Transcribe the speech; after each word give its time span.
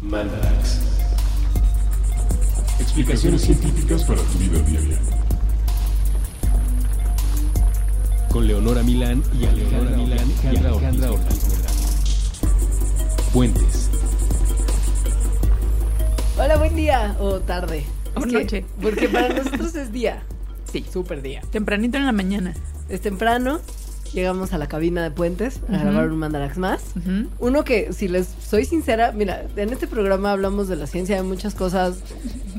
Mandarax. 0.00 0.80
Explicaciones 2.78 3.42
científicas 3.42 4.04
para 4.04 4.20
tu 4.22 4.38
vida 4.38 4.60
diaria. 4.60 4.98
Con 8.30 8.46
Leonora 8.46 8.82
Milán 8.84 9.22
y 9.40 9.46
Alejandra 9.46 9.96
Milán 9.96 10.32
y 10.44 10.56
Alejandra 10.56 11.12
Ortiz. 11.12 12.40
Puentes. 13.32 13.90
Hola, 16.38 16.56
buen 16.58 16.76
día 16.76 17.16
o 17.18 17.40
tarde. 17.40 17.84
O 18.14 18.20
noche. 18.20 18.64
Porque 18.80 19.08
para 19.08 19.28
nosotros 19.42 19.74
es 19.74 19.90
día. 19.90 20.22
Sí. 20.70 20.84
Súper 20.92 21.22
día. 21.22 21.42
Tempranito 21.50 21.98
en 21.98 22.06
la 22.06 22.12
mañana. 22.12 22.54
Es 22.88 23.00
temprano, 23.00 23.60
llegamos 24.12 24.52
a 24.52 24.58
la 24.58 24.68
cabina 24.68 25.02
de 25.02 25.10
Puentes 25.10 25.60
a 25.68 25.78
grabar 25.78 26.10
un 26.10 26.18
Mandarax 26.18 26.58
más. 26.58 26.82
Uno 27.38 27.64
que, 27.64 27.92
si 27.92 28.08
les 28.08 28.26
soy 28.26 28.64
sincera, 28.64 29.12
mira, 29.12 29.44
en 29.56 29.70
este 29.72 29.86
programa 29.86 30.32
hablamos 30.32 30.68
de 30.68 30.76
la 30.76 30.86
ciencia, 30.86 31.16
de 31.16 31.22
muchas 31.22 31.54
cosas 31.54 31.98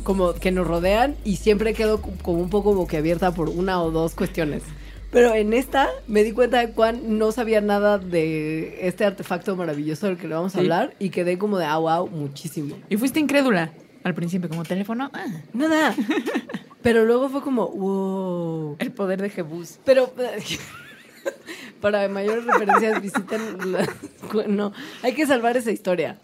como 0.04 0.34
que 0.34 0.52
nos 0.52 0.66
rodean 0.68 1.16
y 1.26 1.36
siempre 1.38 1.73
quedo 1.73 2.02
co- 2.02 2.12
como 2.22 2.40
un 2.40 2.50
poco 2.50 2.73
boquiabierta 2.73 3.32
por 3.32 3.50
una 3.50 3.82
o 3.82 3.92
dos 3.92 4.16
cuestiones. 4.16 4.64
Pero 5.12 5.34
en 5.34 5.54
esta 5.54 5.88
me 6.08 6.23
di 6.23 6.34
cuenta 6.34 6.59
de 6.59 6.70
cuán 6.72 7.18
no 7.18 7.32
sabía 7.32 7.62
nada 7.62 7.98
de 7.98 8.88
este 8.88 9.06
artefacto 9.06 9.56
maravilloso 9.56 10.06
del 10.06 10.18
que 10.18 10.28
le 10.28 10.36
vamos 10.36 10.54
a 10.54 10.59
Sí. 10.59 10.64
hablar 10.64 10.94
y 11.00 11.09
quedé 11.09 11.38
como 11.40 11.58
de 11.58 11.66
ah, 11.66 11.78
wow, 11.78 12.08
muchísimo. 12.08 12.76
Y 12.90 12.98
fuiste 12.98 13.20
incrédula 13.20 13.72
al 14.04 14.14
principio, 14.14 14.48
como 14.50 14.64
teléfono. 14.64 15.09
ah, 15.14 15.26
Nada. 15.54 15.95
Pero 16.81 17.04
luego 17.06 17.28
fue 17.28 17.42
como, 17.42 17.68
wow. 17.68 18.76
el 18.80 18.92
poder 18.94 19.22
de 19.22 19.30
Jebus. 19.30 19.80
Pero 19.84 20.14
para 21.82 22.08
mayores 22.09 22.46
referencias 22.46 23.02
visiten 23.02 23.72
la- 23.72 23.88
no, 24.48 24.73
hay 25.04 25.14
que 25.14 25.26
salvar 25.26 25.58
esa 25.58 25.72
historia. 25.72 26.18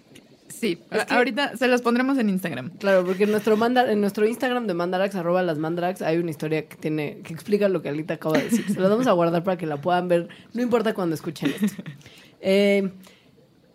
Sí, 0.48 0.80
Es 0.92 1.02
a- 1.02 1.06
que- 1.06 1.14
ahorita 1.14 1.58
se 1.58 1.68
las 1.68 1.82
pondremos 1.82 2.18
en 2.18 2.30
Instagram. 2.30 2.70
Claro, 2.78 3.06
porque 3.06 3.26
en 3.26 3.32
nuestro 3.32 3.58
en 3.66 4.02
nuestro 4.02 4.26
Instagram 4.26 4.68
de 4.68 4.74
Mandarax, 4.74 5.16
arroba 5.16 5.44
las 5.44 5.58
Mandarax, 5.58 6.02
hay 6.02 6.18
una 6.18 6.32
historia 6.32 6.68
que 6.68 6.78
tiene, 6.78 7.20
que 7.24 7.34
explica 7.34 7.68
lo 7.68 7.82
que 7.82 7.90
Alita 7.90 8.14
acaba 8.16 8.38
de 8.38 8.46
decir. 8.46 8.66
Se 8.74 8.80
la 8.80 8.88
vamos 8.88 9.08
a 9.08 9.12
guardar 9.12 9.44
para 9.44 9.58
que 9.58 9.66
la 9.66 9.78
puedan 9.82 10.08
ver, 10.08 10.30
no 10.54 10.62
importa 10.62 10.94
cuando 10.94 11.16
escuchen 11.16 11.54
esto. 11.62 11.84
Eh, 12.40 12.90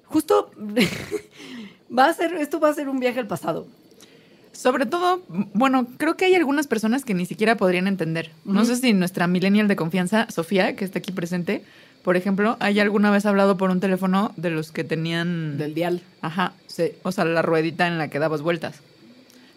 justo 0.04 0.50
va 1.96 2.06
a 2.06 2.14
ser, 2.14 2.34
esto 2.34 2.60
va 2.60 2.68
a 2.70 2.74
ser 2.74 2.88
un 2.88 2.98
viaje 3.00 3.18
al 3.20 3.26
pasado. 3.26 3.66
Sobre 4.52 4.84
todo, 4.86 5.22
bueno, 5.54 5.86
creo 5.96 6.16
que 6.16 6.24
hay 6.26 6.34
algunas 6.34 6.66
personas 6.66 7.04
que 7.04 7.14
ni 7.14 7.24
siquiera 7.26 7.56
podrían 7.56 7.86
entender. 7.86 8.32
No 8.44 8.64
sé 8.64 8.76
si 8.76 8.92
nuestra 8.92 9.26
millennial 9.26 9.68
de 9.68 9.76
confianza, 9.76 10.26
Sofía, 10.30 10.76
que 10.76 10.84
está 10.84 10.98
aquí 10.98 11.12
presente, 11.12 11.62
por 12.02 12.16
ejemplo, 12.16 12.56
haya 12.60 12.82
alguna 12.82 13.10
vez 13.10 13.26
hablado 13.26 13.56
por 13.56 13.70
un 13.70 13.80
teléfono 13.80 14.32
de 14.36 14.50
los 14.50 14.72
que 14.72 14.84
tenían... 14.84 15.58
Del 15.58 15.74
dial. 15.74 16.00
Ajá, 16.20 16.54
Sí. 16.66 16.92
o 17.02 17.12
sea, 17.12 17.24
la 17.24 17.42
ruedita 17.42 17.86
en 17.86 17.98
la 17.98 18.08
que 18.08 18.18
dabas 18.18 18.42
vueltas. 18.42 18.80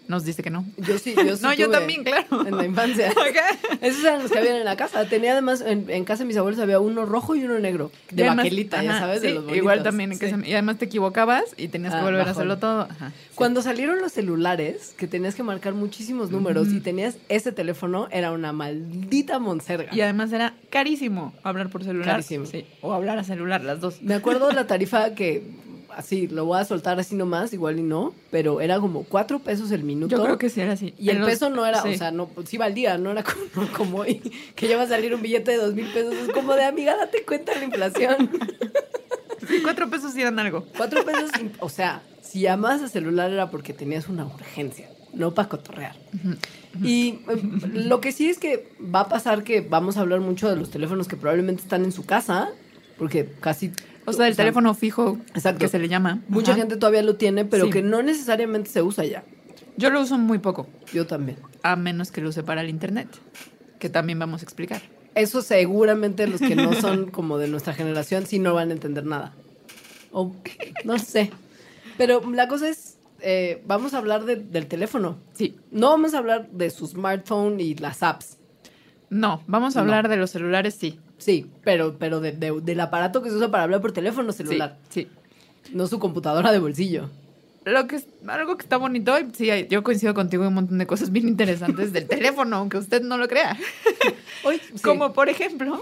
Nos 0.07 0.25
dice 0.25 0.43
que 0.43 0.49
no. 0.49 0.65
Yo 0.77 0.97
sí, 0.99 1.15
yo 1.15 1.37
sí 1.37 1.43
No, 1.43 1.53
yo 1.53 1.69
también, 1.69 2.03
claro. 2.03 2.45
En 2.45 2.57
la 2.57 2.65
infancia. 2.65 3.11
Esos 3.81 4.03
eran 4.03 4.21
los 4.23 4.31
que 4.31 4.39
habían 4.39 4.55
en 4.57 4.65
la 4.65 4.75
casa. 4.75 5.05
Tenía 5.07 5.31
además, 5.31 5.61
en, 5.61 5.89
en 5.89 6.03
casa 6.05 6.23
de 6.23 6.27
mis 6.27 6.37
abuelos 6.37 6.59
había 6.59 6.79
uno 6.79 7.05
rojo 7.05 7.35
y 7.35 7.43
uno 7.45 7.57
negro. 7.59 7.91
De 8.11 8.23
además- 8.23 8.37
baquelita, 8.45 8.83
ya 8.83 8.91
ajá, 8.91 8.99
sabes, 8.99 9.21
de 9.21 9.29
sí, 9.29 9.33
los 9.33 9.43
bonitos. 9.45 9.57
Igual 9.57 9.83
también 9.83 10.11
en 10.11 10.19
Sí. 10.19 10.25
casa. 10.29 10.45
Y 10.45 10.51
además 10.53 10.77
te 10.77 10.85
equivocabas 10.85 11.43
y 11.57 11.69
tenías 11.69 11.93
que 11.93 11.99
Ah, 12.01 12.03
volver 12.03 12.27
a 12.27 12.31
hacerlo 12.31 12.57
todo. 12.57 12.81
Ajá, 12.81 13.09
sí. 13.11 13.15
Cuando 13.35 13.61
salieron 13.61 13.99
los 14.01 14.11
celulares, 14.11 14.93
que 14.97 15.07
tenías 15.07 15.35
que 15.35 15.43
marcar 15.43 15.73
muchísimos 15.73 16.31
números 16.31 16.67
y 16.73 16.79
tenías 16.81 17.15
ese 17.29 17.51
teléfono, 17.51 18.07
era 18.11 18.31
una 18.31 18.51
maldita 18.51 19.39
monserga. 19.39 19.95
Y 19.95 20.01
además 20.01 20.31
era 20.33 20.53
carísimo 20.69 21.33
hablar 21.43 21.69
por 21.69 21.83
celular. 21.83 22.07
Carísimo. 22.11 22.45
Sí, 22.45 22.65
o 22.81 22.93
hablar 22.93 23.17
a 23.19 23.23
celular, 23.23 23.63
las 23.63 23.79
dos. 23.79 24.01
Me 24.01 24.13
acuerdo 24.15 24.47
de 24.49 24.53
la 24.53 24.67
tarifa 24.67 25.15
que, 25.15 25.43
así, 25.97 26.27
lo 26.27 26.45
voy 26.45 26.59
a 26.59 26.65
soltar 26.65 26.99
así 26.99 27.15
nomás, 27.15 27.53
igual 27.53 27.79
y 27.79 27.83
no, 27.83 28.13
pero 28.31 28.61
era 28.61 28.79
como 28.79 29.03
cuatro 29.03 29.39
pesos 29.39 29.71
el 29.71 29.83
minuto. 29.83 30.15
Yo 30.15 30.23
creo 30.23 30.37
que 30.37 30.49
sí 30.49 30.61
era 30.61 30.73
así. 30.73 30.93
Y 30.97 31.09
el 31.09 31.19
los- 31.19 31.29
peso 31.29 31.49
no 31.49 31.65
era, 31.65 31.81
sí. 31.81 31.89
o 31.89 31.97
sea, 31.97 32.11
no, 32.11 32.29
sí 32.45 32.57
valía, 32.57 32.97
no 32.97 33.11
era 33.11 33.23
como, 33.53 33.67
como 33.73 33.97
hoy, 33.99 34.21
que 34.55 34.67
ya 34.67 34.77
va 34.77 34.83
a 34.83 34.87
salir 34.87 35.13
un 35.15 35.21
billete 35.21 35.51
de 35.51 35.57
dos 35.57 35.73
mil 35.73 35.87
pesos. 35.91 36.13
Es 36.13 36.29
como 36.29 36.53
de, 36.53 36.63
amiga, 36.65 36.95
date 36.97 37.23
cuenta 37.25 37.53
de 37.53 37.59
la 37.59 37.65
inflación. 37.65 38.29
Sí, 39.47 39.59
cuatro 39.61 39.89
pesos 39.89 40.13
sí 40.13 40.21
eran 40.21 40.39
algo. 40.39 40.65
Cuatro 40.77 41.03
pesos, 41.03 41.29
o 41.59 41.67
sea, 41.67 42.01
si 42.21 42.39
llamabas 42.39 42.81
a 42.81 42.87
celular 42.87 43.29
era 43.29 43.51
porque 43.51 43.73
tenías 43.73 44.07
una 44.07 44.25
urgencia, 44.25 44.89
no 45.13 45.33
para 45.33 45.49
cotorrear. 45.49 45.97
Y 46.81 47.19
eh, 47.27 47.41
lo 47.73 47.99
que 47.99 48.13
sí 48.13 48.29
es 48.29 48.39
que 48.39 48.69
va 48.81 49.01
a 49.01 49.09
pasar 49.09 49.43
que 49.43 49.59
vamos 49.59 49.97
a 49.97 49.99
hablar 49.99 50.21
mucho 50.21 50.49
de 50.49 50.55
los 50.55 50.69
teléfonos 50.71 51.09
que 51.09 51.17
probablemente 51.17 51.61
están 51.61 51.83
en 51.83 51.91
su 51.91 52.05
casa, 52.05 52.51
porque 52.97 53.33
casi... 53.41 53.71
O 54.05 54.13
sea, 54.13 54.27
el 54.27 54.35
teléfono 54.35 54.73
fijo 54.73 55.17
Exacto. 55.33 55.59
que 55.59 55.67
se 55.67 55.79
le 55.79 55.87
llama. 55.87 56.21
Mucha 56.27 56.51
Ajá. 56.51 56.61
gente 56.61 56.77
todavía 56.77 57.03
lo 57.03 57.15
tiene, 57.15 57.45
pero 57.45 57.65
Sí. 57.65 57.71
que 57.71 57.81
no 57.81 58.03
necesariamente 58.03 58.69
se 58.69 58.81
usa 58.81 59.05
ya. 59.05 59.23
Yo 59.77 59.89
lo 59.89 60.01
uso 60.01 60.17
muy 60.17 60.39
poco, 60.39 60.67
Yo 60.93 61.07
también. 61.07 61.37
a 61.63 61.75
menos 61.75 62.11
que 62.11 62.21
lo 62.21 62.29
use 62.29 62.43
para 62.43 62.61
el 62.61 62.69
internet, 62.69 63.07
que 63.79 63.89
también 63.89 64.19
vamos 64.19 64.41
a 64.41 64.45
explicar. 64.45 64.81
Eso 65.15 65.41
seguramente 65.41 66.27
los 66.27 66.39
que 66.41 66.55
no 66.55 66.73
son 66.73 67.09
como 67.11 67.37
de 67.37 67.47
nuestra 67.47 67.73
generación 67.73 68.25
sí 68.25 68.39
no 68.39 68.53
van 68.53 68.69
a 68.69 68.73
entender 68.73 69.05
nada. 69.05 69.33
O 70.11 70.35
no 70.85 70.99
sé. 70.99 71.31
Pero 71.97 72.21
la 72.31 72.47
cosa 72.47 72.69
es, 72.69 72.97
eh, 73.21 73.63
vamos 73.65 73.93
a 73.93 73.99
hablar 73.99 74.25
de- 74.25 74.35
del 74.35 74.67
teléfono. 74.67 75.17
Sí. 75.33 75.55
No 75.71 75.89
vamos 75.89 76.13
a 76.13 76.17
hablar 76.19 76.49
de 76.51 76.69
su 76.69 76.85
smartphone 76.87 77.59
y 77.59 77.75
las 77.75 78.03
apps. 78.03 78.37
No, 79.09 79.43
vamos 79.47 79.75
a 79.75 79.79
No. 79.79 79.83
hablar 79.85 80.09
de 80.09 80.17
los 80.17 80.31
celulares, 80.31 80.75
sí. 80.75 80.99
Sí, 81.23 81.47
pero, 81.63 81.95
pero 81.97 82.19
de- 82.19 82.33
de- 82.33 82.59
del 82.61 82.79
aparato 82.81 83.21
que 83.23 83.29
se 83.29 83.35
usa 83.35 83.49
para 83.49 83.63
hablar 83.63 83.79
por 83.81 83.91
teléfono 83.93 84.31
celular. 84.33 84.77
Sí. 84.89 85.07
No 85.71 85.87
su 85.87 85.97
computadora 85.99 86.51
de 86.51 86.59
bolsillo. 86.59 87.09
Lo 87.65 87.87
que 87.87 87.95
es, 87.95 88.07
algo 88.27 88.57
que 88.57 88.63
está 88.63 88.75
bonito, 88.75 89.17
y 89.17 89.27
sí, 89.33 89.49
yo 89.69 89.83
coincido 89.83 90.13
contigo 90.13 90.43
en 90.43 90.49
un 90.49 90.53
montón 90.55 90.77
de 90.79 90.85
cosas 90.85 91.11
bien 91.13 91.29
interesantes 91.29 91.93
del 91.93 92.07
teléfono, 92.09 92.57
aunque 92.57 92.77
usted 92.77 93.01
no 93.01 93.17
lo 93.17 93.29
crea. 93.29 93.57
Hoy, 94.43 94.59
sí. 94.75 94.81
Como 94.81 95.13
por 95.13 95.29
ejemplo, 95.29 95.81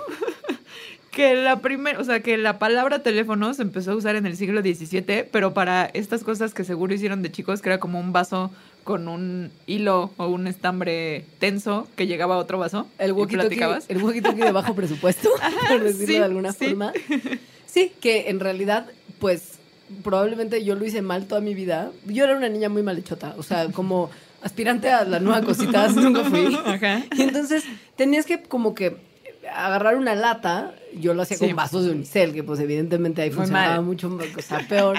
que 1.12 1.36
la 1.36 1.60
primera, 1.60 2.00
o 2.00 2.04
sea, 2.04 2.22
que 2.22 2.38
la 2.38 2.58
palabra 2.58 3.04
teléfono 3.04 3.54
se 3.54 3.62
empezó 3.62 3.92
a 3.92 3.96
usar 3.96 4.16
en 4.16 4.26
el 4.26 4.38
siglo 4.38 4.62
XVII, 4.62 5.26
pero 5.32 5.54
para 5.54 5.86
estas 5.94 6.24
cosas 6.24 6.54
que 6.54 6.64
seguro 6.64 6.94
hicieron 6.94 7.22
de 7.22 7.32
chicos, 7.32 7.62
que 7.62 7.70
era 7.70 7.80
como 7.80 8.00
un 8.00 8.14
vaso 8.14 8.50
con 8.84 9.08
un 9.08 9.52
hilo 9.68 10.12
o 10.18 10.28
un 10.28 10.48
estambre 10.48 11.26
tenso 11.40 11.88
que 11.96 12.08
llegaba 12.08 12.36
a 12.36 12.38
otro 12.40 12.58
vaso 12.58 12.88
el 12.98 13.14
platicabas. 13.14 13.86
el 13.90 14.02
walkie-talkie 14.02 14.44
de 14.44 14.52
bajo 14.52 14.74
presupuesto, 14.74 15.30
por 15.68 15.84
decirlo 15.84 16.08
sí, 16.08 16.14
de 16.14 16.24
alguna 16.24 16.54
sí. 16.54 16.66
forma. 16.66 16.94
Sí, 17.68 17.92
que 18.02 18.30
en 18.30 18.40
realidad, 18.40 18.88
pues, 19.20 19.60
probablemente 20.04 20.64
yo 20.64 20.76
lo 20.76 20.86
hice 20.86 21.02
mal 21.02 21.26
toda 21.26 21.42
mi 21.42 21.54
vida. 21.54 21.92
Yo 22.06 22.24
era 22.24 22.36
una 22.36 22.50
niña 22.50 22.70
muy 22.70 22.84
malhechota, 22.84 23.36
o 23.38 23.44
sea, 23.44 23.68
como 23.72 24.10
aspirante 24.42 24.90
a 24.90 25.04
la 25.04 25.20
nueva 25.20 25.42
cositas, 25.42 25.96
nunca 25.96 26.24
fui. 26.24 26.56
Ajá. 26.66 27.04
Y 27.16 27.22
entonces 27.22 27.64
tenías 27.96 28.26
que 28.26 28.42
como 28.42 28.74
que 28.74 28.98
agarrar 29.54 29.96
una 29.96 30.16
lata, 30.16 30.74
yo 31.00 31.14
lo 31.14 31.22
hacía 31.24 31.38
Sí. 31.38 31.48
con 31.48 31.56
vasos 31.56 31.86
de 31.86 31.92
unicel, 31.92 32.34
que 32.34 32.44
pues 32.44 32.60
evidentemente 32.60 33.22
ahí 33.22 33.30
Muy 33.30 33.38
funcionaba 33.38 33.76
mal. 33.76 33.84
mucho, 33.86 34.08
o 34.38 34.42
sea, 34.42 34.60
peor. 34.68 34.98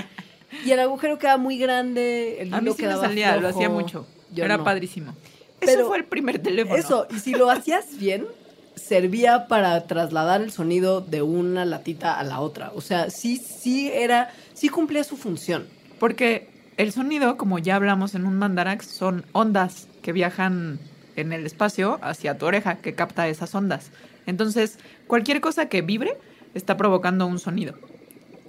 Y 0.64 0.70
el 0.70 0.80
agujero 0.80 1.18
quedaba 1.18 1.38
muy 1.38 1.58
grande, 1.58 2.42
el 2.42 2.52
A 2.52 2.58
mí 2.60 2.64
hilo 2.64 2.72
me 2.72 2.76
quedaba 2.76 3.02
salía, 3.02 3.36
lo 3.36 3.48
hacía 3.48 3.68
mucho. 3.68 4.06
Yo 4.32 4.44
era 4.44 4.56
no. 4.58 4.64
padrísimo. 4.64 5.14
Pero- 5.60 5.72
Eso 5.72 5.86
fue 5.88 5.98
el 5.98 6.04
primer 6.04 6.38
teléfono. 6.40 6.76
Eso, 6.76 7.06
y 7.14 7.18
si 7.20 7.32
lo 7.32 7.50
hacías 7.50 7.96
bien, 7.98 8.26
servía 8.74 9.46
para 9.48 9.86
trasladar 9.86 10.40
el 10.42 10.50
sonido 10.50 11.00
de 11.00 11.22
una 11.22 11.64
latita 11.64 12.18
a 12.18 12.24
la 12.24 12.40
otra. 12.40 12.72
O 12.74 12.80
sea, 12.80 13.10
sí, 13.10 13.36
sí 13.36 13.90
era, 13.92 14.32
sí 14.54 14.68
cumplía 14.68 15.04
su 15.04 15.16
función. 15.16 15.66
Porque 15.98 16.48
el 16.78 16.92
sonido, 16.92 17.36
como 17.36 17.58
ya 17.58 17.76
hablamos 17.76 18.14
en 18.14 18.26
un 18.26 18.36
mandarax, 18.38 18.86
son 18.86 19.24
ondas 19.32 19.88
que 20.02 20.12
viajan 20.12 20.80
en 21.16 21.32
el 21.32 21.44
espacio 21.46 21.98
hacia 22.02 22.38
tu 22.38 22.46
oreja, 22.46 22.78
que 22.78 22.94
capta 22.94 23.28
esas 23.28 23.54
ondas. 23.54 23.90
Entonces, 24.26 24.78
cualquier 25.06 25.40
cosa 25.40 25.68
que 25.68 25.82
vibre 25.82 26.16
está 26.54 26.76
provocando 26.76 27.26
un 27.26 27.38
sonido. 27.38 27.74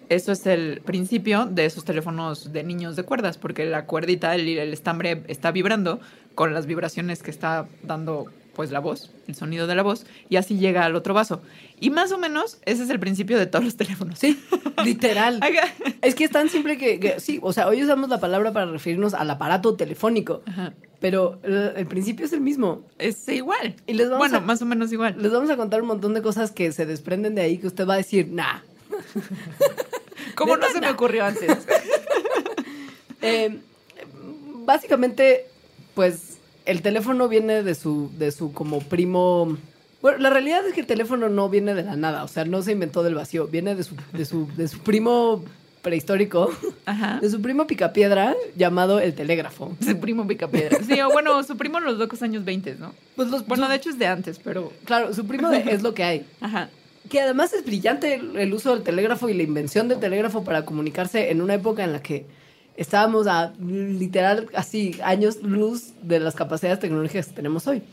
Eso 0.09 0.31
es 0.31 0.45
el 0.45 0.81
principio 0.81 1.45
de 1.45 1.65
esos 1.65 1.85
teléfonos 1.85 2.51
de 2.51 2.63
niños 2.63 2.95
de 2.95 3.03
cuerdas, 3.03 3.37
porque 3.37 3.65
la 3.65 3.85
cuerdita, 3.85 4.35
el, 4.35 4.47
el 4.47 4.73
estambre 4.73 5.23
está 5.27 5.51
vibrando 5.51 6.01
con 6.35 6.53
las 6.53 6.65
vibraciones 6.65 7.23
que 7.23 7.31
está 7.31 7.67
dando 7.83 8.27
pues 8.55 8.71
la 8.71 8.79
voz, 8.79 9.09
el 9.27 9.35
sonido 9.35 9.65
de 9.67 9.75
la 9.75 9.83
voz, 9.83 10.05
y 10.29 10.35
así 10.35 10.57
llega 10.57 10.85
al 10.85 10.95
otro 10.95 11.13
vaso. 11.13 11.41
Y 11.79 11.89
más 11.89 12.11
o 12.11 12.17
menos 12.17 12.59
ese 12.65 12.83
es 12.83 12.89
el 12.89 12.99
principio 12.99 13.37
de 13.37 13.45
todos 13.47 13.65
los 13.65 13.75
teléfonos. 13.77 14.19
Sí, 14.19 14.39
literal. 14.83 15.39
Es 16.01 16.15
que 16.15 16.23
es 16.25 16.31
tan 16.31 16.49
simple 16.49 16.77
que, 16.77 16.99
que 16.99 17.19
sí, 17.19 17.39
o 17.41 17.51
sea, 17.53 17.67
hoy 17.67 17.83
usamos 17.83 18.09
la 18.09 18.19
palabra 18.19 18.53
para 18.53 18.65
referirnos 18.67 19.13
al 19.13 19.29
aparato 19.29 19.75
telefónico, 19.75 20.43
Ajá. 20.45 20.73
pero 20.99 21.39
el, 21.43 21.73
el 21.75 21.87
principio 21.87 22.25
es 22.25 22.33
el 22.33 22.41
mismo. 22.41 22.83
Es 22.99 23.27
igual. 23.27 23.75
Y 23.87 23.93
les 23.93 24.07
vamos 24.09 24.19
bueno, 24.19 24.37
a- 24.37 24.41
más 24.41 24.61
o 24.61 24.65
menos 24.65 24.91
igual. 24.93 25.15
Les 25.19 25.31
vamos 25.31 25.49
a 25.49 25.57
contar 25.57 25.81
un 25.81 25.87
montón 25.87 26.13
de 26.13 26.21
cosas 26.21 26.51
que 26.51 26.71
se 26.71 26.85
desprenden 26.85 27.35
de 27.35 27.41
ahí 27.41 27.57
que 27.57 27.67
usted 27.67 27.87
va 27.87 27.95
a 27.95 27.97
decir, 27.97 28.27
nah. 28.31 28.59
¿Cómo 30.35 30.57
no 30.57 30.67
se 30.69 30.79
me 30.79 30.89
ocurrió 30.89 31.25
antes? 31.25 31.49
Eh, 33.25 33.57
básicamente, 34.65 35.45
pues 35.95 36.32
el 36.65 36.81
teléfono 36.81 37.27
viene 37.27 37.63
de 37.63 37.75
su, 37.75 38.09
de 38.17 38.31
su 38.31 38.53
como 38.53 38.79
primo. 38.81 39.57
Bueno, 40.01 40.17
la 40.19 40.29
realidad 40.29 40.65
es 40.67 40.73
que 40.73 40.81
el 40.81 40.87
teléfono 40.87 41.29
no 41.29 41.49
viene 41.49 41.73
de 41.73 41.83
la 41.83 41.95
nada, 41.95 42.23
o 42.23 42.27
sea, 42.27 42.43
no 42.45 42.61
se 42.61 42.71
inventó 42.73 43.03
del 43.03 43.15
vacío, 43.15 43.47
viene 43.47 43.75
de 43.75 43.83
su, 43.83 43.95
de 44.11 44.25
su, 44.25 44.47
de 44.57 44.67
su 44.67 44.79
primo 44.79 45.43
prehistórico 45.81 46.49
Ajá. 46.85 47.19
de 47.21 47.29
su 47.29 47.41
primo 47.41 47.67
Picapiedra 47.67 48.33
llamado 48.55 48.99
el 49.01 49.13
telégrafo. 49.15 49.75
Su 49.81 49.97
primo 49.99 50.25
Picapiedra. 50.25 50.77
Sí, 50.85 50.99
o 51.01 51.09
bueno, 51.11 51.43
su 51.43 51.57
primo 51.57 51.77
en 51.79 51.83
los 51.83 51.97
locos 51.97 52.21
años 52.21 52.45
20, 52.45 52.75
¿no? 52.79 52.93
Pues 53.17 53.29
los, 53.29 53.45
Bueno, 53.45 53.65
su- 53.65 53.69
de 53.71 53.75
hecho 53.75 53.89
es 53.89 53.99
de 53.99 54.07
antes, 54.07 54.39
pero. 54.41 54.71
claro, 54.85 55.13
su 55.13 55.25
primo 55.27 55.49
de- 55.49 55.57
es 55.73 55.81
lo 55.83 55.93
que 55.93 56.03
hay. 56.05 56.25
Ajá. 56.39 56.69
Que 57.09 57.19
además 57.19 57.51
es 57.51 57.65
brillante 57.65 58.13
el, 58.13 58.37
el 58.37 58.53
uso 58.53 58.73
del 58.73 58.83
telégrafo 58.83 59.27
y 59.27 59.33
la 59.33 59.43
invención 59.43 59.89
del 59.89 59.99
telégrafo 59.99 60.45
para 60.45 60.63
comunicarse 60.63 61.31
en 61.31 61.41
una 61.41 61.55
época 61.55 61.83
en 61.83 61.91
la 61.91 62.01
que 62.01 62.25
estábamos 62.75 63.27
a 63.27 63.53
literal 63.59 64.49
así 64.55 64.99
años 65.03 65.41
luz 65.41 65.93
de 66.01 66.19
las 66.19 66.35
capacidades 66.35 66.79
tecnológicas 66.79 67.27
que 67.27 67.33
tenemos 67.33 67.67
hoy. 67.67 67.83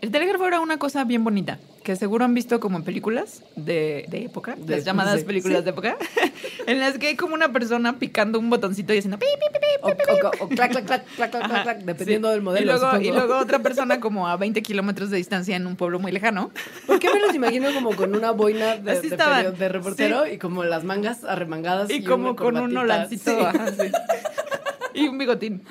El 0.00 0.12
telégrafo 0.12 0.46
era 0.46 0.60
una 0.60 0.78
cosa 0.78 1.02
bien 1.02 1.24
bonita, 1.24 1.58
que 1.82 1.96
seguro 1.96 2.24
han 2.24 2.32
visto 2.32 2.60
como 2.60 2.78
en 2.78 2.84
películas 2.84 3.42
de, 3.56 4.04
de 4.08 4.26
época, 4.26 4.54
De- 4.56 4.76
las 4.76 4.84
llamadas 4.84 5.18
sí, 5.20 5.26
películas 5.26 5.58
sí. 5.58 5.64
de 5.64 5.70
época, 5.70 5.96
en 6.68 6.78
las 6.78 6.98
que 6.98 7.08
hay 7.08 7.16
como 7.16 7.34
una 7.34 7.52
persona 7.52 7.98
picando 7.98 8.38
un 8.38 8.48
botoncito 8.48 8.94
y 8.94 8.98
haciendo 8.98 9.18
pi, 9.18 9.26
pi, 9.40 9.46
pi, 9.52 9.58
pi, 9.58 9.66
O, 9.82 9.88
o- 9.88 10.44
o 10.44 10.48
clac, 10.48 10.70
clac, 10.70 10.84
clac, 10.86 11.04
clac, 11.16 11.30
clac, 11.32 11.44
Ajá, 11.44 11.62
clac, 11.64 11.78
dependiendo 11.80 12.28
sí. 12.28 12.32
del 12.34 12.42
modelo. 12.42 12.62
Y 12.76 12.78
luego, 12.78 13.00
y 13.00 13.10
luego 13.10 13.38
otra 13.38 13.58
persona 13.58 13.98
como 14.00 14.28
a 14.28 14.36
20 14.36 14.62
kilómetros 14.62 15.10
de 15.10 15.16
distancia 15.16 15.56
en 15.56 15.66
un 15.66 15.74
pueblo 15.74 15.98
muy 15.98 16.12
lejano. 16.12 16.52
¿Por 16.86 17.00
qué 17.00 17.12
me 17.12 17.18
los 17.18 17.34
imagino 17.34 17.72
como 17.74 17.96
con 17.96 18.14
una 18.14 18.30
boina 18.30 18.76
de, 18.76 19.00
de 19.00 19.16
perio- 19.16 19.50
de 19.50 19.68
reportero 19.68 20.26
y 20.28 20.38
como 20.38 20.62
las 20.62 20.84
mangas 20.84 21.24
arremangadas? 21.24 21.90
Y 21.90 22.04
como 22.04 22.30
una 22.30 22.36
con 22.36 22.56
un 22.56 22.72
corbatita? 22.74 22.80
olancito. 22.82 23.30
Sí. 23.32 23.36
ajá. 23.44 23.72
Y 24.94 25.06
un 25.06 25.16
bigotín. 25.18 25.62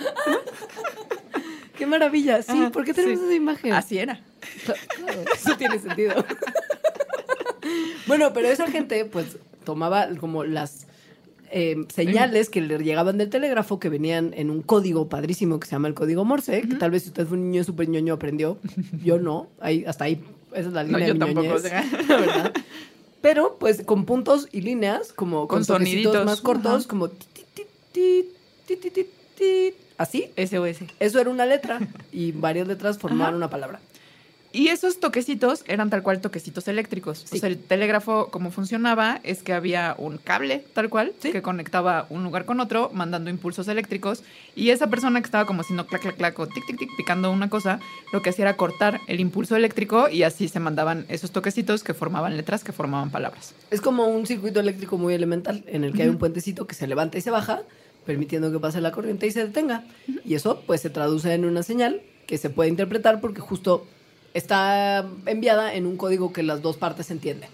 ¡Qué 1.77 1.85
maravilla! 1.85 2.41
Sí, 2.41 2.57
¿por 2.71 2.83
qué 2.85 2.93
tenemos 2.93 3.19
sí. 3.19 3.25
esa 3.25 3.35
imagen? 3.35 3.73
Así 3.73 3.97
era. 3.97 4.19
Claro, 4.65 5.23
eso 5.33 5.57
tiene 5.57 5.79
sentido. 5.79 6.25
bueno, 8.07 8.31
pero 8.33 8.47
esa 8.47 8.67
gente, 8.67 9.05
pues, 9.05 9.37
tomaba 9.63 10.07
como 10.19 10.43
las 10.43 10.87
eh, 11.51 11.85
señales 11.93 12.49
que 12.49 12.61
le 12.61 12.77
llegaban 12.79 13.17
del 13.17 13.29
telégrafo, 13.29 13.79
que 13.79 13.89
venían 13.89 14.33
en 14.35 14.49
un 14.49 14.61
código 14.61 15.07
padrísimo 15.07 15.59
que 15.59 15.67
se 15.67 15.73
llama 15.73 15.87
el 15.87 15.93
código 15.93 16.25
Morse, 16.25 16.61
que 16.61 16.75
tal 16.75 16.91
vez 16.91 17.03
si 17.03 17.09
usted 17.09 17.25
fue 17.27 17.37
un 17.37 17.51
niño 17.51 17.63
súper 17.63 17.89
ñoño 17.89 18.13
aprendió. 18.13 18.57
Yo 19.03 19.19
no. 19.19 19.47
Ahí, 19.59 19.85
hasta 19.85 20.05
ahí, 20.05 20.21
esa 20.53 20.67
es 20.69 20.73
la 20.73 20.83
No, 20.83 20.97
línea 20.97 21.07
yo 21.07 21.13
de 21.13 21.19
mi 21.19 21.33
tampoco, 21.33 21.57
ñoñez, 21.57 22.07
verdad. 22.07 22.53
Pero, 23.21 23.57
pues, 23.59 23.81
con 23.83 24.05
puntos 24.05 24.47
y 24.51 24.61
líneas, 24.61 25.11
como 25.13 25.47
con, 25.47 25.59
Con 25.59 25.65
soniditos, 25.65 26.25
más 26.25 26.41
cortos, 26.41 26.81
ajá. 26.81 26.87
como... 26.87 27.09
ti, 27.09 27.25
ti, 28.67 28.75
ti, 28.77 29.73
Así. 29.97 30.31
SOS. 30.37 30.77
Eso 30.99 31.19
era 31.19 31.29
una 31.29 31.45
letra 31.45 31.79
y 32.11 32.31
varias 32.31 32.67
letras 32.67 32.97
formaban 32.99 33.29
Ajá. 33.29 33.37
una 33.37 33.49
palabra. 33.49 33.79
Y 34.53 34.69
esos 34.69 34.99
toquecitos 35.01 35.63
eran 35.67 35.89
tal 35.89 36.01
cual 36.01 36.21
toquecitos 36.21 36.67
eléctricos. 36.69 37.25
Sí. 37.29 37.35
O 37.37 37.39
sea, 37.39 37.49
el 37.49 37.57
telégrafo, 37.57 38.29
como 38.31 38.49
funcionaba, 38.49 39.19
es 39.23 39.43
que 39.43 39.53
había 39.53 39.93
un 39.97 40.17
cable, 40.17 40.63
tal 40.73 40.89
cual, 40.89 41.13
Sí. 41.19 41.31
que 41.33 41.41
conectaba 41.41 42.07
un 42.09 42.23
lugar 42.23 42.45
con 42.45 42.59
otro, 42.61 42.89
mandando 42.93 43.29
impulsos 43.29 43.67
eléctricos. 43.67 44.23
Y 44.55 44.69
esa 44.69 44.87
persona 44.87 45.19
que 45.19 45.25
estaba 45.25 45.45
como 45.45 45.61
haciendo 45.61 45.85
clac, 45.85 46.01
clac, 46.01 46.15
clac, 46.15 46.39
o 46.39 46.47
tic, 46.47 46.65
tic, 46.65 46.77
tic, 46.79 46.89
picando 46.95 47.29
una 47.29 47.49
cosa, 47.49 47.79
lo 48.13 48.21
que 48.21 48.29
hacía 48.29 48.45
era 48.45 48.55
cortar 48.55 49.01
el 49.07 49.19
impulso 49.19 49.55
eléctrico 49.57 50.07
y 50.09 50.23
así 50.23 50.47
se 50.47 50.61
mandaban 50.61 51.05
esos 51.09 51.31
toquecitos 51.31 51.83
que 51.83 51.93
formaban 51.93 52.35
letras, 52.37 52.63
que 52.63 52.71
formaban 52.71 53.11
palabras. 53.11 53.53
Es 53.69 53.81
como 53.81 54.07
un 54.07 54.25
circuito 54.25 54.61
eléctrico 54.61 54.97
muy 54.97 55.13
elemental 55.13 55.65
en 55.67 55.83
el 55.83 55.93
que 55.93 56.03
hay 56.03 56.09
un 56.09 56.17
puentecito 56.17 56.65
que 56.65 56.73
se 56.73 56.87
levanta 56.87 57.17
y 57.17 57.21
se 57.21 57.31
baja, 57.31 57.61
permitiendo 58.07 58.51
que 58.51 58.59
pase 58.59 58.81
la 58.81 58.91
corriente 58.91 59.27
y 59.27 59.31
se 59.31 59.45
detenga. 59.45 59.83
Y 60.25 60.33
eso 60.33 60.63
pues 60.65 60.81
se 60.81 60.89
traduce 60.89 61.31
en 61.33 61.45
una 61.45 61.61
señal 61.61 62.01
que 62.25 62.39
se 62.39 62.49
puede 62.49 62.69
interpretar 62.69 63.21
porque 63.21 63.41
justo 63.41 63.85
está 64.33 65.05
enviada 65.27 65.75
en 65.75 65.85
un 65.85 65.97
código 65.97 66.33
que 66.33 66.41
las 66.41 66.61
dos 66.63 66.77
partes 66.77 67.11
entienden. 67.11 67.49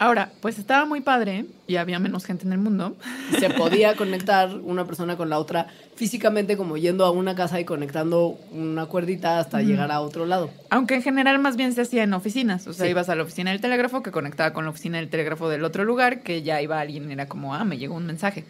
Ahora, 0.00 0.30
pues 0.40 0.60
estaba 0.60 0.84
muy 0.86 1.00
padre 1.00 1.44
y 1.66 1.74
había 1.74 1.98
menos 1.98 2.24
gente 2.24 2.46
en 2.46 2.52
el 2.52 2.58
mundo. 2.60 2.94
Se 3.40 3.50
podía 3.58 3.96
conectar 3.96 4.54
una 4.54 4.84
persona 4.84 5.16
con 5.16 5.28
la 5.28 5.40
otra 5.40 5.66
físicamente 5.96 6.56
como 6.56 6.76
yendo 6.76 7.04
a 7.04 7.10
una 7.10 7.34
casa 7.34 7.58
y 7.58 7.64
conectando 7.64 8.38
una 8.52 8.86
cuerdita 8.86 9.40
hasta 9.40 9.60
llegar 9.60 9.90
a 9.90 10.00
otro 10.00 10.24
lado. 10.24 10.50
Aunque 10.70 10.94
en 10.94 11.02
general 11.02 11.40
más 11.40 11.56
bien 11.56 11.72
se 11.72 11.80
hacía 11.80 12.04
en 12.04 12.14
oficinas. 12.14 12.68
O 12.68 12.72
sea, 12.72 12.84
Sí. 12.86 12.90
ibas 12.92 13.08
a 13.08 13.16
la 13.16 13.24
oficina 13.24 13.50
del 13.50 13.60
telégrafo 13.60 14.04
que 14.04 14.12
conectaba 14.12 14.52
con 14.52 14.62
la 14.64 14.70
oficina 14.70 14.98
del 14.98 15.08
telégrafo 15.08 15.48
del 15.48 15.64
otro 15.64 15.82
lugar, 15.84 16.22
que 16.22 16.42
ya 16.42 16.62
iba 16.62 16.78
alguien 16.78 17.10
y 17.10 17.12
era 17.14 17.26
como, 17.26 17.56
ah, 17.56 17.64
me 17.64 17.76
llegó 17.76 17.96
un 17.96 18.06
mensaje. 18.06 18.44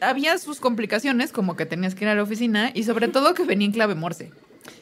Había 0.00 0.38
sus 0.38 0.60
complicaciones, 0.60 1.32
como 1.32 1.56
que 1.56 1.66
tenías 1.66 1.94
que 1.94 2.04
ir 2.04 2.08
a 2.10 2.14
la 2.14 2.22
oficina 2.22 2.70
y 2.74 2.84
sobre 2.84 3.08
todo 3.08 3.34
que 3.34 3.44
venía 3.44 3.66
en 3.66 3.72
clave 3.72 3.94
Morse. 3.94 4.30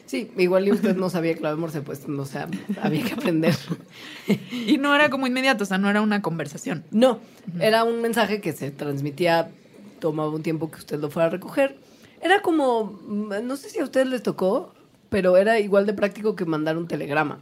Sí, 0.05 0.31
igual 0.37 0.67
y 0.67 0.71
usted 0.71 0.95
no 0.95 1.09
sabía 1.09 1.35
clave 1.35 1.57
Morse, 1.57 1.81
pues 1.81 2.07
no 2.07 2.25
sé, 2.25 2.39
había 2.81 3.03
que 3.03 3.13
aprender. 3.13 3.55
Y 4.51 4.77
no 4.77 4.93
era 4.95 5.09
como 5.09 5.27
inmediato, 5.27 5.63
o 5.63 5.67
sea, 5.67 5.77
no 5.77 5.89
era 5.89 6.01
una 6.01 6.21
conversación. 6.21 6.83
No, 6.91 7.19
era 7.59 7.83
un 7.83 8.01
mensaje 8.01 8.41
que 8.41 8.53
se 8.53 8.71
transmitía, 8.71 9.49
tomaba 9.99 10.29
un 10.29 10.43
tiempo 10.43 10.69
que 10.69 10.77
usted 10.79 10.99
lo 10.99 11.09
fuera 11.09 11.27
a 11.27 11.29
recoger. 11.29 11.77
Era 12.21 12.41
como, 12.41 12.85
mm, 13.07 13.45
no 13.45 13.55
sé 13.55 13.69
si 13.69 13.79
a 13.79 13.83
ustedes 13.83 14.07
les 14.07 14.23
tocó, 14.23 14.73
pero 15.09 15.37
era 15.37 15.59
igual 15.59 15.85
de 15.85 15.93
práctico 15.93 16.35
que 16.35 16.45
mandar 16.45 16.77
un 16.77 16.87
telegrama, 16.87 17.39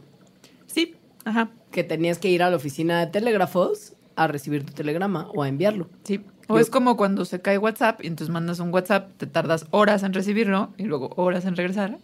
Sí, 0.66 0.94
ajá, 1.24 1.50
que 1.72 1.82
tenías 1.84 2.18
que 2.18 2.28
ir 2.28 2.42
a 2.42 2.50
la 2.50 2.56
oficina 2.56 3.00
de 3.04 3.10
telégrafos 3.10 3.94
a 4.14 4.26
recibir 4.28 4.64
tu 4.64 4.72
telegrama 4.72 5.28
o 5.34 5.42
a 5.42 5.48
enviarlo. 5.48 5.88
sí. 6.04 6.20
O 6.48 6.54
Yo- 6.54 6.60
es 6.60 6.70
como 6.70 6.96
cuando 6.96 7.24
se 7.24 7.40
cae 7.40 7.58
WhatsApp 7.58 8.04
y 8.04 8.06
entonces 8.06 8.32
mandas 8.32 8.60
un 8.60 8.72
WhatsApp, 8.72 9.10
te 9.18 9.26
tardas 9.26 9.66
horas 9.70 10.02
en 10.02 10.12
recibirlo 10.12 10.70
y 10.78 10.84
luego 10.84 11.10
horas 11.16 11.44
en 11.44 11.56
regresar. 11.56 11.98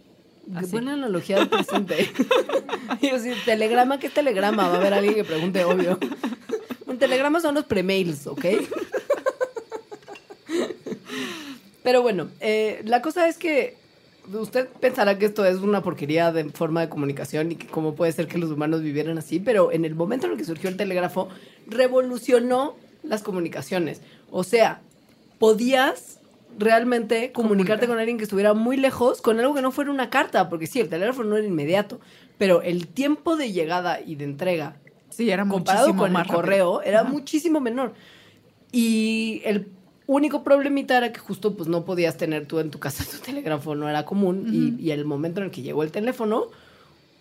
Qué 0.52 0.58
Así. 0.58 0.72
buena 0.72 0.94
analogía 0.94 1.36
del 1.36 1.48
presente. 1.48 2.10
Yo 3.02 3.18
sí, 3.20 3.30
telegrama, 3.44 3.98
¿qué 4.00 4.08
telegrama? 4.10 4.68
Va 4.68 4.74
a 4.74 4.76
haber 4.78 4.94
alguien 4.94 5.14
que 5.14 5.24
pregunte, 5.24 5.64
obvio. 5.64 5.98
Un 6.86 6.98
telegrama 6.98 7.40
son 7.40 7.54
los 7.54 7.64
premails, 7.64 8.26
¿ok? 8.26 8.44
Pero 11.82 12.02
bueno, 12.02 12.28
eh, 12.40 12.80
la 12.84 13.02
cosa 13.02 13.28
es 13.28 13.36
que 13.38 13.76
usted 14.32 14.68
pensará 14.80 15.18
que 15.18 15.26
esto 15.26 15.44
es 15.44 15.56
una 15.58 15.82
porquería 15.82 16.30
de 16.32 16.44
forma 16.50 16.80
de 16.80 16.88
comunicación 16.88 17.52
y 17.52 17.56
que 17.56 17.66
cómo 17.66 17.94
puede 17.94 18.12
ser 18.12 18.28
que 18.28 18.38
los 18.38 18.50
humanos 18.50 18.82
vivieran 18.82 19.18
así, 19.18 19.40
pero 19.40 19.72
en 19.72 19.84
el 19.84 19.94
momento 19.94 20.26
en 20.26 20.32
el 20.32 20.38
que 20.38 20.44
surgió 20.44 20.68
el 20.68 20.76
telégrafo, 20.76 21.28
revolucionó 21.66 22.76
las 23.02 23.22
comunicaciones. 23.22 24.00
O 24.31 24.44
sea, 24.44 24.81
podías 25.38 26.19
realmente 26.58 27.32
comunicarte 27.32 27.32
Comunicar. 27.32 27.88
con 27.88 27.99
alguien 27.99 28.19
que 28.19 28.25
estuviera 28.25 28.52
muy 28.54 28.76
lejos 28.76 29.22
con 29.22 29.40
algo 29.40 29.54
que 29.54 29.62
no 29.62 29.72
fuera 29.72 29.90
una 29.90 30.10
carta, 30.10 30.49
porque 30.50 30.66
sí, 30.66 30.81
el 30.81 30.88
telégrafo 30.88 31.25
no 31.25 31.37
era 31.37 31.46
inmediato, 31.46 31.99
pero 32.38 32.60
el 32.62 32.87
tiempo 32.88 33.37
de 33.37 33.52
llegada 33.52 34.00
y 34.00 34.16
de 34.16 34.25
entrega 34.25 34.76
Sí, 35.10 35.31
era 35.31 35.46
comparado 35.46 35.88
con 35.96 36.12
más 36.12 36.22
el 36.22 36.28
rápido. 36.28 36.34
correo 36.34 36.82
era 36.82 37.00
Ajá. 37.00 37.10
muchísimo 37.10 37.60
menor. 37.60 37.93
Y 38.70 39.43
el 39.44 39.69
único 40.06 40.43
problemita 40.43 40.96
era 40.96 41.12
que 41.12 41.20
justo 41.20 41.54
pues 41.54 41.69
no 41.69 41.84
podías 41.84 42.16
tener 42.16 42.46
tú 42.46 42.59
en 42.61 42.71
tu 42.71 42.78
casa 42.78 43.04
tu 43.11 43.18
telégrafo, 43.18 43.75
no 43.75 43.88
era 43.88 44.04
común. 44.04 44.47
y, 44.78 44.82
y 44.82 44.90
el 44.90 45.04
momento 45.04 45.40
en 45.40 45.47
el 45.47 45.50
que 45.52 45.62
llegó 45.62 45.82
el 45.82 45.90
teléfono, 45.90 46.47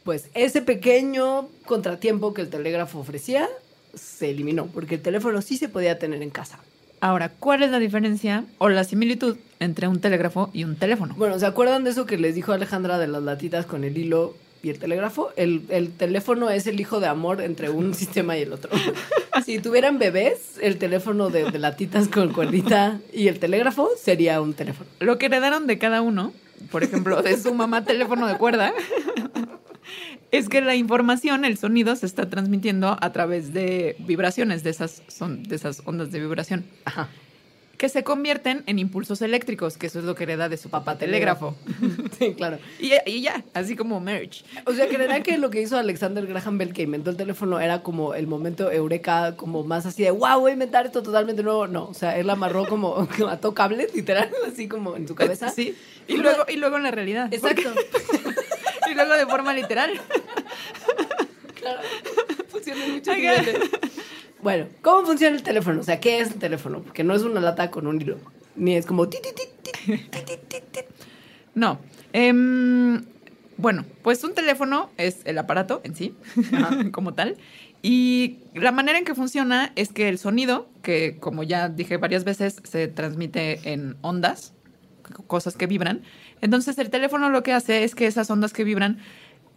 pues 0.04 0.30
ese 0.34 0.62
pequeño 0.62 1.48
contratiempo 1.66 2.34
que 2.34 2.42
el 2.42 2.50
telégrafo 2.50 3.00
ofrecía 3.00 3.48
se 3.94 4.30
eliminó, 4.30 4.68
porque 4.68 4.96
el 4.96 5.02
teléfono 5.02 5.42
sí 5.42 5.58
se 5.58 5.70
podía 5.70 6.00
tener 6.00 6.22
en 6.22 6.30
casa. 6.30 6.60
Ahora, 7.02 7.30
¿cuál 7.30 7.64
es 7.64 7.72
la 7.72 7.80
diferencia 7.80 8.46
o 8.60 8.70
la 8.70 8.84
similitud 8.84 9.36
entre 9.60 9.88
un 9.88 10.00
telégrafo 10.00 10.52
y 10.54 10.64
un 10.64 10.76
teléfono? 10.76 11.16
Bueno, 11.18 11.40
¿se 11.40 11.48
acuerdan 11.48 11.84
de 11.84 11.90
eso 11.90 12.06
que 12.06 12.18
les 12.18 12.36
dijo 12.36 12.52
Alejandra 12.52 13.00
de 13.00 13.08
las 13.08 13.24
latitas 13.24 13.66
con 13.66 13.84
el 13.84 13.98
hilo 13.98 14.36
y 14.62 14.70
el 14.70 14.78
telégrafo? 14.78 15.32
El, 15.36 15.64
el 15.70 15.92
teléfono 15.92 16.52
es 16.52 16.68
el 16.68 16.80
hijo 16.80 17.00
de 17.00 17.08
amor 17.08 17.42
entre 17.42 17.72
un 17.72 17.94
sistema 17.96 18.38
y 18.38 18.44
el 18.44 18.54
otro. 18.54 18.70
Si 19.46 19.58
tuvieran 19.58 19.98
bebés, 19.98 20.60
el 20.62 20.78
teléfono 20.78 21.30
de, 21.30 21.50
de 21.50 21.58
latitas 21.58 22.08
con 22.10 22.32
cuerdita 22.32 23.00
y 23.12 23.28
el 23.28 23.40
telégrafo 23.40 23.90
sería 23.98 24.40
un 24.40 24.54
teléfono. 24.54 24.88
Lo 25.00 25.18
que 25.18 25.28
heredaron 25.28 25.66
de 25.66 25.80
cada 25.80 26.02
uno, 26.02 26.34
por 26.70 26.84
ejemplo, 26.84 27.24
de 27.24 27.38
su 27.38 27.54
mamá 27.54 27.84
teléfono 27.84 28.28
de 28.28 28.38
cuerda, 28.38 28.74
es 30.32 30.50
que 30.50 30.62
la 30.62 30.76
información, 30.76 31.46
el 31.46 31.58
sonido, 31.58 31.96
se 31.96 32.06
está 32.06 32.30
transmitiendo 32.30 32.98
a 33.00 33.12
través 33.12 33.54
de 33.54 33.96
vibraciones, 34.00 34.64
de 34.64 34.70
esas, 34.70 35.04
son, 35.08 35.44
de 35.44 35.56
esas 35.56 35.82
ondas 35.86 36.12
de 36.12 36.20
vibración, 36.20 36.66
Ajá. 36.86 37.10
que 37.78 37.90
se 37.90 38.04
convierten 38.04 38.64
en 38.68 38.80
impulsos 38.80 39.22
eléctricos, 39.22 39.78
que 39.78 39.88
eso 39.88 40.00
es 40.00 40.06
lo 40.06 40.16
que 40.16 40.24
hereda 40.24 40.48
de 40.50 40.58
su 40.58 40.70
papá 40.70 40.98
telégrafo. 40.98 41.56
Sí, 42.18 42.36
claro. 42.36 42.60
Y, 42.80 42.92
y 43.08 43.22
ya, 43.24 43.44
así 43.56 43.76
como 43.76 44.00
merch. 44.00 44.46
O 44.68 44.74
sea, 44.74 44.88
¿creerán 44.88 45.24
que 45.24 45.40
lo 45.40 45.50
que 45.50 45.60
hizo 45.60 45.76
Alexander 45.76 46.28
Graham 46.28 46.60
Bell, 46.60 46.72
que 46.72 46.84
inventó 46.84 47.10
el 47.10 47.18
teléfono, 47.18 47.60
era 47.60 47.82
como 47.82 48.14
el 48.14 48.28
momento 48.28 48.72
eureka, 48.72 49.36
como 49.36 49.64
más 49.64 49.88
así 49.88 50.04
de, 50.04 50.12
wow, 50.12 50.40
voy 50.40 50.52
a 50.52 50.54
inventar 50.54 50.86
esto 50.86 51.02
totalmente 51.02 51.42
nuevo? 51.42 51.66
No, 51.66 51.86
o 51.86 51.94
sea, 51.96 52.16
él 52.20 52.30
amarró 52.30 52.68
como, 52.68 53.08
ató 53.28 53.56
cables, 53.56 53.96
literal, 53.96 54.30
así 54.48 54.68
como 54.68 54.96
en 54.96 55.08
su 55.08 55.16
cabeza. 55.16 55.50
Sí. 55.50 55.76
Y 56.08 56.18
luego, 56.18 56.46
y 56.48 56.58
luego 56.58 56.78
en 56.78 56.84
la 56.84 56.92
realidad. 56.92 57.34
Exacto. 57.34 57.74
Y 58.21 58.21
luego 58.94 59.14
de 59.14 59.26
forma 59.26 59.54
literal. 59.54 59.92
Claro, 61.56 61.80
funciona 62.48 62.86
niveles. 62.88 63.60
Bueno, 64.42 64.68
¿cómo 64.82 65.06
funciona 65.06 65.36
el 65.36 65.44
teléfono? 65.44 65.82
O 65.82 65.84
sea, 65.84 66.00
¿qué 66.00 66.20
es 66.20 66.32
el 66.32 66.40
teléfono? 66.40 66.82
Porque 66.82 67.04
no 67.04 67.14
es 67.14 67.22
una 67.22 67.40
lata 67.40 67.70
con 67.70 67.86
un 67.86 68.02
hilo. 68.02 68.18
Ni 68.56 68.76
es 68.76 68.86
como... 68.86 69.08
No. 71.54 71.80
Em, 72.14 73.04
bueno, 73.58 73.86
pues 74.02 74.24
un 74.24 74.34
teléfono 74.34 74.90
es 74.98 75.20
el 75.26 75.38
aparato 75.38 75.82
en 75.84 75.96
sí, 75.96 76.16
como 76.92 77.14
tal. 77.14 77.38
Y 77.84 78.40
la 78.54 78.72
manera 78.72 78.98
en 78.98 79.06
que 79.06 79.16
funciona 79.16 79.72
es 79.76 79.92
que 79.92 80.10
el 80.10 80.18
sonido, 80.18 80.68
que 80.82 81.18
como 81.20 81.44
ya 81.44 81.70
dije 81.70 81.98
varias 81.98 82.24
veces, 82.24 82.58
se 82.64 82.88
transmite 82.88 83.72
en 83.72 83.98
ondas, 84.02 84.54
cosas 85.28 85.56
que 85.56 85.68
vibran. 85.68 86.02
Entonces 86.42 86.78
el 86.78 86.90
teléfono 86.90 87.30
lo 87.30 87.44
que 87.44 87.54
hace 87.54 87.84
es 87.84 87.96
que 87.96 88.08
esas 88.08 88.30
ondas 88.30 88.54
que 88.54 88.64
vibran 88.64 89.00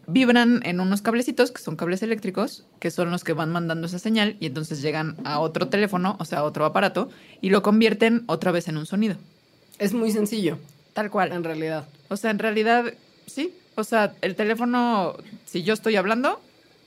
vibran 0.07 0.61
en 0.64 0.81
unos 0.81 1.03
cablecitos, 1.03 1.50
que 1.50 1.62
son 1.62 1.76
cables 1.76 2.03
eléctricos, 2.03 2.64
que 2.79 2.91
son 2.91 3.11
los 3.11 3.25
que 3.25 3.33
van 3.33 3.50
mandando 3.50 3.87
esa 3.87 3.99
señal 3.99 4.37
y 4.41 4.47
entonces 4.47 4.83
llegan 4.83 5.17
a 5.25 5.38
otro 5.38 5.69
teléfono, 5.69 6.17
o 6.19 6.25
sea, 6.25 6.41
a 6.41 6.45
otro 6.45 6.64
aparato, 6.64 7.09
y 7.41 7.50
lo 7.50 7.62
convierten 7.62 8.23
otra 8.26 8.53
vez 8.53 8.69
en 8.69 8.76
un 8.76 8.87
sonido. 8.87 9.17
Es 9.79 9.93
muy 9.93 10.11
sencillo, 10.12 10.59
Tal 10.93 11.11
cual. 11.11 11.33
en 11.33 11.43
realidad. 11.43 11.87
O 12.09 12.17
sea, 12.17 12.31
en 12.31 12.38
realidad, 12.38 12.93
sí. 13.26 13.55
O 13.76 13.85
sea, 13.85 14.14
el 14.21 14.37
teléfono, 14.37 15.17
si 15.47 15.62
yo 15.62 15.75
estoy 15.75 15.97
hablando, 15.97 16.41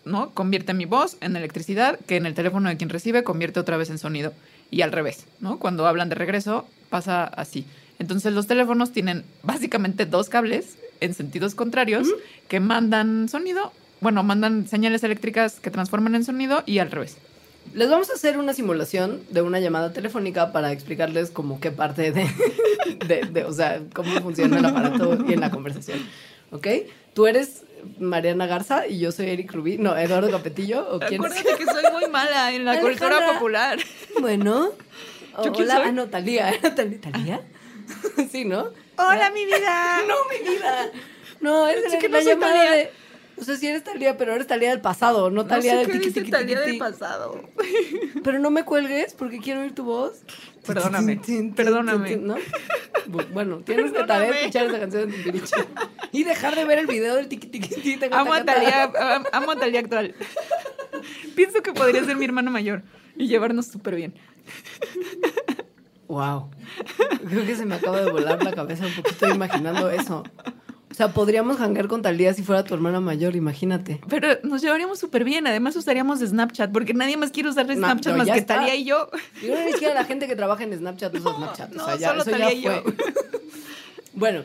¿no? 0.05 0.29
Convierte 0.29 0.73
mi 0.73 0.85
voz 0.85 1.17
en 1.19 1.35
electricidad, 1.35 1.99
que 2.07 2.15
en 2.15 2.25
el 2.25 2.33
teléfono 2.33 2.69
de 2.69 2.77
quien 2.77 2.89
recibe 2.89 3.23
convierte 3.23 3.59
otra 3.59 3.77
vez 3.77 3.89
en 3.89 3.97
sonido. 3.97 4.33
Y 4.71 4.81
al 4.81 4.91
revés, 4.91 5.25
¿no? 5.39 5.59
Cuando 5.59 5.85
hablan 5.87 6.09
de 6.09 6.15
regreso, 6.15 6.67
pasa 6.89 7.25
así. 7.25 7.65
Entonces 7.99 8.33
los 8.33 8.47
teléfonos 8.47 8.91
tienen 8.91 9.23
básicamente 9.43 10.05
dos 10.05 10.29
cables 10.29 10.77
en 11.01 11.13
sentidos 11.13 11.55
contrarios 11.55 12.07
que 12.47 12.59
mandan 12.59 13.27
sonido, 13.29 13.71
bueno, 14.01 14.23
mandan 14.23 14.67
señales 14.67 15.03
eléctricas 15.03 15.59
que 15.59 15.71
transforman 15.71 16.15
en 16.15 16.23
sonido 16.23 16.63
y 16.65 16.79
al 16.79 16.91
revés. 16.91 17.17
Les 17.73 17.89
vamos 17.89 18.09
a 18.09 18.13
hacer 18.13 18.37
una 18.37 18.53
simulación 18.53 19.19
de 19.29 19.41
una 19.41 19.59
llamada 19.59 19.91
telefónica 19.91 20.51
para 20.53 20.71
explicarles 20.71 21.31
como 21.31 21.59
qué 21.59 21.71
parte 21.71 22.11
de, 22.11 22.25
de, 23.07 23.21
de- 23.29 23.43
o 23.43 23.51
sea, 23.51 23.81
cómo 23.93 24.11
funciona 24.21 24.59
el 24.59 24.65
aparato 24.65 25.17
y 25.27 25.33
en 25.33 25.41
la 25.41 25.51
conversación. 25.51 25.99
¿Ok? 26.51 26.65
Tú 27.13 27.27
eres 27.27 27.63
Mariana 27.99 28.45
Garza 28.47 28.87
y 28.87 28.99
yo 28.99 29.11
soy 29.11 29.27
Eric 29.29 29.51
Rubí. 29.51 29.77
No, 29.77 29.97
Eduardo 29.97 30.31
Capetillo. 30.31 30.87
¿O 30.89 30.99
quién 30.99 31.21
es? 31.25 31.31
Acuérdate 31.31 31.57
que 31.57 31.65
soy 31.65 31.83
muy 31.91 32.09
mala 32.09 32.53
en 32.53 32.63
la 32.63 32.79
cultura 32.79 33.33
popular. 33.33 33.79
Bueno. 34.21 34.69
¿Yo 35.43 35.51
quién 35.51 35.65
Hola, 35.65 35.75
soy? 35.75 35.83
ah, 35.87 35.91
no, 35.91 36.07
Talía. 36.07 36.53
¿Talía? 37.01 37.41
Sí, 38.31 38.45
¿no? 38.45 38.69
Hola, 38.97 39.31
mi 39.31 39.45
vida. 39.45 39.99
No, 40.07 40.15
mi 40.29 40.49
vida. 40.49 40.91
No, 41.41 41.67
es 41.67 41.91
la, 41.93 41.99
que 41.99 42.09
no 42.09 42.17
la 42.17 42.23
soy 42.23 42.31
llamada 42.33 42.53
Talía. 42.55 42.71
de... 42.71 42.91
O 43.39 43.43
sea, 43.43 43.55
sí 43.55 43.67
eres 43.67 43.83
Talía, 43.83 44.17
pero 44.17 44.33
eres 44.33 44.47
Talía 44.47 44.71
del 44.71 44.81
pasado, 44.81 45.29
no 45.29 45.43
No 45.43 45.45
Talía 45.47 45.83
sé 45.83 45.85
del 45.91 46.01
tiqui, 46.01 46.31
Talía 46.31 46.59
del 46.61 46.79
pasado. 46.79 47.39
Pero 48.23 48.39
no 48.39 48.49
me 48.49 48.65
cuelgues 48.65 49.13
porque 49.13 49.37
quiero 49.37 49.61
oír 49.61 49.75
tu 49.75 49.83
voz. 49.83 50.21
Perdóname, 50.65 51.21
perdóname. 51.55 52.17
¿no? 52.17 52.35
Bu- 53.07 53.27
Bueno, 53.31 53.59
tienes 53.59 53.93
de 53.93 53.99
tarea 54.05 54.07
Perdóname. 54.31 54.39
escuchar 54.39 54.65
esa 54.65 54.79
canción 54.79 55.11
de 55.11 55.13
Timbiriche. 55.17 55.55
Y 56.11 56.23
dejar 56.23 56.55
de 56.55 56.65
ver 56.65 56.79
el 56.79 56.87
video 56.87 57.15
del 57.15 57.27
tiqui 57.27 57.45
tiqui 57.47 57.69
tiqui. 57.75 57.99
Amo 58.11 58.33
a. 58.33 58.43
Talía, 58.43 58.83
am- 58.85 59.25
amo 59.31 59.51
a 59.51 59.55
Talía 59.55 59.81
actual. 59.81 60.15
Pienso 61.35 61.61
que 61.61 61.73
podría 61.73 62.03
ser 62.03 62.15
mi 62.15 62.25
hermana 62.25 62.49
mayor 62.49 62.81
y 63.15 63.27
llevarnos 63.27 63.67
súper 63.67 63.93
bien. 63.95 64.15
Wow. 66.07 66.49
Creo 67.29 67.45
que 67.45 67.55
se 67.55 67.65
me 67.65 67.75
acaba 67.75 68.01
de 68.01 68.11
volar 68.11 68.43
la 68.43 68.53
cabeza 68.53 68.85
un 68.85 68.93
poquito 68.93 69.27
imaginando 69.27 69.89
eso. 69.89 70.23
O 70.89 70.93
sea, 70.97 71.13
podríamos 71.13 71.59
hangar 71.61 71.87
con 71.87 72.01
Talía 72.01 72.33
si 72.33 72.41
fuera 72.43 72.63
tu 72.63 72.73
hermana 72.73 72.99
mayor, 72.99 73.35
imagínate. 73.35 74.01
Pero 74.09 74.29
nos 74.43 74.61
llevaríamos 74.61 74.97
súper 74.97 75.23
bien. 75.23 75.45
Además, 75.45 75.75
usaríamos 75.75 76.19
Snapchat 76.19 76.71
porque 76.71 76.93
nadie 76.93 77.17
más 77.17 77.29
quiere 77.31 77.49
usar 77.49 77.67
de 77.67 77.75
No, 77.75 77.85
Snapchat 77.87 78.13
no, 78.13 78.17
más 78.19 78.27
que 78.29 78.39
está. 78.39 78.55
Talía 78.55 78.73
y 78.75 78.85
yo. 78.85 79.09
Yo 79.43 79.53
no 79.53 79.63
ni 79.65 79.73
siquiera 79.73 79.93
la 79.93 80.05
gente 80.05 80.27
que 80.27 80.35
trabaja 80.35 80.63
en 80.63 80.75
Snapchat 80.75 81.13
usa 81.13 81.31
No, 81.31 81.37
Snapchat. 81.37 81.71
no, 81.73 81.83
o 81.83 81.85
sea, 81.85 81.95
ya, 81.97 82.09
solo 82.09 82.21
eso 82.21 82.31
ya 82.31 82.51
y 82.53 82.61
yo. 82.61 82.81
fue. 82.81 82.93
Bueno, 84.13 84.41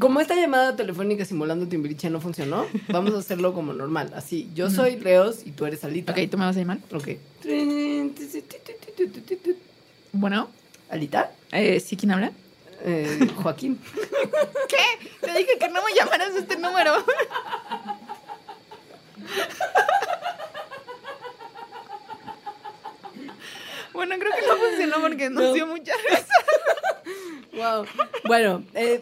como 0.00 0.20
esta 0.20 0.34
llamada 0.34 0.74
telefónica 0.74 1.24
simulando 1.24 1.68
Timbiriche 1.68 2.10
no 2.10 2.20
funcionó, 2.20 2.66
vamos 2.88 3.14
a 3.14 3.18
hacerlo 3.18 3.54
como 3.54 3.72
normal. 3.72 4.10
Así, 4.16 4.50
yo 4.52 4.70
soy 4.70 4.98
Leos 4.98 5.42
y 5.46 5.52
tú 5.52 5.66
eres 5.66 5.84
Alita. 5.84 6.10
Ok, 6.10 6.18
¿tú 6.28 6.36
me 6.36 6.46
vas 6.46 6.56
a 6.56 6.58
llamar? 6.58 6.78
Ok. 6.92 7.10
Bueno, 10.12 10.48
¿Alita? 10.90 11.30
eh, 11.52 11.80
¿sí 11.80 11.96
quién 11.96 12.12
habla? 12.12 12.32
Eh, 12.84 13.18
Joaquín. 13.42 13.80
¿Qué? 14.68 15.08
Te 15.20 15.32
dije 15.38 15.58
que 15.58 15.68
no 15.68 15.82
me 15.82 15.94
llamaras 15.94 16.34
a 16.34 16.38
este 16.38 16.56
número. 16.56 16.92
Bueno, 23.92 24.16
creo 24.18 24.32
que 24.32 24.46
no 24.46 24.56
funcionó 24.56 25.00
porque 25.00 25.30
nos 25.30 25.42
No. 25.44 25.52
dio 25.52 25.66
mucha 25.66 25.92
risa. 26.08 26.26
Wow. 27.52 27.86
Bueno, 28.26 28.64
eh, 28.74 29.00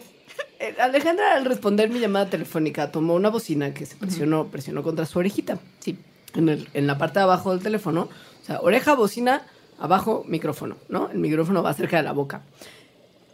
eh, 0.59 0.75
Alejandra 0.79 1.33
al 1.33 1.45
responder 1.45 1.89
mi 1.89 1.99
llamada 1.99 2.29
telefónica 2.29 2.91
tomó 2.91 3.15
una 3.15 3.29
bocina 3.29 3.73
que 3.73 3.85
se 3.87 3.95
presionó, 3.95 4.47
presionó 4.47 4.83
contra 4.83 5.05
su 5.07 5.17
orejita. 5.19 5.57
Sí. 5.79 5.97
En, 6.35 6.49
el- 6.49 6.69
en 6.73 6.85
la 6.87 6.97
parte 6.97 7.19
de 7.19 7.23
abajo 7.23 7.51
del 7.51 7.61
teléfono. 7.63 8.09
O 8.41 8.45
sea, 8.45 8.59
oreja, 8.61 8.93
bocina, 8.93 9.43
abajo, 9.79 10.23
micrófono, 10.27 10.75
¿no? 10.89 11.09
El 11.09 11.19
micrófono 11.19 11.61
va 11.63 11.73
cerca 11.73 11.97
de 11.97 12.03
la 12.03 12.11
boca. 12.11 12.41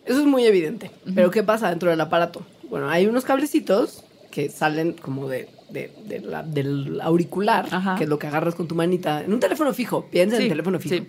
Eso 0.05 0.19
es 0.19 0.25
muy 0.25 0.45
evidente. 0.45 0.91
Pero 1.13 1.29
¿qué 1.31 1.43
pasa 1.43 1.69
dentro 1.69 1.89
del 1.89 2.01
aparato? 2.01 2.41
Bueno, 2.69 2.89
hay 2.89 3.05
unos 3.07 3.25
cablecitos 3.25 4.03
que 4.31 4.49
salen 4.49 4.93
como 4.93 5.27
de, 5.27 5.49
de- 5.69 5.91
de 6.05 6.19
la- 6.21 6.43
del 6.43 6.99
auricular, 7.01 7.67
Ajá. 7.71 7.95
que 7.95 8.03
es 8.05 8.09
lo 8.09 8.17
que 8.19 8.27
agarras 8.27 8.55
con 8.55 8.67
tu 8.67 8.75
manita. 8.75 9.23
En 9.23 9.33
un 9.33 9.39
teléfono 9.39 9.73
fijo, 9.73 10.05
piensa 10.05 10.37
en 10.37 10.43
el 10.43 10.49
teléfono 10.49 10.79
fijo. 10.79 10.95
sí. 10.95 11.07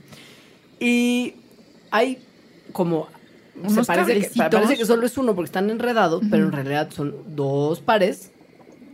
Y 0.81 1.35
hay 1.91 2.19
como... 2.73 3.09
se 3.69 3.85
parece 3.85 4.21
que, 4.21 4.31
parece 4.51 4.77
que 4.77 4.87
solo 4.87 5.05
es 5.07 5.19
uno 5.19 5.35
porque 5.35 5.47
están 5.47 5.69
enredados, 5.71 6.23
pero 6.31 6.45
en 6.45 6.53
realidad 6.53 6.89
son 6.91 7.15
dos 7.37 7.81
pares 7.81 8.31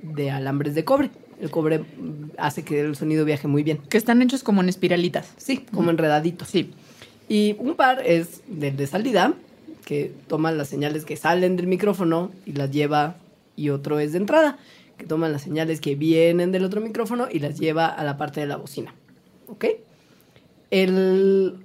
de 0.03 0.31
alambres 0.31 0.75
de 0.75 0.85
cobre. 0.85 1.11
El 1.41 1.51
cobre 1.51 1.85
hace 2.39 2.63
que 2.65 2.81
el 2.81 2.97
sonido 2.97 3.25
viaje 3.25 3.47
muy 3.49 3.63
bien. 3.63 3.79
Que 3.89 3.99
están 3.99 4.23
hechos 4.23 4.43
como 4.43 4.63
en 4.63 4.69
espiralitas. 4.69 5.33
Sí, 5.37 5.59
como 5.73 5.91
enredaditos. 5.91 6.49
Sí. 6.49 6.71
Y 7.29 7.57
un 7.59 7.75
par 7.75 8.03
es 8.07 8.41
del 8.47 8.77
de 8.77 8.87
salida, 8.87 9.35
que 9.85 10.13
toma 10.29 10.51
las 10.53 10.69
señales 10.69 11.05
que 11.05 11.17
salen 11.17 11.57
del 11.57 11.67
micrófono 11.67 12.31
y 12.47 12.53
las 12.53 12.71
lleva, 12.71 13.17
y 13.55 13.69
otro 13.71 13.99
es 13.99 14.13
de 14.13 14.19
entrada, 14.19 14.59
que 14.97 15.05
toma 15.05 15.29
las 15.29 15.43
señales 15.43 15.81
que 15.81 15.95
vienen 15.95 16.53
del 16.53 16.65
otro 16.65 16.81
micrófono 16.81 17.29
y 17.31 17.39
las 17.41 17.59
lleva 17.59 17.87
a 17.87 18.03
la 18.05 18.17
parte 18.17 18.41
de 18.41 18.47
la 18.47 18.57
bocina. 18.57 18.95
¿Ok? 19.49 19.67
El, 20.71 21.57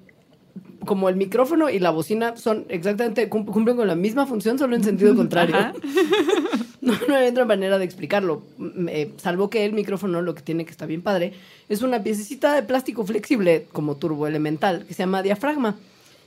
como 0.85 1.09
el 1.09 1.15
micrófono 1.15 1.69
y 1.69 1.79
la 1.79 1.91
bocina 1.91 2.35
son 2.37 2.65
exactamente, 2.69 3.29
cum- 3.29 3.45
cumplen 3.45 3.77
con 3.77 3.87
la 3.87 3.95
misma 3.95 4.25
función, 4.27 4.59
solo 4.59 4.75
en 4.75 4.83
sentido 4.83 5.15
contrario. 5.15 5.55
Ajá. 5.55 5.73
No, 6.83 6.97
no 7.07 7.15
hay 7.15 7.27
otra 7.27 7.45
manera 7.45 7.77
de 7.77 7.85
explicarlo. 7.85 8.41
Mm, 8.57 8.89
eh, 8.89 9.11
salvo 9.17 9.49
que 9.51 9.65
el 9.65 9.73
micrófono 9.73 10.21
lo 10.21 10.33
que 10.33 10.41
tiene 10.41 10.65
que 10.65 10.71
está 10.71 10.87
bien 10.87 11.03
padre 11.03 11.33
es 11.69 11.83
una 11.83 12.01
piececita 12.01 12.55
de 12.55 12.63
plástico 12.63 13.05
flexible 13.05 13.67
como 13.71 13.97
turboelemental 13.97 14.85
que 14.85 14.95
se 14.95 15.03
llama 15.03 15.21
diafragma. 15.21 15.77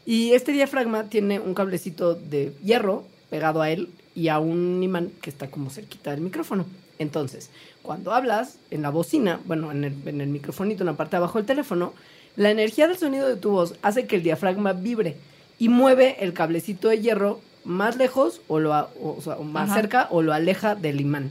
Y 0.07 0.33
este 0.33 0.53
diafragma 0.53 1.05
tiene 1.09 1.41
un 1.41 1.55
cablecito 1.55 2.15
de 2.15 2.53
hierro 2.63 3.05
pegado 3.31 3.63
a 3.63 3.71
él 3.71 3.89
y 4.15 4.29
a 4.29 4.39
un 4.39 4.81
imán 4.83 5.11
que 5.21 5.31
está 5.31 5.51
como 5.51 5.71
cerquita 5.71 6.13
del 6.13 6.21
micrófono. 6.21 6.67
Entonces, 7.01 7.51
cuando 7.83 8.13
hablas 8.13 8.59
en 8.71 8.83
la 8.83 8.91
bocina, 8.91 9.41
bueno, 9.47 9.73
en 9.73 9.83
el, 9.83 9.95
en 10.07 10.21
el 10.21 10.29
microfonito, 10.29 10.85
en 10.85 10.87
la 10.87 10.97
parte 10.97 11.13
de 11.13 11.17
abajo 11.17 11.39
del 11.39 11.47
teléfono, 11.47 11.95
la 12.37 12.51
energía 12.51 12.87
del 12.87 12.97
sonido 12.97 13.29
de 13.29 13.37
tu 13.37 13.51
voz 13.51 13.75
hace 13.83 14.07
que 14.07 14.17
el 14.17 14.23
diafragma 14.23 14.73
vibre 14.73 15.17
y 15.59 15.69
mueve 15.69 16.17
el 16.21 16.33
cablecito 16.33 16.89
de 16.89 17.01
hierro 17.01 17.41
más 17.65 17.97
lejos 17.97 18.41
o, 18.49 18.59
lo, 18.61 18.75
a- 18.75 18.91
o, 19.01 19.17
o 19.17 19.21
sea, 19.21 19.37
más 19.37 19.71
Ajá. 19.71 19.81
cerca 19.81 20.09
o 20.11 20.23
lo 20.23 20.33
aleja 20.33 20.75
del 20.75 21.01
imán. 21.01 21.31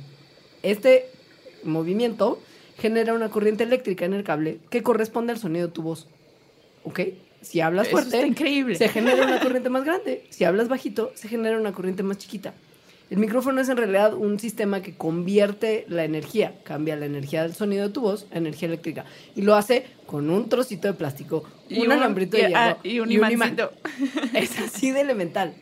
Este 0.63 1.08
movimiento 1.63 2.40
genera 2.78 3.13
una 3.13 3.30
corriente 3.30 3.63
eléctrica 3.63 4.06
en 4.06 4.13
el 4.13 4.24
cable 4.24 4.60
que 4.70 4.84
corresponde 4.84 5.34
al 5.34 5.40
sonido 5.40 5.68
de 5.68 5.74
tu 5.74 5.82
voz. 5.82 6.08
¿Ok? 6.84 7.00
Si 7.42 7.60
hablas 7.62 7.88
Eso 7.88 7.98
fuerte, 7.98 8.25
increíble. 8.25 8.75
se 8.75 8.88
genera 8.90 9.25
una 9.25 9.40
corriente 9.40 9.70
más 9.70 9.84
grande. 9.84 10.25
Si 10.30 10.44
hablas 10.44 10.70
bajito, 10.70 11.12
se 11.16 11.28
genera 11.28 11.58
una 11.60 11.74
corriente 11.74 12.04
más 12.04 12.18
chiquita. 12.18 12.54
El 13.10 13.18
micrófono 13.20 13.62
es 13.62 13.70
en 13.70 13.78
realidad 13.78 14.13
un 14.13 14.40
sistema 14.40 14.82
que 14.82 14.96
convierte 14.96 15.86
la 15.88 16.04
energía, 16.04 16.56
cambia 16.63 16.96
la 16.96 17.06
energía 17.06 17.44
del 17.44 17.54
sonido 17.54 17.88
de 17.88 17.94
tu 17.94 18.02
voz 18.02 18.25
a 18.34 18.38
energía 18.38 18.68
eléctrica. 18.70 19.06
Y 19.36 19.42
lo 19.44 19.56
hace 19.56 19.86
con 20.08 20.30
un 20.30 20.50
trocito 20.50 20.88
de 20.88 20.94
plástico, 20.94 21.44
Y 21.70 21.80
un 21.82 21.88
un- 21.88 21.92
alambrito 21.92 22.38
de 22.38 22.44
y- 22.44 22.48
hierro 22.48 22.60
ah, 22.60 22.78
y 22.84 23.00
un 23.02 23.12
imán. 23.12 23.56
Es 24.34 24.58
así 24.60 24.92
de 24.92 25.02
elemental. 25.02 25.54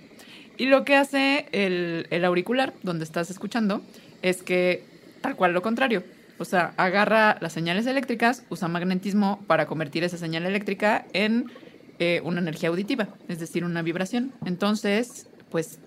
Y 0.61 0.67
lo 0.67 0.85
que 0.85 0.95
hace 0.95 1.47
el, 1.53 2.23
auricular, 2.23 2.75
donde 2.83 3.03
estás 3.03 3.31
escuchando, 3.31 3.81
es 4.21 4.43
que 4.43 4.83
tal 5.21 5.35
cual 5.35 5.53
lo 5.53 5.63
contrario. 5.63 6.03
O 6.37 6.45
sea, 6.45 6.75
agarra 6.77 7.39
las 7.41 7.51
señales 7.51 7.87
eléctricas, 7.87 8.43
usa 8.51 8.67
magnetismo 8.67 9.43
para 9.47 9.65
convertir 9.65 10.03
esa 10.03 10.19
señal 10.19 10.45
eléctrica 10.45 11.07
en 11.13 11.51
eh, 11.97 12.21
una 12.23 12.41
energía 12.41 12.69
auditiva, 12.69 13.07
es 13.27 13.39
decir, 13.39 13.65
una 13.65 13.81
vibración. 13.81 14.33
Entonces, 14.45 15.25
pues, 15.49 15.79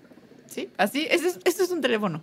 sí, 0.45 0.67
así, 0.75 1.07
eso 1.09 1.29
es, 1.29 1.39
eso 1.45 1.63
es 1.63 1.71
un 1.71 1.79
teléfono. 1.79 2.21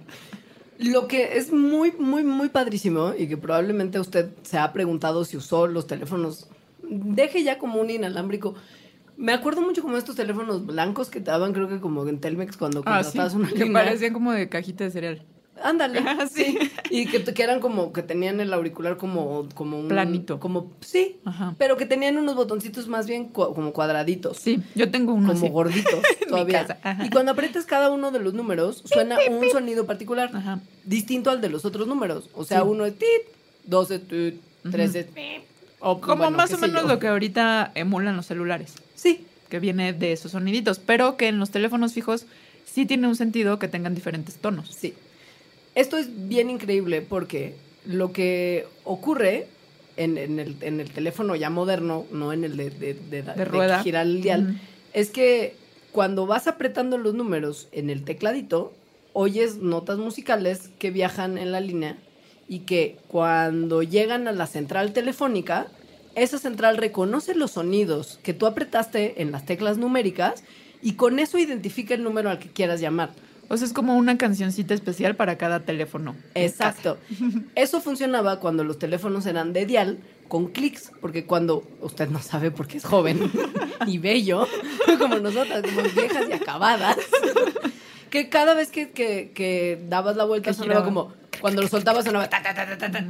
Lo 0.77 1.09
que 1.09 1.39
es 1.39 1.55
muy, 1.55 1.93
muy, 1.93 2.23
muy 2.23 2.51
padrísimo 2.51 3.15
y 3.17 3.29
que 3.29 3.39
probablemente 3.39 3.99
usted 3.99 4.29
se 4.43 4.59
ha 4.59 4.75
preguntado 4.75 5.25
si 5.25 5.39
usó 5.39 5.67
los 5.67 5.87
teléfonos, 5.87 6.51
deje 6.83 7.45
ya 7.45 7.57
como 7.57 7.81
un 7.81 7.89
inalámbrico. 7.89 8.57
Me 9.23 9.33
acuerdo 9.33 9.63
mucho 9.63 9.83
como 9.83 9.97
estos 9.97 10.17
teléfonos 10.17 10.67
blancos 10.67 11.09
que 11.09 11.21
te 11.21 11.31
daban, 11.31 11.53
creo 11.53 11.69
que 11.69 11.79
como 11.81 12.07
en 12.09 12.19
Telmex 12.21 12.57
cuando 12.57 12.83
Ah, 12.85 12.99
sí, 13.05 13.17
contratabas 13.19 13.35
una 13.35 13.49
que 13.49 13.65
línea. 13.65 13.85
parecían 13.85 14.13
como 14.13 14.33
de 14.33 14.49
cajita 14.49 14.83
de 14.85 14.91
cereal. 14.91 15.23
Ándale. 15.63 15.99
Ajá, 16.05 16.27
sí. 16.27 16.59
Y 16.91 17.07
que, 17.07 17.23
que 17.23 17.43
eran 17.43 17.61
como, 17.61 17.93
que 17.93 18.03
tenían 18.03 18.41
el 18.41 18.53
auricular 18.53 18.97
como, 18.97 19.49
como 19.55 19.79
un... 19.79 19.87
Planito. 19.87 20.41
Como, 20.41 20.73
sí. 20.81 21.21
Ajá. 21.25 21.55
Pero 21.57 21.77
que 21.77 21.87
tenían 21.87 22.17
unos 22.17 22.35
botoncitos 22.35 22.89
más 22.89 23.07
bien 23.07 23.29
como 23.29 23.73
cuadraditos. 23.73 24.39
Sí, 24.39 24.61
yo 24.75 24.91
tengo 24.91 25.13
uno 25.15 25.29
Como 25.29 25.39
así. 25.45 25.49
gorditos 25.53 26.03
todavía. 26.29 26.81
Y 27.05 27.11
cuando 27.11 27.31
aprietas 27.31 27.65
cada 27.65 27.91
uno 27.93 28.11
de 28.11 28.19
los 28.19 28.35
números, 28.35 28.83
suena 28.87 29.19
un 29.31 29.49
sonido 29.51 29.87
particular. 29.87 30.31
Ajá. 30.35 30.59
Distinto 30.85 31.31
al 31.31 31.41
de 31.41 31.49
los 31.49 31.65
otros 31.65 31.87
números. 31.87 32.29
O 32.35 32.45
sea, 32.45 32.63
Sí. 32.63 32.67
uno 32.67 32.85
es 32.87 32.99
tit, 32.99 33.09
dos 33.65 33.93
es 33.93 34.03
tit, 34.09 34.41
tres 34.69 34.97
es 34.97 35.07
o, 35.85 36.01
Como 36.01 36.17
bueno, 36.17 36.37
más 36.37 36.53
o 36.53 36.59
menos 36.59 36.83
yo. 36.83 36.89
lo 36.89 36.99
que 37.01 37.09
ahorita 37.09 37.73
emulan 37.75 38.17
los 38.17 38.27
celulares, 38.27 38.75
Sí. 39.03 39.27
que 39.49 39.59
viene 39.61 39.93
de 39.93 40.13
esos 40.13 40.33
soniditos, 40.33 40.79
pero 40.79 41.17
que 41.17 41.29
en 41.29 41.39
los 41.39 41.51
teléfonos 41.51 41.93
fijos 41.93 42.27
sí 42.65 42.87
tiene 42.87 43.07
un 43.09 43.17
sentido 43.17 43.59
que 43.59 43.69
tengan 43.69 43.95
diferentes 43.95 44.37
tonos. 44.37 44.69
Sí. 44.75 44.95
Esto 45.75 45.97
es 45.99 46.09
bien 46.29 46.49
increíble 46.51 47.03
porque 47.03 47.55
lo 47.85 48.13
que 48.13 48.67
ocurre 48.85 49.47
en, 49.97 50.17
en 50.17 50.39
el, 50.39 50.57
en 50.61 50.81
el 50.81 50.91
teléfono 50.91 51.35
ya 51.37 51.51
moderno, 51.51 52.07
no 52.13 52.33
en 52.33 52.45
el 52.45 52.57
de, 52.57 52.71
de, 52.71 52.95
de, 52.95 53.23
De 53.23 53.45
rueda. 53.45 53.83
girar 53.83 54.07
el 54.07 54.23
dial, 54.23 54.61
es 54.95 55.11
que 55.11 55.55
cuando 55.93 56.27
vas 56.27 56.47
apretando 56.47 56.97
los 56.97 57.15
números 57.15 57.69
en 57.73 57.91
el 57.91 58.05
tecladito, 58.05 58.73
oyes 59.13 59.57
notas 59.57 59.99
musicales 59.99 60.71
que 60.79 60.91
viajan 60.91 61.37
en 61.37 61.53
la 61.53 61.61
línea 61.61 61.99
y 62.49 62.61
que 62.61 62.97
cuando 63.09 63.83
llegan 63.83 64.29
a 64.29 64.33
la 64.33 64.47
central 64.47 64.93
telefónica, 64.95 65.67
esa 66.15 66.39
central 66.39 66.77
reconoce 66.77 67.35
los 67.35 67.53
sonidos 67.53 68.19
que 68.23 68.35
tú 68.35 68.47
apretaste 68.47 69.23
en 69.23 69.33
las 69.33 69.45
teclas 69.47 69.79
numéricas 69.79 70.45
y 70.83 70.95
con 70.95 71.19
eso 71.19 71.39
identifica 71.39 71.95
el 71.95 72.03
número 72.03 72.31
al 72.31 72.39
que 72.39 72.49
quieras 72.51 72.81
llamar. 72.81 73.11
O 73.49 73.57
sea, 73.57 73.67
es 73.67 73.73
como 73.73 73.97
una 73.97 74.17
cancioncita 74.19 74.73
especial 74.75 75.15
para 75.17 75.37
cada 75.37 75.61
teléfono. 75.61 76.17
Exacto. 76.35 76.97
Eso 77.55 77.81
funcionaba 77.83 78.41
cuando 78.41 78.65
los 78.65 78.79
teléfonos 78.79 79.27
eran 79.27 79.53
de 79.53 79.67
dial 79.67 79.99
con 80.29 80.47
clics, 80.49 80.91
porque 81.03 81.27
cuando 81.27 81.63
usted 81.83 82.09
no 82.09 82.23
sabe 82.23 82.51
porque 82.51 82.79
es 82.79 82.85
joven 82.85 83.31
y 83.87 83.99
bello, 83.99 84.47
como 84.99 85.19
nosotras, 85.19 85.63
como 85.63 85.83
viejas 85.83 86.27
y 86.31 86.33
acabadas, 86.33 86.97
que 88.11 88.29
cada 88.31 88.55
vez 88.55 88.71
que, 88.71 88.91
que- 88.91 89.33
que 89.35 89.83
dabas 89.89 90.17
la 90.17 90.25
vuelta 90.25 90.51
Que 90.51 90.55
sonaba 90.55 90.81
giraba. 90.81 90.85
como, 90.87 91.13
cuando 91.41 91.63
lo 91.63 91.69
soltabas 91.69 92.05
sonaba 92.05 92.29
ta, 92.31 92.43
ta, 92.43 92.55
ta, 92.55 92.67
ta, 92.67 92.79
ta, 92.79 92.91
ta. 92.91 93.05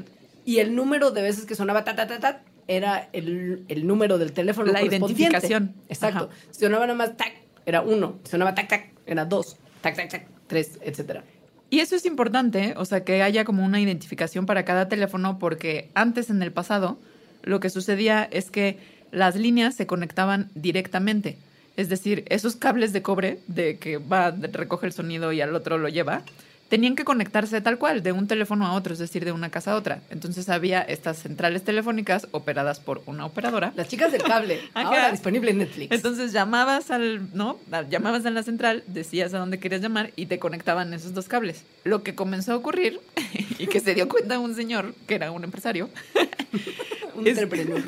y 0.44 0.58
el 0.58 0.74
número 0.74 1.10
de 1.12 1.22
veces 1.22 1.44
que 1.46 1.54
sonaba 1.54 1.84
ta, 1.84 1.94
ta, 1.94 2.06
ta, 2.08 2.18
ta, 2.18 2.42
era 2.68 3.08
el, 3.12 3.64
el 3.68 3.86
número 3.86 4.18
del 4.18 4.32
teléfono 4.32 4.72
La 4.72 4.80
correspondiente. 4.80 5.22
identificación. 5.22 5.74
Exacto. 5.88 6.30
Ajá. 6.30 6.52
Sonaba 6.52 6.86
nada 6.86 6.96
más 6.96 7.16
tac, 7.16 7.32
era 7.66 7.82
uno. 7.82 8.18
Sonaba 8.24 8.54
tac, 8.54 8.68
tac, 8.68 8.90
era 9.06 9.24
dos. 9.24 9.56
Tac, 9.80 9.96
tac, 9.96 10.10
tac, 10.10 10.26
tres, 10.46 10.78
etcétera. 10.82 11.24
Y 11.70 11.80
eso 11.80 11.96
es 11.96 12.04
importante, 12.04 12.74
o 12.76 12.84
sea, 12.84 13.02
que 13.02 13.22
haya 13.22 13.44
como 13.44 13.64
una 13.64 13.80
identificación 13.80 14.44
para 14.44 14.64
cada 14.64 14.88
teléfono, 14.88 15.38
porque 15.38 15.90
antes 15.94 16.28
en 16.28 16.42
el 16.42 16.52
pasado 16.52 16.98
lo 17.42 17.60
que 17.60 17.70
sucedía 17.70 18.28
es 18.30 18.50
que 18.50 18.78
las 19.10 19.36
líneas 19.36 19.74
se 19.74 19.86
conectaban 19.86 20.50
directamente. 20.54 21.38
Es 21.76 21.88
decir, 21.88 22.24
esos 22.28 22.56
cables 22.56 22.92
de 22.92 23.00
cobre 23.00 23.38
de 23.46 23.78
que 23.78 23.96
va, 23.96 24.30
recoge 24.30 24.86
el 24.86 24.92
sonido 24.92 25.32
y 25.32 25.40
al 25.40 25.54
otro 25.56 25.78
lo 25.78 25.88
lleva, 25.88 26.22
tenían 26.72 26.96
que 26.96 27.04
conectarse 27.04 27.60
tal 27.60 27.76
cual, 27.76 28.02
de 28.02 28.12
un 28.12 28.26
teléfono 28.26 28.66
a 28.66 28.72
otro, 28.72 28.94
es 28.94 28.98
decir, 28.98 29.26
de 29.26 29.32
una 29.32 29.50
casa 29.50 29.72
a 29.72 29.76
otra. 29.76 30.00
Entonces 30.08 30.48
había 30.48 30.80
estas 30.80 31.18
centrales 31.18 31.64
telefónicas 31.64 32.28
operadas 32.30 32.80
por 32.80 33.02
una 33.04 33.26
operadora. 33.26 33.74
Las 33.76 33.88
chicas 33.88 34.10
del 34.10 34.22
cable, 34.22 34.58
ahora 34.74 35.10
disponible 35.10 35.50
en 35.50 35.58
Netflix. 35.58 35.92
Entonces 35.94 36.32
llamabas 36.32 36.90
al, 36.90 37.28
¿no? 37.36 37.58
Llamabas 37.90 38.24
a 38.24 38.30
la 38.30 38.42
central, 38.42 38.84
decías 38.86 39.34
a 39.34 39.38
dónde 39.38 39.58
querías 39.58 39.82
llamar 39.82 40.12
y 40.16 40.24
te 40.24 40.38
conectaban 40.38 40.94
esos 40.94 41.12
dos 41.12 41.28
cables. 41.28 41.62
Lo 41.84 42.02
que 42.02 42.14
comenzó 42.14 42.54
a 42.54 42.56
ocurrir 42.56 43.00
y 43.58 43.66
que 43.66 43.80
se 43.80 43.94
dio 43.94 44.08
cuenta 44.08 44.38
un 44.38 44.54
señor, 44.54 44.94
que 45.06 45.16
era 45.16 45.30
un 45.30 45.44
empresario, 45.44 45.90
un 47.14 47.26
es- 47.26 47.36
entrepreneur. 47.36 47.82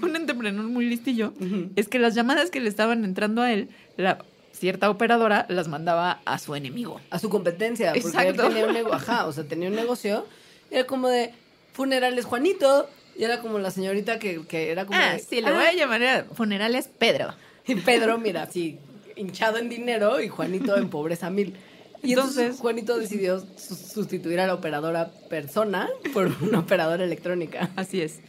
un 0.00 0.14
entrepreneur 0.14 0.64
muy 0.64 0.86
listillo, 0.86 1.32
es 1.74 1.88
que 1.88 1.98
las 1.98 2.14
llamadas 2.14 2.50
que 2.50 2.60
le 2.60 2.68
estaban 2.68 3.04
entrando 3.04 3.42
a 3.42 3.52
él, 3.52 3.68
la 3.96 4.18
cierta 4.62 4.88
operadora 4.90 5.44
las 5.48 5.66
mandaba 5.66 6.20
a 6.24 6.38
su 6.38 6.54
enemigo. 6.54 7.00
A 7.10 7.18
su 7.18 7.28
competencia, 7.28 7.92
porque 7.92 8.06
Exacto. 8.06 8.30
él 8.46 8.48
tenía 8.54 8.66
un 8.66 8.72
negocio, 8.72 8.94
ajá, 8.96 9.26
o 9.26 9.32
sea, 9.32 9.42
tenía 9.42 9.68
un 9.68 9.74
negocio, 9.74 10.24
era 10.70 10.86
como 10.86 11.08
de 11.08 11.34
funerales 11.72 12.26
Juanito, 12.26 12.88
y 13.18 13.24
era 13.24 13.40
como 13.40 13.58
la 13.58 13.72
señorita 13.72 14.20
que, 14.20 14.46
que 14.46 14.70
era 14.70 14.86
como 14.86 14.96
Ah, 15.00 15.14
de, 15.14 15.18
sí, 15.18 15.40
le 15.40 15.48
"Ah". 15.48 15.52
voy 15.54 15.64
a 15.64 15.72
llamar 15.72 16.02
a 16.04 16.24
funerales 16.32 16.88
Pedro. 16.96 17.34
Y 17.66 17.74
Pedro, 17.74 18.18
mira, 18.18 18.44
así, 18.44 18.78
hinchado 19.16 19.58
en 19.58 19.68
dinero, 19.68 20.20
y 20.20 20.28
Juanito 20.28 20.76
en 20.76 20.88
pobreza 20.90 21.28
mil. 21.28 21.56
Y 22.04 22.12
entonces, 22.12 22.36
Entonces- 22.38 22.60
Juanito 22.60 22.98
decidió 22.98 23.40
su- 23.56 23.74
sustituir 23.74 24.38
a 24.38 24.46
la 24.46 24.54
operadora 24.54 25.10
persona 25.28 25.88
por 26.12 26.30
una 26.40 26.60
operadora 26.60 27.02
electrónica. 27.02 27.68
Así 27.74 28.00
es. 28.00 28.20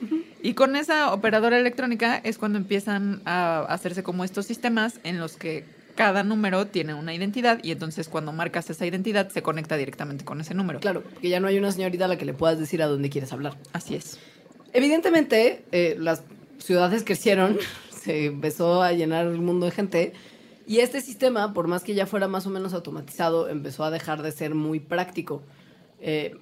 Y 0.42 0.56
con 0.56 0.76
esa 0.76 1.14
operadora 1.14 1.60
electrónica 1.60 2.18
es 2.24 2.40
cuando 2.40 2.58
empiezan 2.58 3.22
a 3.26 3.60
hacerse 3.70 4.02
como 4.02 4.24
estos 4.24 4.48
sistemas 4.48 5.00
en 5.04 5.20
los 5.20 5.38
que 5.38 5.64
cada 5.96 6.24
número 6.24 6.68
tiene 6.68 6.94
una 6.94 7.14
identidad 7.14 7.60
y 7.64 7.72
entonces 7.72 8.10
cuando 8.10 8.32
marcas 8.32 8.70
esa 8.70 8.86
identidad 8.86 9.30
se 9.30 9.42
conecta 9.42 9.78
directamente 9.78 10.26
con 10.26 10.42
ese 10.42 10.54
número. 10.54 10.80
Claro, 10.80 11.04
porque 11.04 11.30
ya 11.30 11.40
no 11.40 11.48
hay 11.48 11.58
una 11.58 11.72
señorita 11.72 12.06
a 12.06 12.08
la 12.08 12.18
que 12.18 12.26
le 12.26 12.34
puedas 12.34 12.60
decir 12.60 12.82
a 12.82 12.88
dónde 12.88 13.10
quieres 13.10 13.32
hablar. 13.34 13.58
Así 13.74 13.96
es. 13.96 14.20
Evidentemente, 14.74 15.66
eh, 15.72 15.96
las 16.00 16.24
ciudades 16.58 17.04
crecieron, 17.04 17.58
se 17.90 18.26
empezó 18.26 18.82
a 18.82 18.92
llenar 18.92 19.28
el 19.28 19.40
mundo 19.40 19.66
de 19.66 19.72
gente 19.72 20.14
y 20.66 20.80
este 20.80 21.02
sistema, 21.02 21.54
por 21.54 21.68
más 21.68 21.84
que 21.84 21.94
ya 21.94 22.06
fuera 22.06 22.28
más 22.28 22.48
o 22.48 22.50
menos 22.50 22.74
automatizado, 22.74 23.50
empezó 23.50 23.84
a 23.84 23.92
dejar 23.92 24.22
de 24.22 24.32
ser 24.32 24.56
muy 24.56 24.80
práctico. 24.80 25.44
Eh, 26.00 26.36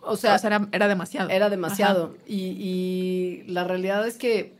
o 0.00 0.16
sea, 0.16 0.36
o 0.36 0.38
sea, 0.38 0.48
era, 0.48 0.68
era 0.72 0.88
demasiado. 0.88 1.30
era 1.30 1.50
demasiado. 1.50 2.14
Y, 2.26 2.36
y 2.36 3.44
la 3.48 3.64
realidad 3.64 4.06
es 4.06 4.16
que 4.16 4.52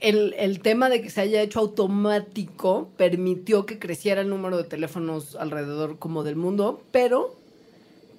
el, 0.00 0.34
el 0.38 0.60
tema 0.60 0.88
de 0.88 1.02
que 1.02 1.10
se 1.10 1.20
haya 1.20 1.42
hecho 1.42 1.60
automático 1.60 2.88
permitió 2.96 3.66
que 3.66 3.78
creciera 3.78 4.20
el 4.20 4.28
número 4.28 4.56
de 4.56 4.64
teléfonos 4.64 5.36
alrededor 5.36 5.98
como 5.98 6.22
del 6.24 6.36
mundo, 6.36 6.82
pero 6.90 7.34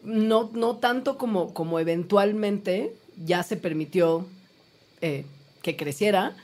no, 0.03 0.49
no 0.53 0.77
tanto 0.77 1.17
como, 1.17 1.53
como 1.53 1.79
eventualmente 1.79 2.95
ya 3.25 3.43
se 3.43 3.57
permitió 3.57 4.25
eh, 5.01 5.25
que 5.61 5.75
creciera 5.75 6.35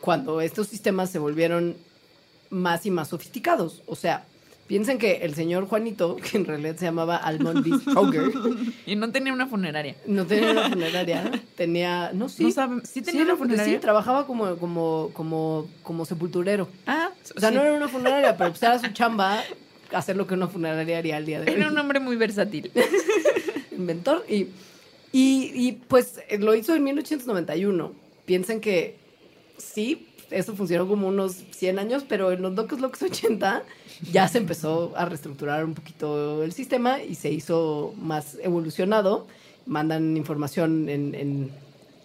cuando 0.00 0.40
estos 0.40 0.68
sistemas 0.68 1.10
se 1.10 1.18
volvieron 1.18 1.76
más 2.50 2.86
y 2.86 2.90
más 2.90 3.08
sofisticados. 3.08 3.82
O 3.86 3.96
sea, 3.96 4.26
piensen 4.66 4.98
que 4.98 5.16
el 5.18 5.34
señor 5.34 5.66
Juanito, 5.66 6.16
que 6.30 6.36
en 6.36 6.44
realidad 6.44 6.76
se 6.76 6.84
llamaba 6.86 7.16
Almond 7.16 7.64
B. 7.64 7.78
Stroger, 7.78 8.30
Y 8.86 8.96
no 8.96 9.10
tenía 9.12 9.32
una 9.32 9.46
funeraria. 9.46 9.94
no 10.06 10.26
tenía 10.26 10.50
una 10.52 10.68
funeraria, 10.68 11.30
tenía, 11.56 12.10
no 12.12 12.28
sí, 12.28 12.44
No 12.44 12.50
saben- 12.50 12.84
¿sí 12.86 13.02
tenía 13.02 13.22
una 13.22 13.30
era- 13.32 13.38
funeraria? 13.38 13.74
sí, 13.74 13.80
trabajaba 13.80 14.26
como, 14.26 14.56
como, 14.56 15.10
como, 15.14 15.68
como 15.82 16.04
sepulturero. 16.04 16.68
Ah, 16.86 17.10
O 17.36 17.40
sea, 17.40 17.50
sí. 17.50 17.54
no 17.54 17.62
era 17.62 17.72
una 17.74 17.88
funeraria, 17.88 18.36
pero 18.36 18.50
pues 18.50 18.62
era 18.62 18.78
su 18.78 18.88
chamba 18.88 19.42
hacer 19.92 20.16
lo 20.16 20.26
que 20.26 20.34
una 20.34 20.48
funeraria 20.48 20.98
haría 20.98 21.16
al 21.18 21.26
día 21.26 21.40
de 21.40 21.50
hoy. 21.52 21.56
Era 21.60 21.68
un 21.70 21.78
hombre 21.78 22.00
muy 22.00 22.16
versátil. 22.16 22.70
inventor 23.72 24.24
y, 24.28 24.48
y, 25.12 25.50
y, 25.54 25.72
pues 25.88 26.20
lo 26.38 26.54
hizo 26.54 26.74
en 26.74 26.84
1891. 26.84 27.92
Piensen 28.24 28.60
que 28.60 28.96
sí, 29.58 30.06
eso 30.30 30.54
funcionó 30.56 30.86
como 30.88 31.08
unos 31.08 31.34
100 31.52 31.78
años, 31.78 32.04
pero 32.08 32.32
en 32.32 32.42
los 32.42 32.54
Locos 32.54 32.80
Locos 32.80 33.02
80 33.02 33.62
ya 34.12 34.28
se 34.28 34.38
empezó 34.38 34.92
a 34.96 35.04
reestructurar 35.04 35.64
un 35.64 35.74
poquito 35.74 36.42
el 36.42 36.52
sistema 36.52 37.02
y 37.02 37.14
se 37.14 37.30
hizo 37.30 37.94
más 38.00 38.38
evolucionado. 38.42 39.26
Mandan 39.66 40.16
información 40.16 40.88
en, 40.88 41.14
en, 41.14 41.50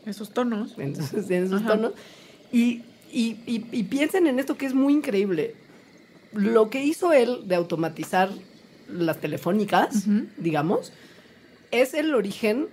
Esos 0.06 0.32
tonos. 0.32 0.78
en 0.78 0.94
esos, 0.94 1.30
en 1.30 1.44
esos 1.46 1.62
Ajá. 1.62 1.72
tonos. 1.74 1.94
Y, 2.52 2.84
y, 3.12 3.38
y- 3.46 3.66
y 3.72 3.84
piensen 3.84 4.28
en 4.28 4.40
esto 4.40 4.56
que 4.58 4.66
es 4.66 4.74
muy 4.74 4.94
increíble. 4.94 5.56
Lo 6.34 6.70
que 6.70 6.84
hizo 6.84 7.12
él 7.12 7.48
de 7.48 7.56
automatizar 7.56 8.30
las 8.88 9.20
telefónicas, 9.20 10.06
digamos, 10.38 10.92
es 11.72 11.94
el 11.94 12.14
origen, 12.14 12.68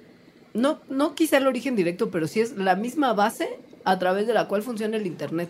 no, 0.54 0.80
no 0.88 1.14
quizá 1.14 1.38
el 1.38 1.46
origen 1.46 1.74
directo, 1.76 2.10
pero 2.10 2.26
sí 2.28 2.40
es 2.40 2.52
la 2.56 2.76
misma 2.76 3.12
base 3.14 3.48
a 3.86 3.98
través 3.98 4.26
de 4.26 4.34
la 4.34 4.46
cual 4.48 4.62
funciona 4.62 4.96
el 4.98 5.06
Internet. 5.06 5.48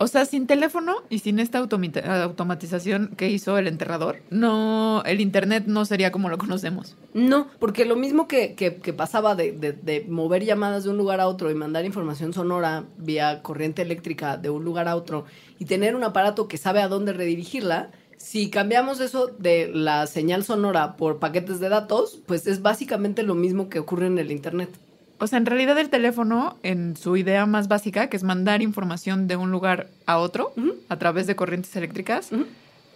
O 0.00 0.06
sea, 0.06 0.24
sin 0.26 0.46
teléfono 0.46 0.94
y 1.10 1.18
sin 1.18 1.40
esta 1.40 1.58
automatización 1.58 3.14
que 3.16 3.30
hizo 3.30 3.58
el 3.58 3.66
enterrador, 3.66 4.18
no, 4.30 5.02
el 5.04 5.20
internet 5.20 5.64
no 5.66 5.84
sería 5.84 6.12
como 6.12 6.28
lo 6.28 6.38
conocemos. 6.38 6.96
No, 7.14 7.48
porque 7.58 7.84
lo 7.84 7.96
mismo 7.96 8.28
que, 8.28 8.54
que- 8.54 8.76
que 8.76 8.92
pasaba 8.92 9.34
de, 9.34 9.50
de- 9.50 9.72
de 9.72 10.06
mover 10.08 10.44
llamadas 10.44 10.84
de 10.84 10.90
un 10.90 10.98
lugar 10.98 11.20
a 11.20 11.26
otro 11.26 11.50
y 11.50 11.54
mandar 11.56 11.84
información 11.84 12.32
sonora 12.32 12.84
vía 12.96 13.42
corriente 13.42 13.82
eléctrica 13.82 14.36
de 14.36 14.50
un 14.50 14.64
lugar 14.64 14.86
a 14.86 14.94
otro 14.94 15.24
y 15.58 15.64
tener 15.64 15.96
un 15.96 16.04
aparato 16.04 16.46
que 16.46 16.58
sabe 16.58 16.80
a 16.80 16.86
dónde 16.86 17.12
redirigirla, 17.12 17.90
si 18.18 18.50
cambiamos 18.50 19.00
eso 19.00 19.26
de 19.38 19.68
la 19.74 20.06
señal 20.06 20.44
sonora 20.44 20.96
por 20.96 21.18
paquetes 21.18 21.58
de 21.58 21.68
datos, 21.70 22.20
pues 22.26 22.46
es 22.46 22.62
básicamente 22.62 23.24
lo 23.24 23.34
mismo 23.34 23.68
que 23.68 23.80
ocurre 23.80 24.06
en 24.06 24.18
el 24.18 24.30
Internet. 24.30 24.70
O 25.20 25.26
sea, 25.26 25.38
en 25.38 25.46
realidad 25.46 25.78
el 25.78 25.88
teléfono, 25.90 26.58
en 26.62 26.96
su 26.96 27.16
idea 27.16 27.44
más 27.46 27.66
básica, 27.68 28.08
que 28.08 28.16
es 28.16 28.22
mandar 28.22 28.62
información 28.62 29.26
de 29.26 29.36
un 29.36 29.50
lugar 29.50 29.88
a 30.06 30.18
otro 30.18 30.52
a 30.88 30.96
través 30.98 31.26
de 31.26 31.34
corrientes 31.36 31.74
eléctricas. 31.76 32.30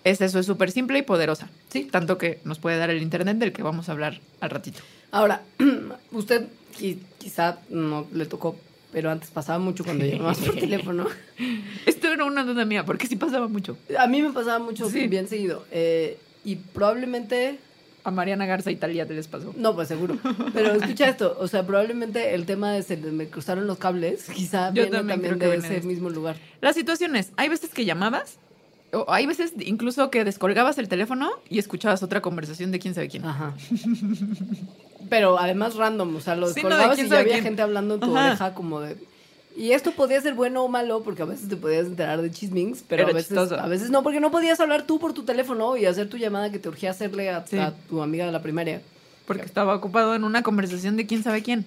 Es 0.05 0.21
eso, 0.21 0.39
es 0.39 0.47
súper 0.47 0.71
simple 0.71 0.99
y 0.99 1.03
poderosa. 1.03 1.49
Sí. 1.69 1.85
Tanto 1.85 2.19
que 2.19 2.41
nos 2.45 2.59
puede 2.59 2.77
dar 2.77 2.91
el 2.91 3.03
internet 3.03 3.39
del 3.39 3.53
que 3.53 3.63
vamos 3.63 3.89
a 3.89 3.93
hablar 3.93 4.21
al 4.41 4.51
ratito. 4.51 4.81
Ahora, 5.11 5.43
usted 6.13 6.47
qui- 6.79 6.99
quizá 7.19 7.59
no 7.71 8.07
le 8.13 8.27
tocó, 8.27 8.57
pero 8.93 9.11
antes 9.11 9.31
pasaba 9.31 9.59
mucho 9.59 9.85
cuando 9.85 10.05
llamabas 10.05 10.39
por 10.39 10.55
teléfono. 10.57 11.07
Esto 11.87 12.09
era 12.09 12.25
una 12.25 12.45
duda 12.45 12.65
mía, 12.65 12.85
porque 12.85 13.07
sí 13.07 13.17
pasaba 13.17 13.47
mucho. 13.49 13.77
A 13.99 14.07
mí 14.07 14.23
me 14.23 14.31
pasaba 14.33 14.59
mucho, 14.59 14.89
Sí. 14.91 15.07
bien 15.07 15.29
seguido. 15.29 15.65
Eh, 15.71 16.19
y 16.45 16.57
probablemente, 16.57 17.59
A 18.05 18.11
Mariana 18.11 18.47
Garza 18.47 18.71
Italia 18.71 19.07
te 19.07 19.15
les 19.15 19.29
pasó. 19.29 19.55
no, 19.57 19.75
pues 19.75 19.89
seguro. 19.89 20.19
Pero 20.53 20.73
escucha 20.75 21.09
esto, 21.09 21.37
o 21.39 21.47
sea, 21.49 21.65
probablemente 21.67 22.35
el 22.35 22.47
tema 22.47 22.73
de 22.73 22.83
se 22.83 22.97
me 22.97 23.29
cruzaron 23.29 23.67
los 23.67 23.79
cables, 23.79 24.25
quizá 24.35 24.69
Yo 24.75 24.83
viene 24.89 24.91
también 25.09 25.39
de 25.39 25.55
ese 25.57 25.81
mismo 25.83 26.11
lugar. 26.11 26.37
Las 26.61 26.75
situaciones, 26.75 27.31
hay 27.37 27.49
veces 27.49 27.71
que 27.71 27.85
llamabas, 27.85 28.39
o 28.93 29.07
hay 29.09 29.27
veces 29.27 29.53
incluso 29.61 30.11
que 30.11 30.25
descolgabas 30.25 30.79
el 30.79 30.89
teléfono 30.89 31.31
y 31.49 31.59
escuchabas 31.61 32.03
otra 32.03 32.21
conversación 32.21 32.73
de 32.73 32.79
quién 32.81 32.95
sabe 32.95 33.09
quién. 33.09 33.25
Ajá. 33.25 33.55
Pero 35.09 35.39
además 35.39 35.75
random, 35.77 36.17
o 36.17 36.21
sea, 36.21 36.37
lo 36.37 36.49
Sí, 36.49 36.63
no, 36.63 36.69
de 36.71 36.75
descolgabas 36.77 36.99
y 36.99 37.09
ya 37.09 37.19
había 37.19 37.33
quién. 37.35 37.45
gente 37.45 37.63
hablando 37.63 37.95
en 37.95 38.01
tu 38.01 38.17
Ajá. 38.17 38.27
oreja 38.29 38.55
como 38.55 38.81
de... 38.81 38.97
Y 39.57 39.73
esto 39.73 39.93
podía 39.93 40.21
ser 40.21 40.35
bueno 40.35 40.63
o 40.65 40.69
malo, 40.69 41.03
porque 41.03 41.23
a 41.23 41.27
veces 41.27 41.49
te 41.49 41.57
podías 41.57 41.87
enterar 41.87 42.23
de 42.23 42.31
chismings, 42.31 42.85
pero 42.89 43.03
Era 43.03 43.11
a 43.13 43.15
veces, 43.15 43.29
chistoso. 43.29 43.59
a 43.61 43.67
veces 43.69 43.91
no, 43.91 44.03
porque 44.03 44.19
no 44.21 44.31
podías 44.31 44.59
hablar 44.61 44.87
tú 44.87 44.99
por 44.99 45.13
tu 45.13 45.25
teléfono 45.25 45.77
y 45.77 45.85
hacer 45.85 46.09
tu 46.09 46.17
llamada 46.17 46.51
que 46.51 46.59
te 46.59 46.69
urgía 46.69 46.91
hacerle 46.91 47.29
a, 47.31 47.47
Sí. 47.47 47.59
a 47.59 47.75
tu 47.89 48.03
amiga 48.03 48.25
de 48.27 48.33
la 48.33 48.41
primaria. 48.43 48.81
Porque 49.27 49.45
estaba 49.45 49.75
ocupado 49.75 50.15
en 50.15 50.25
una 50.25 50.43
conversación 50.43 50.97
de 50.97 51.07
quién 51.07 51.23
sabe 51.23 51.43
quién. 51.43 51.67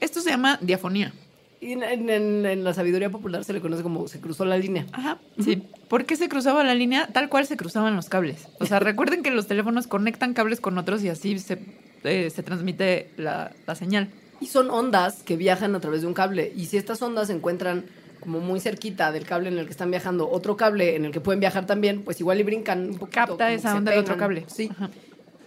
Esto 0.00 0.20
se 0.20 0.30
llama 0.30 0.58
diafonía. 0.60 1.12
Y 1.60 1.72
en, 1.72 1.82
en- 1.82 2.08
en- 2.10 2.46
en 2.46 2.62
la 2.62 2.72
sabiduría 2.72 3.10
popular 3.10 3.42
se 3.42 3.52
le 3.52 3.60
conoce 3.60 3.82
como 3.82 4.06
se 4.06 4.20
cruzó 4.20 4.44
la 4.44 4.56
línea. 4.58 4.86
Ajá, 4.92 5.18
sí. 5.42 5.62
¿Por 5.88 6.04
qué 6.04 6.14
se 6.14 6.28
cruzaba 6.28 6.62
la 6.62 6.74
línea? 6.74 7.08
Tal 7.08 7.28
cual 7.28 7.46
se 7.46 7.56
cruzaban 7.56 7.96
los 7.96 8.08
cables. 8.08 8.46
O 8.60 8.66
sea, 8.66 8.78
recuerden 8.80 9.22
que 9.24 9.30
los 9.32 9.46
teléfonos 9.48 9.86
conectan 9.88 10.34
cables 10.34 10.60
con 10.60 10.78
otros 10.78 11.02
y 11.02 11.08
así 11.08 11.36
se, 11.40 11.58
eh, 12.04 12.30
se 12.30 12.42
transmite 12.44 13.10
la, 13.16 13.50
la 13.66 13.74
señal. 13.74 14.08
Y 14.40 14.46
son 14.46 14.70
ondas 14.70 15.22
que 15.22 15.36
viajan 15.36 15.74
a 15.74 15.80
través 15.80 16.02
de 16.02 16.06
un 16.06 16.14
cable. 16.14 16.52
Y 16.54 16.66
si 16.66 16.76
estas 16.76 17.02
ondas 17.02 17.26
se 17.26 17.32
encuentran 17.32 17.84
como 18.20 18.40
muy 18.40 18.60
cerquita 18.60 19.12
del 19.12 19.24
cable 19.24 19.48
en 19.48 19.58
el 19.58 19.64
que 19.64 19.72
están 19.72 19.90
viajando, 19.90 20.28
otro 20.28 20.56
cable 20.56 20.96
en 20.96 21.04
el 21.04 21.12
que 21.12 21.20
pueden 21.20 21.40
viajar 21.40 21.66
también, 21.66 22.02
pues 22.02 22.20
igual 22.20 22.40
y 22.40 22.42
brincan 22.42 22.90
un 22.90 22.98
poquito. 22.98 23.26
Capta 23.26 23.52
esa 23.52 23.74
onda 23.76 23.92
del 23.92 24.00
otro 24.00 24.16
cable. 24.16 24.44
Sí. 24.48 24.68
Ajá. 24.70 24.90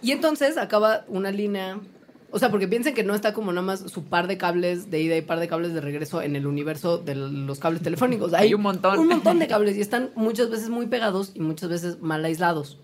Y 0.02 0.10
entonces 0.10 0.58
acaba 0.58 1.04
una 1.08 1.30
línea. 1.30 1.78
O 2.32 2.38
sea, 2.38 2.50
porque 2.50 2.66
piensen 2.66 2.94
que 2.94 3.04
no 3.04 3.14
está 3.14 3.32
como 3.32 3.52
nada 3.52 3.64
más 3.64 3.80
su 3.80 4.04
par 4.04 4.26
de 4.26 4.36
cables 4.36 4.90
de 4.90 5.00
ida 5.00 5.16
y 5.16 5.22
par 5.22 5.38
de 5.38 5.48
cables 5.48 5.74
de 5.74 5.80
regreso 5.80 6.22
en 6.22 6.34
el 6.34 6.46
universo 6.46 6.98
de 6.98 7.14
los 7.14 7.58
cables 7.58 7.82
telefónicos. 7.82 8.32
Hay 8.34 8.52
un 8.52 8.62
montón. 8.62 8.98
Un 8.98 9.08
montón 9.08 9.38
de 9.38 9.46
cables 9.48 9.76
y 9.76 9.80
están 9.80 10.10
muchas 10.14 10.50
veces 10.50 10.70
muy 10.70 10.86
pegados 10.86 11.30
y 11.34 11.40
muchas 11.40 11.70
veces 11.70 12.00
mal 12.00 12.24
aislados. 12.24 12.78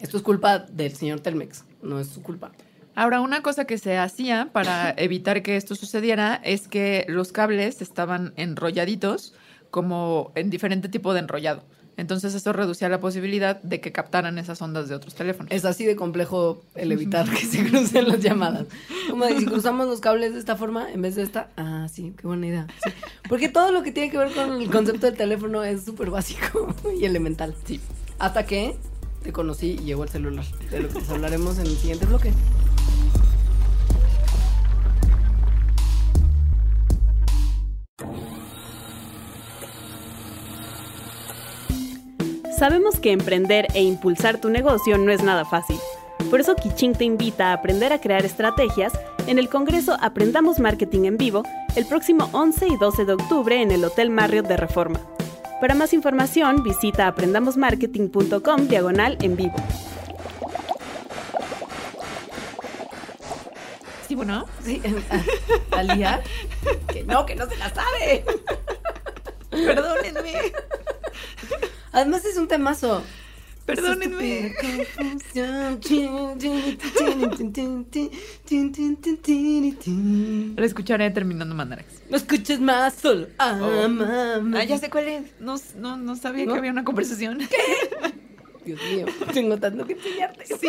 Esto 0.00 0.16
es 0.16 0.22
culpa 0.22 0.58
del 0.58 0.94
señor 0.94 1.20
Telmex, 1.20 1.64
no 1.82 1.98
es 1.98 2.08
su 2.08 2.22
culpa. 2.22 2.52
Ahora, 3.00 3.22
una 3.22 3.40
cosa 3.40 3.64
que 3.64 3.78
se 3.78 3.96
hacía 3.96 4.50
para 4.52 4.90
evitar 4.98 5.42
que 5.42 5.56
esto 5.56 5.74
sucediera 5.74 6.38
es 6.44 6.68
que 6.68 7.06
los 7.08 7.32
cables 7.32 7.80
estaban 7.80 8.34
enrolladitos 8.36 9.32
como 9.70 10.32
en 10.34 10.50
diferente 10.50 10.90
tipo 10.90 11.14
de 11.14 11.20
enrollado. 11.20 11.64
Entonces 11.96 12.34
eso 12.34 12.52
reducía 12.52 12.90
la 12.90 13.00
posibilidad 13.00 13.58
de 13.62 13.80
que 13.80 13.90
captaran 13.90 14.36
esas 14.36 14.60
ondas 14.60 14.90
de 14.90 14.96
otros 14.96 15.14
teléfonos. 15.14 15.50
Es 15.50 15.64
así 15.64 15.86
de 15.86 15.96
complejo 15.96 16.62
el 16.74 16.92
evitar 16.92 17.26
que 17.30 17.46
se 17.46 17.64
crucen 17.64 18.06
las 18.06 18.20
llamadas. 18.20 18.66
Como 19.08 19.26
si 19.28 19.46
cruzamos 19.46 19.88
los 19.88 20.00
cables 20.00 20.34
de 20.34 20.38
esta 20.38 20.56
forma 20.56 20.92
en 20.92 21.00
vez 21.00 21.14
de 21.14 21.22
esta, 21.22 21.48
ah, 21.56 21.88
sí, 21.90 22.12
qué 22.18 22.26
buena 22.26 22.48
idea. 22.48 22.66
Sí. 22.84 22.90
Porque 23.30 23.48
todo 23.48 23.72
lo 23.72 23.82
que 23.82 23.92
tiene 23.92 24.10
que 24.10 24.18
ver 24.18 24.30
con 24.32 24.60
el 24.60 24.70
concepto 24.70 25.06
del 25.06 25.16
teléfono 25.16 25.64
es 25.64 25.86
súper 25.86 26.10
básico 26.10 26.74
y 27.00 27.06
elemental. 27.06 27.54
Sí. 27.64 27.80
Hasta 28.18 28.44
que 28.44 28.76
te 29.22 29.32
conocí 29.32 29.78
y 29.80 29.84
llegó 29.84 30.04
el 30.04 30.08
celular, 30.08 30.44
de 30.70 30.80
lo 30.80 30.88
que 30.88 31.00
les 31.00 31.10
hablaremos 31.10 31.58
en 31.58 31.66
el 31.66 31.76
siguiente 31.76 32.06
bloque. 32.06 32.32
Sabemos 42.58 43.00
que 43.00 43.12
emprender 43.12 43.68
e 43.72 43.82
impulsar 43.82 44.38
tu 44.38 44.50
negocio 44.50 44.98
no 44.98 45.10
es 45.10 45.22
nada 45.22 45.46
fácil. 45.46 45.78
Por 46.28 46.40
eso 46.40 46.54
Kiching 46.54 46.92
te 46.92 47.04
invita 47.04 47.48
a 47.48 47.52
aprender 47.54 47.90
a 47.92 48.00
crear 48.00 48.24
estrategias 48.24 48.92
en 49.26 49.38
el 49.38 49.48
Congreso 49.48 49.96
Aprendamos 50.00 50.60
Marketing 50.60 51.04
en 51.04 51.16
Vivo 51.16 51.42
el 51.74 51.86
próximo 51.86 52.28
11 52.32 52.68
y 52.68 52.76
12 52.76 53.04
de 53.06 53.12
octubre 53.14 53.62
en 53.62 53.70
el 53.70 53.82
Hotel 53.84 54.10
Marriott 54.10 54.46
de 54.46 54.58
Reforma. 54.58 55.00
Para 55.60 55.74
más 55.74 55.92
información 55.92 56.62
visita 56.62 57.06
aprendamosmarketing.com 57.06 58.66
diagonal 58.66 59.18
en 59.20 59.36
vivo. 59.36 59.54
Sí, 64.08 64.14
bueno. 64.14 64.46
Sí, 64.64 64.80
Talía, 65.68 66.22
que 66.92 67.04
no, 67.04 67.26
que 67.26 67.36
no 67.36 67.46
se 67.46 67.56
la 67.56 67.72
sabe. 67.74 68.24
Perdónenme. 69.50 70.32
Además 71.92 72.24
es 72.24 72.38
un 72.38 72.48
temazo. 72.48 73.02
Perdónenme. 73.74 74.54
La 80.56 80.64
escucharé 80.66 81.10
terminando 81.10 81.54
Mandarax. 81.54 81.86
No 82.10 82.16
escuches 82.16 82.60
más, 82.60 82.94
solo 82.94 83.28
amame. 83.38 84.58
Ah, 84.58 84.64
ya 84.64 84.78
sé 84.78 84.90
cuál 84.90 85.08
es. 85.08 85.40
No, 85.40 85.56
no, 85.78 85.96
no 85.96 86.16
sabía 86.16 86.46
¿No? 86.46 86.52
que 86.52 86.58
había 86.58 86.72
una 86.72 86.84
conversación. 86.84 87.38
Dios 88.64 88.80
mío, 88.92 89.06
tengo 89.32 89.56
tanto 89.58 89.86
que 89.86 89.94
enseñarte. 89.94 90.44
Sí. 90.46 90.68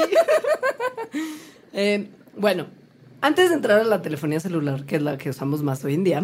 Eh, 1.73 2.09
bueno, 2.35 2.67
antes 3.21 3.49
de 3.49 3.55
entrar 3.55 3.79
a 3.79 3.83
la 3.83 4.01
telefonía 4.01 4.39
celular, 4.39 4.85
que 4.85 4.97
es 4.97 5.01
la 5.01 5.17
que 5.17 5.29
usamos 5.29 5.63
más 5.63 5.83
hoy 5.83 5.93
en 5.95 6.03
día, 6.03 6.23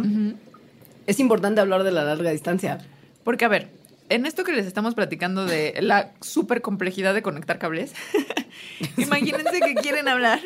es 1.05 1.19
importante 1.19 1.61
hablar 1.61 1.83
de 1.83 1.91
la 1.91 2.03
larga 2.03 2.31
distancia. 2.31 2.79
Porque, 3.23 3.45
a 3.45 3.47
ver, 3.49 3.69
en 4.09 4.25
esto 4.25 4.43
que 4.43 4.51
les 4.53 4.65
estamos 4.65 4.95
platicando 4.95 5.45
de 5.45 5.75
la 5.81 6.13
super 6.21 6.61
complejidad 6.61 7.13
de 7.13 7.21
conectar 7.21 7.59
cables, 7.59 7.93
imagínense 8.97 9.59
que 9.59 9.75
quieren 9.75 10.07
hablar 10.07 10.39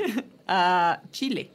a 0.47 1.01
Chile. 1.11 1.49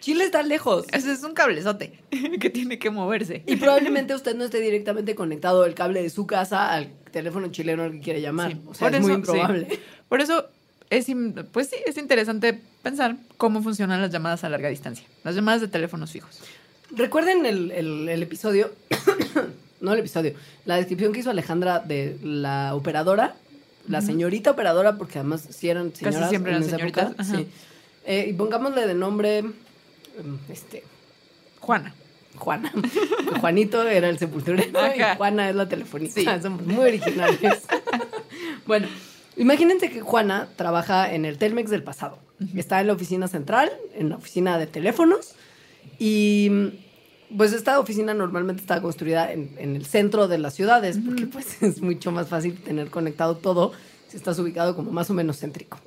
Chile 0.00 0.24
está 0.24 0.42
lejos. 0.42 0.86
Ese 0.92 1.12
es 1.12 1.22
un 1.24 1.34
cablezote 1.34 1.98
que 2.40 2.50
tiene 2.50 2.78
que 2.78 2.90
moverse. 2.90 3.42
Y 3.46 3.56
probablemente 3.56 4.14
usted 4.14 4.34
no 4.36 4.44
esté 4.44 4.60
directamente 4.60 5.14
conectado 5.14 5.64
el 5.64 5.74
cable 5.74 6.02
de 6.02 6.10
su 6.10 6.26
casa 6.26 6.72
al 6.72 6.92
teléfono 7.10 7.48
chileno 7.48 7.82
al 7.84 7.92
que 7.92 8.00
quiere 8.00 8.20
llamar. 8.20 8.52
Sí, 8.52 8.60
o 8.66 8.74
sea, 8.74 8.88
es 8.88 9.00
muy 9.00 9.10
eso, 9.10 9.18
improbable. 9.18 9.66
sí. 9.70 9.78
Por 10.08 10.20
eso, 10.20 10.46
es, 10.90 11.06
pues 11.52 11.68
sí, 11.68 11.76
es 11.84 11.98
interesante 11.98 12.60
pensar 12.82 13.16
cómo 13.36 13.62
funcionan 13.62 14.00
las 14.00 14.10
llamadas 14.12 14.44
a 14.44 14.48
larga 14.48 14.68
distancia. 14.68 15.06
Las 15.24 15.34
llamadas 15.34 15.60
de 15.60 15.68
teléfonos 15.68 16.12
fijos. 16.12 16.40
Recuerden 16.90 17.44
el, 17.44 17.70
el- 17.72 18.08
el 18.08 18.22
episodio, 18.22 18.70
no 19.80 19.92
el 19.92 20.00
episodio, 20.00 20.34
la 20.64 20.76
descripción 20.76 21.12
que 21.12 21.20
hizo 21.20 21.30
Alejandra 21.30 21.80
de 21.80 22.18
la 22.22 22.74
operadora, 22.74 23.34
la 23.86 24.02
señorita 24.02 24.50
operadora, 24.50 24.96
porque 24.98 25.18
además 25.18 25.46
sí 25.48 25.68
eran 25.68 25.94
señoras 25.94 26.28
siempre 26.28 26.52
en 26.52 26.58
eran 26.58 26.68
esa 26.68 26.76
señoritas, 26.76 27.10
época, 27.10 27.24
sí. 27.24 27.48
Eh, 28.04 28.26
y 28.30 28.32
pongámosle 28.32 28.86
de 28.86 28.94
nombre, 28.94 29.38
em, 29.38 29.52
este, 30.48 30.82
Juana. 31.60 31.94
Juana. 32.36 32.72
Juanito 33.40 33.82
era 33.86 34.08
el 34.08 34.18
sepulturero 34.18 34.78
Ajá. 34.78 35.14
y 35.14 35.16
Juana 35.16 35.50
es 35.50 35.56
la 35.56 35.68
telefonista. 35.68 36.20
Sí. 36.20 36.26
Somos 36.42 36.62
muy 36.62 36.84
originales. 36.84 37.66
bueno, 38.66 38.88
imagínense 39.36 39.90
que 39.90 40.00
Juana 40.00 40.48
trabaja 40.56 41.12
en 41.12 41.24
el 41.24 41.38
Telmex 41.38 41.70
del 41.70 41.82
pasado. 41.82 42.18
Está 42.54 42.80
en 42.80 42.86
la 42.86 42.92
oficina 42.92 43.26
central, 43.26 43.70
en 43.94 44.10
la 44.10 44.16
oficina 44.16 44.58
de 44.58 44.66
teléfonos. 44.66 45.34
Y 45.98 46.70
pues 47.36 47.52
esta 47.52 47.78
oficina 47.78 48.14
normalmente 48.14 48.62
está 48.62 48.80
construida 48.80 49.32
en, 49.32 49.50
en 49.58 49.76
el 49.76 49.84
centro 49.86 50.28
de 50.28 50.38
las 50.38 50.54
ciudades, 50.54 50.98
porque 51.04 51.26
pues 51.26 51.62
es 51.62 51.80
mucho 51.82 52.10
más 52.12 52.28
fácil 52.28 52.54
tener 52.56 52.90
conectado 52.90 53.36
todo 53.36 53.72
si 54.08 54.16
estás 54.16 54.38
ubicado 54.38 54.74
como 54.74 54.90
más 54.90 55.10
o 55.10 55.14
menos 55.14 55.38
céntrico. 55.40 55.78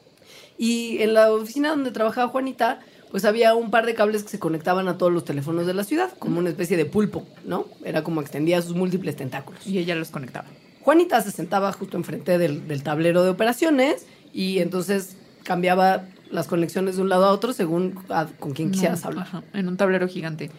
Y 0.57 0.99
en 1.01 1.13
la 1.13 1.31
oficina 1.31 1.69
donde 1.69 1.91
trabajaba 1.91 2.27
Juanita, 2.27 2.81
pues 3.09 3.25
había 3.25 3.55
un 3.55 3.71
par 3.71 3.85
de 3.85 3.95
cables 3.95 4.23
que 4.23 4.29
se 4.29 4.39
conectaban 4.39 4.87
a 4.87 4.97
todos 4.97 5.11
los 5.11 5.25
teléfonos 5.25 5.65
de 5.65 5.73
la 5.73 5.83
ciudad, 5.83 6.11
como 6.19 6.39
una 6.39 6.49
especie 6.49 6.77
de 6.77 6.85
pulpo, 6.85 7.25
¿no? 7.45 7.65
Era 7.83 8.03
como 8.03 8.21
extendía 8.21 8.61
sus 8.61 8.75
múltiples 8.75 9.15
tentáculos. 9.15 9.65
Y 9.65 9.79
ella 9.79 9.95
los 9.95 10.09
conectaba. 10.11 10.47
Juanita 10.81 11.21
se 11.21 11.31
sentaba 11.31 11.71
justo 11.73 11.97
enfrente 11.97 12.37
del, 12.37 12.67
del 12.67 12.83
tablero 12.83 13.23
de 13.23 13.29
operaciones 13.31 14.05
y 14.33 14.59
entonces 14.59 15.15
cambiaba 15.43 16.05
las 16.29 16.47
conexiones 16.47 16.95
de 16.95 17.01
un 17.01 17.09
lado 17.09 17.25
a 17.25 17.31
otro 17.31 17.51
según 17.53 17.99
a- 18.09 18.27
con 18.39 18.51
quién 18.53 18.71
quisieras 18.71 19.01
No, 19.03 19.09
hablar. 19.09 19.25
ajá, 19.27 19.43
en 19.53 19.67
un 19.67 19.77
tablero 19.77 20.07
gigante. 20.07 20.49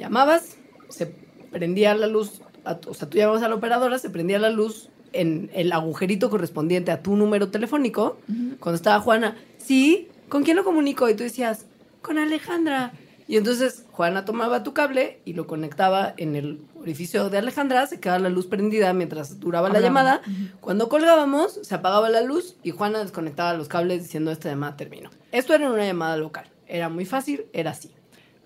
Llamabas, 0.00 0.56
se 0.88 1.14
prendía 1.52 1.94
la 1.94 2.06
luz, 2.06 2.40
o 2.86 2.94
sea, 2.94 3.10
tú 3.10 3.18
llamabas 3.18 3.42
a 3.42 3.48
la 3.48 3.54
operadora, 3.56 3.98
se 3.98 4.08
prendía 4.08 4.38
la 4.38 4.48
luz 4.48 4.88
en 5.12 5.50
el 5.52 5.70
agujerito 5.72 6.30
correspondiente 6.30 6.90
a 6.90 7.02
tu 7.02 7.16
número 7.16 7.50
telefónico. 7.50 8.16
Cuando 8.60 8.76
estaba 8.76 8.98
Juana, 9.00 9.36
sí, 9.58 10.08
¿con 10.30 10.42
quién 10.42 10.56
lo 10.56 10.64
comunico? 10.64 11.06
Y 11.10 11.14
tú 11.14 11.22
decías, 11.22 11.66
con 12.00 12.16
Alejandra. 12.16 12.92
Y 13.28 13.36
entonces 13.36 13.84
Juana 13.92 14.24
tomaba 14.24 14.62
tu 14.62 14.72
cable 14.72 15.20
y 15.26 15.34
lo 15.34 15.46
conectaba 15.46 16.14
en 16.16 16.34
el 16.34 16.62
orificio 16.80 17.28
de 17.28 17.36
Alejandra, 17.36 17.86
se 17.86 18.00
quedaba 18.00 18.20
la 18.20 18.30
luz 18.30 18.46
prendida 18.46 18.94
mientras 18.94 19.38
duraba 19.38 19.68
la 19.68 19.80
llamada. 19.80 20.22
Cuando 20.62 20.88
colgábamos, 20.88 21.60
se 21.62 21.74
apagaba 21.74 22.08
la 22.08 22.22
luz 22.22 22.56
y 22.62 22.70
Juana 22.70 23.00
desconectaba 23.00 23.52
los 23.52 23.68
cables 23.68 24.02
diciendo 24.02 24.30
esta 24.30 24.48
llamada 24.48 24.78
terminó. 24.78 25.10
Esto 25.30 25.52
era 25.52 25.70
una 25.70 25.84
llamada 25.84 26.16
local. 26.16 26.46
Era 26.66 26.88
muy 26.88 27.04
fácil, 27.04 27.44
era 27.52 27.72
así. 27.72 27.90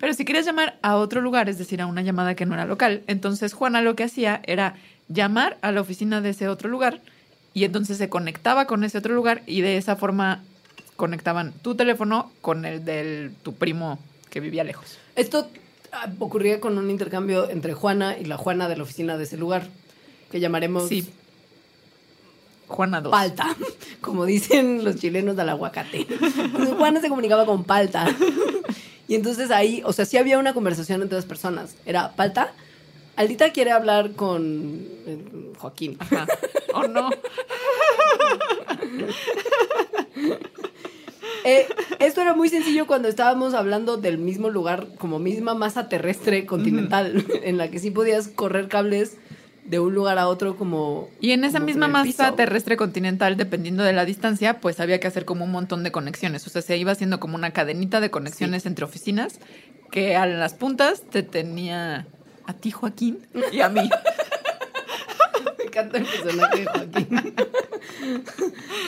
Pero 0.04 0.12
si 0.12 0.26
querías 0.26 0.44
llamar 0.44 0.78
a 0.82 0.96
otro 0.96 1.22
lugar, 1.22 1.48
es 1.48 1.56
decir, 1.56 1.80
a 1.80 1.86
una 1.86 2.02
llamada 2.02 2.34
que 2.34 2.44
no 2.44 2.52
era 2.52 2.66
local, 2.66 3.02
entonces 3.06 3.54
Juana 3.54 3.80
lo 3.80 3.96
que 3.96 4.04
hacía 4.04 4.42
era 4.44 4.74
llamar 5.08 5.56
a 5.62 5.72
la 5.72 5.80
oficina 5.80 6.20
de 6.20 6.28
ese 6.28 6.46
otro 6.46 6.68
lugar 6.68 7.00
y 7.54 7.64
entonces 7.64 7.96
se 7.96 8.10
conectaba 8.10 8.66
con 8.66 8.84
ese 8.84 8.98
otro 8.98 9.14
lugar 9.14 9.40
y 9.46 9.62
de 9.62 9.78
esa 9.78 9.96
forma 9.96 10.42
conectaban 10.96 11.54
tu 11.62 11.74
teléfono 11.74 12.30
con 12.42 12.66
el 12.66 12.84
de 12.84 13.30
tu 13.42 13.54
primo 13.54 13.98
que 14.28 14.40
vivía 14.40 14.62
lejos. 14.62 14.98
Esto 15.16 15.48
ah, 15.92 16.10
ocurría 16.18 16.60
con 16.60 16.76
un 16.76 16.90
intercambio 16.90 17.48
entre 17.48 17.72
Juana 17.72 18.18
y 18.18 18.26
la 18.26 18.36
Juana 18.36 18.68
de 18.68 18.76
la 18.76 18.82
oficina 18.82 19.16
de 19.16 19.24
ese 19.24 19.38
lugar, 19.38 19.68
que 20.30 20.38
llamaremos 20.38 20.86
Sí. 20.86 21.08
Juana 22.68 23.00
2. 23.00 23.10
palta, 23.10 23.56
como 24.02 24.26
dicen 24.26 24.84
los 24.84 24.96
chilenos 24.96 25.34
del 25.34 25.48
aguacate. 25.48 26.06
Juana 26.76 27.00
se 27.00 27.08
comunicaba 27.08 27.46
con 27.46 27.64
palta. 27.64 28.06
Y 29.08 29.14
entonces 29.14 29.50
ahí, 29.50 29.82
o 29.84 29.92
sea, 29.92 30.04
sí 30.04 30.16
había 30.16 30.38
una 30.38 30.54
conversación 30.54 31.02
entre 31.02 31.16
dos 31.16 31.26
personas. 31.26 31.76
Era 31.84 32.16
palta, 32.16 32.52
Aldita 33.16 33.52
quiere 33.52 33.70
hablar 33.70 34.12
con 34.12 34.86
eh, 35.06 35.52
Joaquín. 35.58 35.96
Ajá. 35.98 36.26
¿O 36.74 36.86
no? 36.86 37.10
Eh, 41.46 41.66
esto 41.98 42.22
era 42.22 42.34
muy 42.34 42.48
sencillo 42.48 42.86
cuando 42.86 43.06
estábamos 43.06 43.52
hablando 43.52 43.98
del 43.98 44.16
mismo 44.16 44.48
lugar, 44.48 44.86
como 44.96 45.18
misma 45.18 45.52
masa 45.52 45.90
terrestre 45.90 46.46
continental, 46.46 47.22
en 47.42 47.58
la 47.58 47.70
que 47.70 47.78
sí 47.80 47.90
podías 47.90 48.28
correr 48.28 48.68
cables 48.68 49.18
de 49.64 49.80
un 49.80 49.94
lugar 49.94 50.18
a 50.18 50.28
otro 50.28 50.56
como... 50.56 51.08
Y 51.20 51.32
en 51.32 51.44
esa 51.44 51.58
misma 51.58 51.88
masa 51.88 52.36
terrestre 52.36 52.76
continental, 52.76 53.36
dependiendo 53.36 53.82
de 53.82 53.92
la 53.92 54.04
distancia, 54.04 54.60
pues 54.60 54.78
había 54.78 55.00
que 55.00 55.06
hacer 55.06 55.24
como 55.24 55.44
un 55.44 55.52
montón 55.52 55.82
de 55.82 55.92
conexiones. 55.92 56.46
O 56.46 56.50
sea, 56.50 56.62
se 56.62 56.76
iba 56.76 56.92
haciendo 56.92 57.18
como 57.18 57.34
una 57.34 57.52
cadenita 57.52 58.00
de 58.00 58.10
conexiones 58.10 58.66
entre 58.66 58.84
oficinas 58.84 59.40
que 59.90 60.16
a 60.16 60.26
las 60.26 60.54
puntas 60.54 61.02
te 61.02 61.22
tenía 61.22 62.06
a 62.46 62.52
ti, 62.52 62.70
Joaquín, 62.70 63.26
y 63.52 63.60
a 63.60 63.68
mí. 63.68 63.88
Me 65.58 65.64
encanta 65.64 65.98
el 65.98 66.04
personaje 66.04 66.60
de 66.60 66.66
Joaquín. 66.66 67.34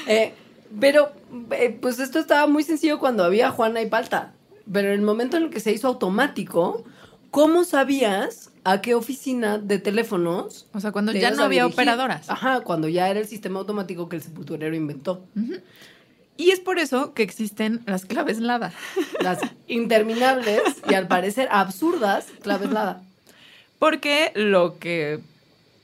Eh, 0.08 0.34
pero, 0.78 1.12
eh, 1.52 1.76
pues 1.80 1.98
esto 1.98 2.18
estaba 2.18 2.46
muy 2.46 2.62
sencillo 2.62 2.98
cuando 2.98 3.24
había 3.24 3.50
Juana 3.50 3.80
y 3.82 3.86
Palta. 3.86 4.34
Pero 4.70 4.88
en 4.88 4.94
el 4.94 5.02
momento 5.02 5.36
en 5.36 5.44
el 5.44 5.50
que 5.50 5.60
se 5.60 5.72
hizo 5.72 5.88
automático, 5.88 6.84
¿cómo 7.30 7.64
sabías 7.64 8.50
a 8.64 8.80
qué 8.80 8.94
oficina 8.94 9.58
de 9.58 9.78
teléfonos? 9.78 10.66
O 10.72 10.80
sea, 10.80 10.92
cuando 10.92 11.12
te 11.12 11.20
ya 11.20 11.30
no 11.30 11.44
había 11.44 11.62
dirigir? 11.62 11.74
operadoras. 11.74 12.28
Ajá, 12.28 12.60
cuando 12.60 12.88
ya 12.88 13.08
era 13.08 13.20
el 13.20 13.26
sistema 13.26 13.60
automático 13.60 14.08
que 14.08 14.16
el 14.16 14.22
sepulturero 14.22 14.74
inventó. 14.74 15.24
Y 16.36 16.50
es 16.50 16.60
por 16.60 16.78
eso 16.78 17.14
que 17.14 17.22
existen 17.22 17.82
las 17.86 18.04
claves 18.04 18.40
LADA. 18.40 18.72
Las 19.20 19.40
interminables 19.68 20.60
y 20.88 20.94
al 20.94 21.08
parecer 21.08 21.48
absurdas 21.50 22.26
claves 22.42 22.70
LADA. 22.70 23.02
Porque 23.78 24.32
lo 24.34 24.78
que 24.78 25.20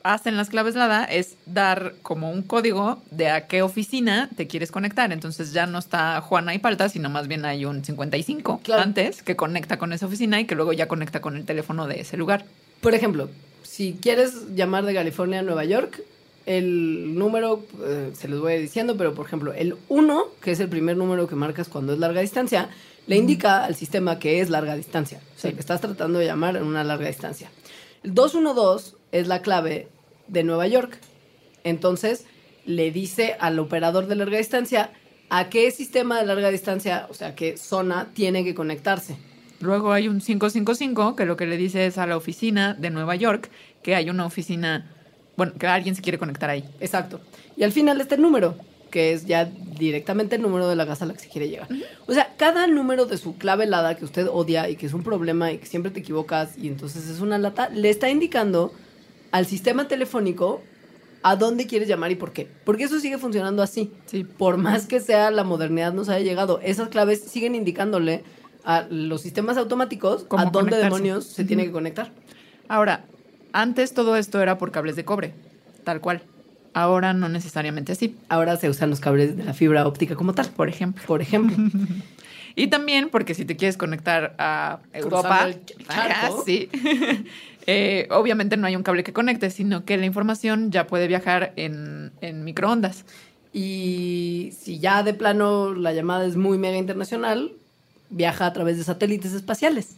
hacen 0.04 0.36
las 0.36 0.48
claves 0.48 0.74
LADA 0.74 1.04
es 1.04 1.36
dar 1.46 1.94
como 2.02 2.30
un 2.30 2.42
código 2.42 3.02
de 3.10 3.28
a 3.30 3.46
qué 3.46 3.62
oficina 3.62 4.28
te 4.36 4.46
quieres 4.46 4.70
conectar. 4.70 5.12
Entonces 5.12 5.52
ya 5.52 5.66
no 5.66 5.78
está 5.78 6.20
Juana 6.20 6.54
y 6.54 6.58
Palta, 6.58 6.88
sino 6.88 7.08
más 7.10 7.28
bien 7.28 7.44
hay 7.44 7.64
un 7.64 7.84
55 7.84 8.60
Claro. 8.62 8.82
antes 8.82 9.22
que 9.22 9.36
conecta 9.36 9.78
con 9.78 9.92
esa 9.92 10.06
oficina 10.06 10.40
y 10.40 10.44
que 10.46 10.54
luego 10.54 10.72
ya 10.72 10.88
conecta 10.88 11.20
con 11.20 11.36
el 11.36 11.44
teléfono 11.44 11.86
de 11.86 12.00
ese 12.00 12.16
lugar. 12.16 12.44
Por 12.80 12.94
ejemplo, 12.94 13.28
si 13.62 13.96
quieres 14.00 14.54
llamar 14.54 14.84
de 14.84 14.94
California 14.94 15.40
a 15.40 15.42
Nueva 15.42 15.64
York, 15.64 16.02
el 16.46 17.16
número, 17.16 17.64
eh, 17.84 18.10
se 18.18 18.26
los 18.28 18.40
voy 18.40 18.58
diciendo, 18.58 18.96
pero 18.96 19.14
por 19.14 19.26
ejemplo, 19.26 19.52
el 19.52 19.76
1, 19.88 20.24
que 20.40 20.50
es 20.50 20.60
el 20.60 20.68
primer 20.68 20.96
número 20.96 21.28
que 21.28 21.36
marcas 21.36 21.68
cuando 21.68 21.92
es 21.92 21.98
larga 22.00 22.20
distancia, 22.20 22.68
le 23.06 23.16
indica 23.16 23.64
al 23.64 23.74
sistema 23.76 24.18
que 24.18 24.40
es 24.40 24.50
larga 24.50 24.74
distancia. 24.74 25.20
O 25.36 25.38
sea, 25.40 25.50
Sí. 25.50 25.54
que 25.54 25.60
estás 25.60 25.80
tratando 25.80 26.18
de 26.18 26.26
llamar 26.26 26.56
en 26.56 26.64
una 26.64 26.82
larga 26.84 27.06
distancia. 27.06 27.50
El 28.02 28.14
212 28.14 28.94
es 29.12 29.28
la 29.28 29.42
clave 29.42 29.88
de 30.28 30.42
Nueva 30.42 30.66
York. 30.66 30.98
Entonces, 31.64 32.24
le 32.64 32.90
dice 32.90 33.36
al 33.38 33.58
operador 33.58 34.06
de 34.06 34.16
larga 34.16 34.38
distancia 34.38 34.90
a 35.30 35.48
qué 35.48 35.70
sistema 35.70 36.18
de 36.18 36.26
larga 36.26 36.50
distancia, 36.50 37.06
o 37.08 37.14
sea, 37.14 37.34
qué 37.34 37.56
zona 37.56 38.10
tiene 38.14 38.44
que 38.44 38.54
conectarse. 38.54 39.16
Luego 39.60 39.92
hay 39.92 40.08
un 40.08 40.20
555 40.20 41.14
que 41.14 41.24
lo 41.24 41.36
que 41.36 41.46
le 41.46 41.56
dice 41.56 41.86
es 41.86 41.96
a 41.96 42.06
la 42.06 42.16
oficina 42.16 42.74
de 42.74 42.90
Nueva 42.90 43.14
York 43.14 43.48
que 43.82 43.94
hay 43.94 44.10
una 44.10 44.26
oficina, 44.26 44.90
bueno, 45.36 45.52
que 45.58 45.66
alguien 45.66 45.94
se 45.94 46.02
quiere 46.02 46.18
conectar 46.18 46.50
ahí. 46.50 46.64
Exacto. 46.80 47.20
Y 47.56 47.62
al 47.62 47.72
final 47.72 48.00
está 48.00 48.16
el 48.16 48.22
número, 48.22 48.56
que 48.90 49.12
es 49.12 49.24
ya 49.24 49.44
directamente 49.46 50.36
el 50.36 50.42
número 50.42 50.68
de 50.68 50.76
la 50.76 50.86
casa 50.86 51.04
a 51.04 51.08
la 51.08 51.14
que 51.14 51.20
se 51.20 51.28
quiere 51.28 51.48
llegar. 51.48 51.68
O 52.06 52.12
sea, 52.12 52.34
cada 52.36 52.66
número 52.66 53.06
de 53.06 53.16
su 53.16 53.36
clave 53.38 53.64
helada 53.64 53.96
que 53.96 54.04
usted 54.04 54.26
odia 54.28 54.68
y 54.68 54.76
que 54.76 54.86
es 54.86 54.94
un 54.94 55.02
problema 55.02 55.52
y 55.52 55.58
que 55.58 55.66
siempre 55.66 55.90
te 55.90 56.00
equivocas 56.00 56.58
y 56.58 56.68
entonces 56.68 57.08
es 57.08 57.20
una 57.20 57.38
lata, 57.38 57.68
le 57.70 57.88
está 57.88 58.10
indicando 58.10 58.72
al 59.32 59.46
sistema 59.46 59.88
telefónico 59.88 60.62
a 61.22 61.36
dónde 61.36 61.66
quieres 61.66 61.88
llamar 61.88 62.12
y 62.12 62.16
por 62.16 62.32
qué. 62.32 62.48
Porque 62.64 62.84
eso 62.84 63.00
sigue 63.00 63.18
funcionando 63.18 63.62
así. 63.62 63.92
Sí. 64.06 64.24
Por 64.24 64.56
más 64.56 64.86
que 64.86 65.00
sea 65.00 65.30
la 65.30 65.44
modernidad 65.44 65.92
nos 65.92 66.08
haya 66.08 66.24
llegado, 66.24 66.60
esas 66.62 66.88
claves 66.88 67.22
siguen 67.22 67.54
indicándole 67.54 68.22
a 68.64 68.86
los 68.90 69.22
sistemas 69.22 69.56
automáticos 69.56 70.26
a 70.30 70.44
dónde 70.46 70.76
demonios 70.76 71.24
se 71.24 71.44
tiene 71.44 71.64
que 71.64 71.72
conectar. 71.72 72.12
Ahora, 72.68 73.04
antes 73.52 73.92
todo 73.92 74.16
esto 74.16 74.40
era 74.40 74.58
por 74.58 74.70
cables 74.70 74.96
de 74.96 75.04
cobre, 75.04 75.34
tal 75.84 76.00
cual. 76.00 76.22
Ahora 76.74 77.12
no 77.12 77.28
necesariamente 77.28 77.92
así, 77.92 78.16
Ahora 78.30 78.56
se 78.56 78.70
usan 78.70 78.88
los 78.88 79.00
cables 79.00 79.36
de 79.36 79.44
la 79.44 79.52
fibra 79.52 79.86
óptica 79.86 80.14
como 80.14 80.32
tal, 80.32 80.48
por 80.48 80.68
ejemplo. 80.68 81.02
por 81.06 81.20
ejemplo. 81.20 81.56
Y 82.54 82.68
también 82.68 83.08
porque 83.10 83.34
si 83.34 83.44
te 83.44 83.56
quieres 83.56 83.76
conectar 83.76 84.34
a 84.38 84.80
Europa, 84.92 85.50
sí. 86.44 86.68
Eh, 87.68 88.08
obviamente 88.10 88.56
no 88.56 88.66
hay 88.66 88.74
un 88.74 88.82
cable 88.82 89.04
que 89.04 89.12
conecte, 89.12 89.48
sino 89.48 89.84
que 89.84 89.96
la 89.96 90.04
información 90.04 90.72
ya 90.72 90.88
puede 90.88 91.06
viajar 91.06 91.52
en, 91.54 92.10
en 92.20 92.42
microondas. 92.42 93.04
Y 93.52 94.52
si 94.58 94.80
ya 94.80 95.04
de 95.04 95.14
plano 95.14 95.72
la 95.72 95.92
llamada 95.92 96.26
es 96.26 96.34
muy 96.34 96.58
mega 96.58 96.76
internacional, 96.76 97.52
viaja 98.10 98.46
a 98.46 98.52
través 98.52 98.78
de 98.78 98.84
satélites 98.84 99.32
espaciales. 99.32 99.94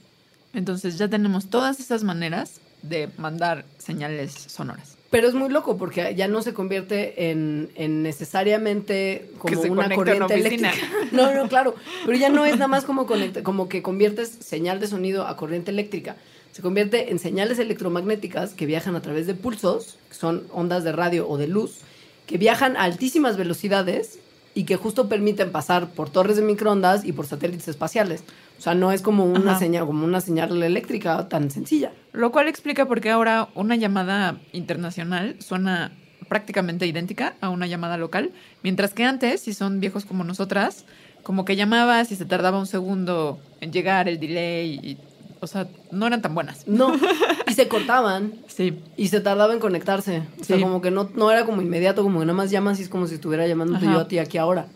Entonces 0.52 0.98
ya 0.98 1.08
tenemos 1.08 1.48
todas 1.48 1.80
esas 1.80 2.04
maneras 2.04 2.60
de 2.82 3.08
mandar 3.16 3.64
señales 3.78 4.32
sonoras. 4.32 4.96
Pero 5.14 5.28
es 5.28 5.34
muy 5.34 5.48
loco 5.48 5.76
porque 5.76 6.14
ya 6.16 6.26
no 6.28 6.42
se 6.42 6.52
convierte 6.52 7.30
en, 7.30 7.70
en 7.76 8.02
necesariamente 8.02 9.30
como 9.38 9.54
una 9.70 9.88
corriente 9.94 10.34
eléctrica. 10.34 10.72
No, 11.12 11.32
no, 11.34 11.48
claro. 11.48 11.74
Pero 12.04 12.18
ya 12.18 12.28
no 12.28 12.44
es 12.44 12.54
nada 12.54 12.68
más 12.68 12.84
como, 12.84 13.06
conecta- 13.06 13.42
como 13.42 13.68
que 13.68 13.80
conviertes 13.82 14.28
señal 14.40 14.80
de 14.80 14.88
sonido 14.88 15.26
a 15.26 15.36
corriente 15.36 15.70
eléctrica. 15.70 16.16
Se 16.52 16.62
convierte 16.62 17.10
en 17.10 17.18
señales 17.18 17.58
electromagnéticas 17.58 18.54
que 18.54 18.66
viajan 18.66 18.96
a 18.96 19.02
través 19.02 19.26
de 19.26 19.34
pulsos, 19.34 19.98
que 20.08 20.14
son 20.16 20.46
ondas 20.52 20.82
de 20.84 20.92
radio 20.92 21.28
o 21.28 21.38
de 21.38 21.46
luz, 21.48 21.78
que 22.26 22.38
viajan 22.38 22.76
a 22.76 22.82
altísimas 22.84 23.36
velocidades 23.36 24.18
y 24.54 24.64
que 24.64 24.76
justo 24.76 25.08
permiten 25.08 25.50
pasar 25.52 25.90
por 25.90 26.10
torres 26.10 26.36
de 26.36 26.42
microondas 26.42 27.04
y 27.04 27.12
por 27.12 27.26
satélites 27.26 27.68
espaciales. 27.68 28.22
O 28.64 28.66
sea, 28.72 28.74
no 28.74 28.92
es 28.92 29.02
como 29.02 29.26
una 29.26 29.50
Ajá. 29.50 29.58
señal, 29.58 29.84
como 29.84 30.06
una 30.06 30.22
señal 30.22 30.62
eléctrica 30.62 31.28
tan 31.28 31.50
sencilla. 31.50 31.92
Lo 32.14 32.32
cual 32.32 32.48
explica 32.48 32.86
por 32.88 33.02
qué 33.02 33.10
ahora 33.10 33.48
una 33.54 33.76
llamada 33.76 34.38
internacional 34.54 35.36
suena 35.40 35.92
prácticamente 36.30 36.86
idéntica 36.86 37.34
a 37.42 37.50
una 37.50 37.66
llamada 37.66 37.98
local, 37.98 38.30
mientras 38.62 38.94
que 38.94 39.04
antes, 39.04 39.42
si 39.42 39.52
son 39.52 39.80
viejos 39.80 40.06
como 40.06 40.24
nosotras, 40.24 40.86
como 41.22 41.44
que 41.44 41.56
llamabas 41.56 42.10
y 42.10 42.16
se 42.16 42.24
tardaba 42.24 42.58
un 42.58 42.66
segundo 42.66 43.38
en 43.60 43.70
llegar 43.70 44.08
el 44.08 44.18
delay, 44.18 44.80
y, 44.82 44.98
o 45.40 45.46
sea, 45.46 45.68
no 45.90 46.06
eran 46.06 46.22
tan 46.22 46.34
buenas. 46.34 46.66
No, 46.66 46.94
y 47.46 47.52
se 47.52 47.68
cortaban. 47.68 48.32
Sí, 48.46 48.78
Y 48.96 49.08
se 49.08 49.20
tardaba 49.20 49.52
en 49.52 49.60
conectarse. 49.60 50.22
O 50.40 50.44
sea, 50.44 50.56
Sí. 50.56 50.62
como 50.62 50.80
que 50.80 50.90
no, 50.90 51.10
no 51.14 51.30
era 51.30 51.44
como 51.44 51.60
inmediato, 51.60 52.02
como 52.02 52.20
que 52.20 52.24
nada 52.24 52.34
más 52.38 52.50
llamas 52.50 52.80
y 52.80 52.84
es 52.84 52.88
como 52.88 53.06
si 53.08 53.16
estuviera 53.16 53.46
llamándote 53.46 53.84
Ajá. 53.84 53.94
yo 53.94 54.00
a 54.00 54.08
ti 54.08 54.18
aquí 54.18 54.38
ahora. 54.38 54.68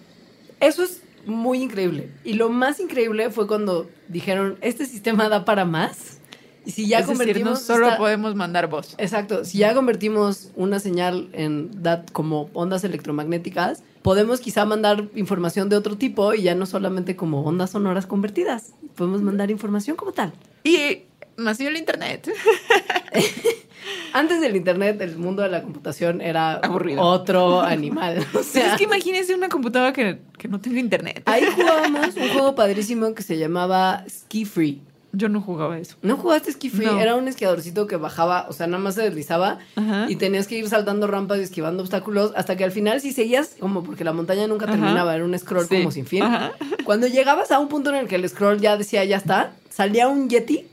Eso 0.60 0.82
es 0.82 1.00
muy 1.26 1.62
increíble. 1.62 2.10
Y 2.24 2.34
lo 2.34 2.48
más 2.50 2.80
increíble 2.80 3.30
fue 3.30 3.46
cuando 3.46 3.88
dijeron, 4.08 4.58
este 4.60 4.86
sistema 4.86 5.28
da 5.28 5.44
para 5.44 5.64
más. 5.64 6.18
Y 6.66 6.72
si 6.72 6.86
ya 6.86 6.98
es 6.98 7.06
decir, 7.06 7.18
convertimos... 7.18 7.50
no 7.52 7.56
solo 7.56 7.86
esta- 7.86 7.98
podemos 7.98 8.34
mandar 8.34 8.68
voz. 8.68 8.94
Exacto, 8.98 9.44
si 9.44 9.58
ya 9.58 9.74
convertimos 9.74 10.50
una 10.54 10.80
señal 10.80 11.30
en 11.32 11.82
dat 11.82 12.10
como 12.10 12.50
ondas 12.52 12.84
electromagnéticas, 12.84 13.82
podemos 14.02 14.40
quizá 14.40 14.64
mandar 14.66 15.08
información 15.14 15.68
de 15.70 15.76
otro 15.76 15.96
tipo 15.96 16.34
y 16.34 16.42
ya 16.42 16.54
no 16.54 16.66
solamente 16.66 17.16
como 17.16 17.42
ondas 17.42 17.70
sonoras 17.70 18.06
convertidas. 18.06 18.72
Podemos 18.96 19.22
mandar 19.22 19.50
información 19.50 19.96
como 19.96 20.12
tal. 20.12 20.32
Y 20.64 21.04
nació 21.38 21.68
el 21.68 21.76
internet. 21.78 22.28
Antes 24.12 24.40
del 24.40 24.56
internet, 24.56 25.00
el 25.00 25.16
mundo 25.16 25.42
de 25.42 25.48
la 25.50 25.62
computación 25.62 26.20
era 26.20 26.54
Aburrido. 26.54 27.02
otro 27.02 27.60
animal. 27.60 28.24
O 28.34 28.42
sea, 28.42 28.72
es 28.72 28.78
que 28.78 28.84
imagínense 28.84 29.34
una 29.34 29.48
computadora 29.48 29.92
que, 29.92 30.18
que 30.38 30.48
no 30.48 30.60
tenga 30.60 30.80
internet. 30.80 31.22
ahí 31.26 31.44
jugábamos 31.54 32.16
un 32.16 32.28
juego 32.30 32.54
padrísimo 32.54 33.14
que 33.14 33.22
se 33.22 33.36
llamaba 33.38 34.04
Ski 34.08 34.44
Free. 34.44 34.80
Yo 35.12 35.30
no 35.30 35.40
jugaba 35.40 35.78
eso. 35.78 35.96
¿No 36.02 36.18
jugaste 36.18 36.52
Ski 36.52 36.68
Free? 36.68 36.84
No. 36.84 37.00
Era 37.00 37.16
un 37.16 37.28
esquiadorcito 37.28 37.86
que 37.86 37.96
bajaba, 37.96 38.46
o 38.50 38.52
sea, 38.52 38.66
nada 38.66 38.82
más 38.82 38.94
se 38.94 39.02
deslizaba 39.02 39.58
Ajá. 39.74 40.04
y 40.06 40.16
tenías 40.16 40.46
que 40.46 40.58
ir 40.58 40.68
saltando 40.68 41.06
rampas 41.06 41.38
y 41.38 41.42
esquivando 41.42 41.82
obstáculos 41.82 42.32
hasta 42.36 42.56
que 42.58 42.64
al 42.64 42.72
final 42.72 43.00
si 43.00 43.12
seguías, 43.12 43.56
como 43.58 43.82
porque 43.82 44.04
la 44.04 44.12
montaña 44.12 44.46
nunca 44.46 44.66
Ajá. 44.66 44.74
terminaba, 44.74 45.14
era 45.14 45.24
un 45.24 45.36
scroll 45.38 45.66
Sí. 45.66 45.78
como 45.78 45.90
sin 45.92 46.04
fin. 46.04 46.22
Ajá. 46.24 46.52
Cuando 46.84 47.06
llegabas 47.06 47.50
a 47.50 47.58
un 47.58 47.68
punto 47.68 47.88
en 47.90 47.96
el 47.96 48.06
que 48.06 48.16
el 48.16 48.28
scroll 48.28 48.60
ya 48.60 48.76
decía 48.76 49.02
ya 49.04 49.16
está, 49.16 49.52
salía 49.70 50.08
un 50.08 50.28
yeti 50.28 50.66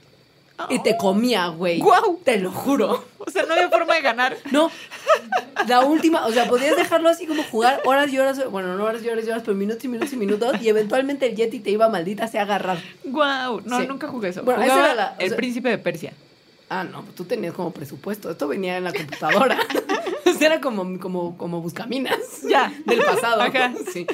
y 0.70 0.82
te 0.84 0.96
comía, 0.98 1.48
güey. 1.48 1.80
¡Guau! 1.80 2.20
Te 2.24 2.38
lo 2.40 2.52
juro. 2.52 3.04
O 3.20 3.30
sea, 3.30 3.44
no 3.46 3.54
había 3.54 3.70
forma 3.70 3.96
de 3.96 4.02
ganar. 4.02 4.38
No, 4.52 4.72
la 5.68 5.82
última, 5.86 6.26
o 6.26 6.32
sea, 6.32 6.48
podías 6.48 6.76
dejarlo 6.76 7.10
así 7.10 7.26
como 7.26 7.44
jugar 7.44 7.82
horas 7.86 8.12
y 8.12 8.20
horas, 8.20 8.50
bueno, 8.52 8.76
no 8.78 8.84
horas 8.84 9.04
y 9.04 9.10
horas 9.10 9.26
y 9.26 9.30
horas, 9.30 9.42
pero 9.46 9.56
minutos 9.58 9.84
y 9.84 9.88
minutos 9.88 10.14
y 10.14 10.18
minutos, 10.18 10.62
y 10.62 10.70
eventualmente 10.70 11.26
el 11.28 11.36
Yeti 11.36 11.60
te 11.60 11.72
iba 11.72 11.90
maldita 11.90 12.28
sea 12.28 12.42
a 12.42 12.44
agarrar. 12.46 12.78
Wow, 13.06 13.62
no, 13.66 13.80
Sí. 13.82 13.88
nunca 13.88 14.08
jugué 14.08 14.30
eso. 14.30 14.44
Bueno, 14.44 14.62
esa 14.64 14.74
Jugaba 14.74 14.92
era 14.94 14.96
la- 14.96 15.16
o 15.18 15.22
el 15.22 15.28
sea- 15.30 15.38
príncipe 15.38 15.70
de 15.70 15.78
Persia. 15.78 16.14
Ah, 16.70 16.84
no, 16.84 17.04
tú 17.16 17.26
tenías 17.26 17.54
como 17.54 17.72
presupuesto, 17.72 18.30
esto 18.32 18.48
venía 18.48 18.78
en 18.78 18.84
la 18.86 18.94
computadora. 18.94 19.58
o 20.26 20.34
sea, 20.34 20.48
era 20.48 20.62
como, 20.62 21.00
como, 21.00 21.38
como 21.38 21.62
buscaminas. 21.62 22.18
Ya. 22.48 22.72
Del 22.86 23.04
pasado. 23.04 23.42
Ajá. 23.42 23.74
Sí. 23.92 24.06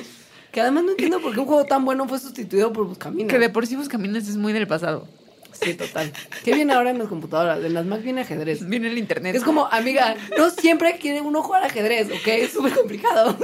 Que 0.51 0.61
además 0.61 0.83
no 0.83 0.91
entiendo 0.91 1.21
por 1.21 1.33
qué 1.33 1.39
un 1.39 1.45
juego 1.45 1.63
tan 1.65 1.85
bueno 1.85 2.07
fue 2.07 2.19
sustituido 2.19 2.73
por 2.73 2.85
buscaminas. 2.87 3.31
Que 3.31 3.39
de 3.39 3.49
por 3.49 3.65
sí 3.67 3.75
Buscaminas 3.77 4.27
es 4.27 4.35
muy 4.37 4.51
del 4.53 4.67
pasado. 4.67 5.07
Sí, 5.53 5.73
total. 5.75 6.11
¿Qué 6.43 6.53
viene 6.53 6.73
ahora 6.73 6.89
en 6.91 6.97
las 6.99 7.07
computadoras? 7.07 7.63
En 7.63 7.73
las 7.73 7.85
Mac 7.85 8.01
viene 8.01 8.21
ajedrez. 8.21 8.67
Viene 8.67 8.87
el 8.87 8.97
internet. 8.97 9.35
Es 9.35 9.43
como, 9.43 9.67
amiga, 9.71 10.15
no 10.37 10.49
siempre 10.49 10.97
quiere 10.97 11.21
uno 11.21 11.41
jugar 11.43 11.63
ajedrez, 11.63 12.07
¿ok? 12.09 12.27
Es 12.27 12.51
súper 12.53 12.73
complicado. 12.73 13.37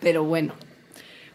Pero 0.00 0.24
bueno. 0.24 0.54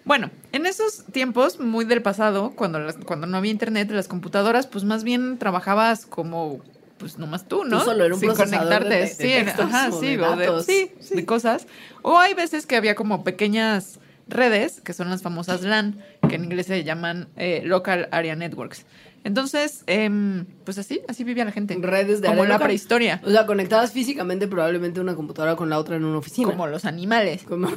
Bueno, 0.04 0.30
en 0.52 0.66
esos 0.68 1.04
tiempos, 1.12 1.60
muy 1.60 1.84
del 1.86 2.02
pasado, 2.02 2.52
cuando, 2.56 2.80
las- 2.80 2.98
cuando 2.98 3.26
no 3.28 3.38
había 3.38 3.52
internet, 3.52 3.90
las 3.92 4.08
computadoras, 4.08 4.68
pues 4.68 4.84
más 4.84 5.04
bien 5.04 5.40
trabajabas 5.40 6.06
como, 6.06 6.62
pues 7.00 7.18
nomás 7.18 7.48
tú, 7.48 7.64
¿no? 7.64 7.80
Tú 7.80 7.86
solo, 7.86 8.06
era 8.06 8.14
un 8.14 8.20
Sin 8.20 8.30
de 8.30 8.36
conectarte, 8.36 8.90
te- 8.90 8.96
de 8.98 9.08
sí, 9.08 9.24
textos 9.24 9.66
ajá, 9.66 9.90
o 9.92 10.00
sí, 10.00 10.08
de 10.08 10.18
datos. 10.18 10.66
sí, 10.66 10.92
de 11.10 11.26
cosas. 11.26 11.66
O 12.04 12.20
hay 12.20 12.36
veces 12.36 12.68
que 12.68 12.76
había 12.76 12.94
como 12.94 13.24
pequeñas 13.24 14.00
redes, 14.28 14.82
que 14.82 14.94
son 14.94 15.10
las 15.10 15.22
famosas 15.22 15.62
LAN, 15.64 16.00
que 16.28 16.36
en 16.36 16.44
inglés 16.46 16.68
se 16.68 16.84
llaman 16.84 17.28
eh, 17.38 17.62
Local 17.66 18.08
Area 18.12 18.36
Networks. 18.36 18.86
Entonces, 19.24 19.84
em, 19.88 20.46
pues 20.66 20.78
así, 20.78 21.02
así 21.08 21.24
vivía 21.24 21.46
la 21.46 21.52
gente. 21.52 21.76
Redes 21.82 22.22
de 22.22 22.28
Como 22.28 22.42
área 22.44 22.50
la 22.50 22.56
local. 22.56 22.68
prehistoria, 22.68 23.22
O 23.26 23.32
sea, 23.32 23.46
conectadas 23.48 23.92
físicamente 23.92 24.48
probablemente 24.48 25.00
una 25.00 25.16
computadora 25.16 25.56
con 25.56 25.70
la 25.70 25.80
otra 25.80 25.96
en 25.96 26.06
una 26.06 26.18
oficina. 26.20 26.48
como 26.50 26.68
los 26.68 26.86
animales. 26.86 27.44
Como- 27.44 27.72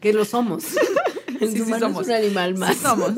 que 0.00 0.12
lo 0.12 0.24
somos. 0.24 0.64
El 1.40 1.50
Sí, 1.52 1.58
sí 1.64 1.72
somos. 1.78 2.02
es 2.02 2.08
un 2.08 2.14
animal 2.14 2.54
más. 2.56 2.76
Sí 2.76 2.82
somos. 2.82 3.12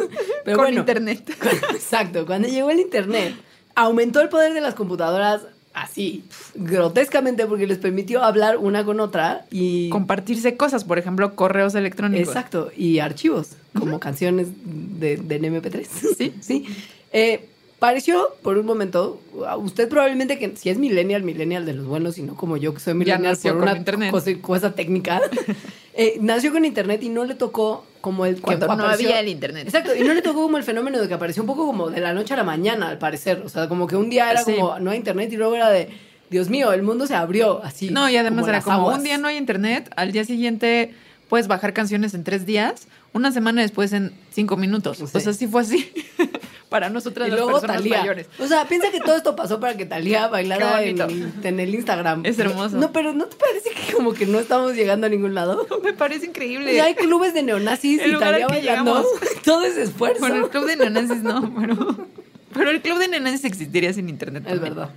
Pero 0.45 0.57
Con 0.57 0.67
bueno, 0.67 0.81
internet. 0.81 1.31
Exacto. 1.73 2.27
Cuando 2.27 2.49
llegó 2.49 2.71
el 2.71 2.81
internet, 2.81 3.35
aumentó 3.75 4.21
el 4.21 4.29
poder 4.29 4.55
de 4.55 4.61
las 4.61 4.75
computadoras 4.75 5.43
así, 5.75 6.25
grotescamente, 6.55 7.47
porque 7.47 7.67
les 7.67 7.79
permitió 7.79 8.23
hablar 8.23 8.59
una 8.59 8.85
con 8.85 9.01
otra 9.01 9.47
y. 9.51 9.89
Compartirse 9.91 10.57
cosas, 10.57 10.85
por 10.85 10.99
ejemplo, 10.99 11.35
correos 11.35 11.75
electrónicos. 11.75 12.29
Exacto. 12.29 12.71
Y 12.77 12.99
archivos, 12.99 13.53
como 13.79 14.01
canciones 14.01 14.49
de, 14.65 15.17
de 15.17 15.41
MP3. 15.41 15.87
Sí. 16.19 16.35
sí. 16.41 16.67
Eh, 17.13 17.49
pareció 17.79 18.29
por 18.43 18.59
un 18.59 18.67
momento, 18.67 19.21
a 19.47 19.57
usted 19.57 19.89
probablemente 19.89 20.39
que 20.39 20.57
si 20.57 20.69
es 20.69 20.79
millennial, 20.79 21.23
millennial 21.23 21.65
de 21.65 21.75
los 21.75 21.87
buenos 21.87 22.19
y 22.19 22.23
no 22.23 22.35
como 22.35 22.57
yo 22.57 22.75
que 22.75 22.81
soy 22.81 22.95
millennial 22.95 23.37
por 23.41 23.57
una 23.57 24.13
cosa 24.41 24.75
técnica, 24.75 25.21
eh, 25.95 26.19
nació 26.21 26.53
con 26.53 26.65
internet 26.65 27.03
y 27.03 27.09
no 27.09 27.25
le 27.25 27.35
tocó 27.35 27.85
como 28.09 28.27
el 28.27 28.41
Cuando 28.41 28.67
que 28.67 28.77
no 28.77 28.83
apareció- 28.85 29.09
había 29.09 29.21
el 29.21 29.29
internet. 29.29 29.65
Exacto, 29.67 29.95
y 29.95 30.01
no 30.03 30.13
le 30.15 30.23
tocó 30.23 30.43
como 30.43 30.57
el 30.57 30.65
fenómeno 30.65 30.99
de 31.01 31.09
que 31.09 31.15
apareció 31.15 31.43
un 31.43 31.47
poco 31.47 31.67
como 31.67 31.91
de 31.91 32.01
la 32.01 32.13
noche 32.15 32.35
a 32.35 32.37
la 32.37 32.45
mañana, 32.45 32.89
al 32.89 32.99
parecer. 32.99 33.43
O 33.45 33.49
sea, 33.49 33.69
como 33.69 33.87
que 33.87 33.97
un 33.97 34.09
día 34.11 34.31
era 34.31 34.43
Sí. 34.45 34.55
como 34.55 34.79
no 34.79 34.91
hay 34.91 34.97
internet 34.99 35.33
y 35.33 35.37
luego 35.37 35.55
era 35.55 35.69
de 35.71 35.89
Dios 36.31 36.49
mío, 36.51 36.73
el 36.73 36.83
mundo 36.83 37.07
se 37.07 37.15
abrió 37.15 37.63
así. 37.65 37.91
No, 37.91 38.09
y 38.11 38.17
además 38.17 38.47
era 38.49 38.61
como 38.61 38.77
aguas. 38.77 38.99
un 38.99 39.05
día 39.05 39.17
no 39.19 39.29
hay 39.29 39.37
internet, 39.37 39.91
al 39.97 40.13
día 40.13 40.25
siguiente 40.25 40.95
puedes 41.29 41.47
bajar 41.49 41.73
canciones 41.73 42.13
en 42.15 42.25
tres 42.25 42.45
días, 42.47 42.89
una 43.13 43.33
semana 43.33 43.63
después 43.63 43.93
en 43.93 44.13
cinco 44.31 44.57
minutos. 44.57 44.99
Sí. 44.99 45.05
O 45.13 45.21
sea, 45.21 45.33
sí 45.33 45.47
fue 45.47 45.63
así 45.63 45.91
para 46.69 46.91
nosotras 46.91 47.29
Y 47.29 47.31
las 47.31 47.41
luego 47.41 47.61
personas 47.61 47.85
mayores. 47.85 48.27
O 48.39 48.47
sea, 48.47 48.67
piensa 48.69 48.91
que 48.91 49.01
todo 49.01 49.17
esto 49.17 49.35
pasó 49.35 49.59
para 49.61 49.77
que 49.77 49.87
Talía 49.87 50.29
bailara 50.29 50.83
en, 50.83 51.01
en 51.43 51.61
el 51.61 51.75
Instagram. 51.75 52.25
Es 52.27 52.39
hermoso. 52.39 52.77
No, 52.77 52.93
pero 52.93 53.13
¿no 53.15 53.27
te 53.27 53.37
parece 53.37 53.71
que 53.71 53.93
como 53.95 54.13
que 54.13 54.27
no 54.27 54.39
estamos 54.39 54.75
llegando 54.75 55.07
a 55.07 55.11
ningún 55.11 55.35
lado? 55.35 55.67
Me 55.83 55.93
parece 55.95 56.27
increíble. 56.27 56.73
sea, 56.73 56.85
hay 56.85 56.95
clubes 56.95 57.35
de 57.35 57.43
neonazis 57.43 58.01
El 58.03 58.13
y 58.13 58.19
Talía 58.19 58.47
bailando. 58.47 58.93
llegamos. 59.03 59.07
Todo 59.45 59.65
ese 59.65 59.83
esfuerzo. 59.83 60.21
Bueno, 60.21 60.45
el 60.45 60.51
club 60.51 60.67
de 60.67 60.77
neonazis 60.77 61.23
no, 61.23 61.55
pero, 61.59 62.07
pero 62.53 62.71
el 62.71 62.83
club 62.83 62.99
de 62.99 63.09
neonazis 63.09 63.45
existiría 63.45 63.93
sin 63.93 64.09
internet. 64.09 64.45
Es 64.47 64.53
también. 64.55 64.75
verdad. 64.75 64.91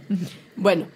Bueno, 0.57 0.87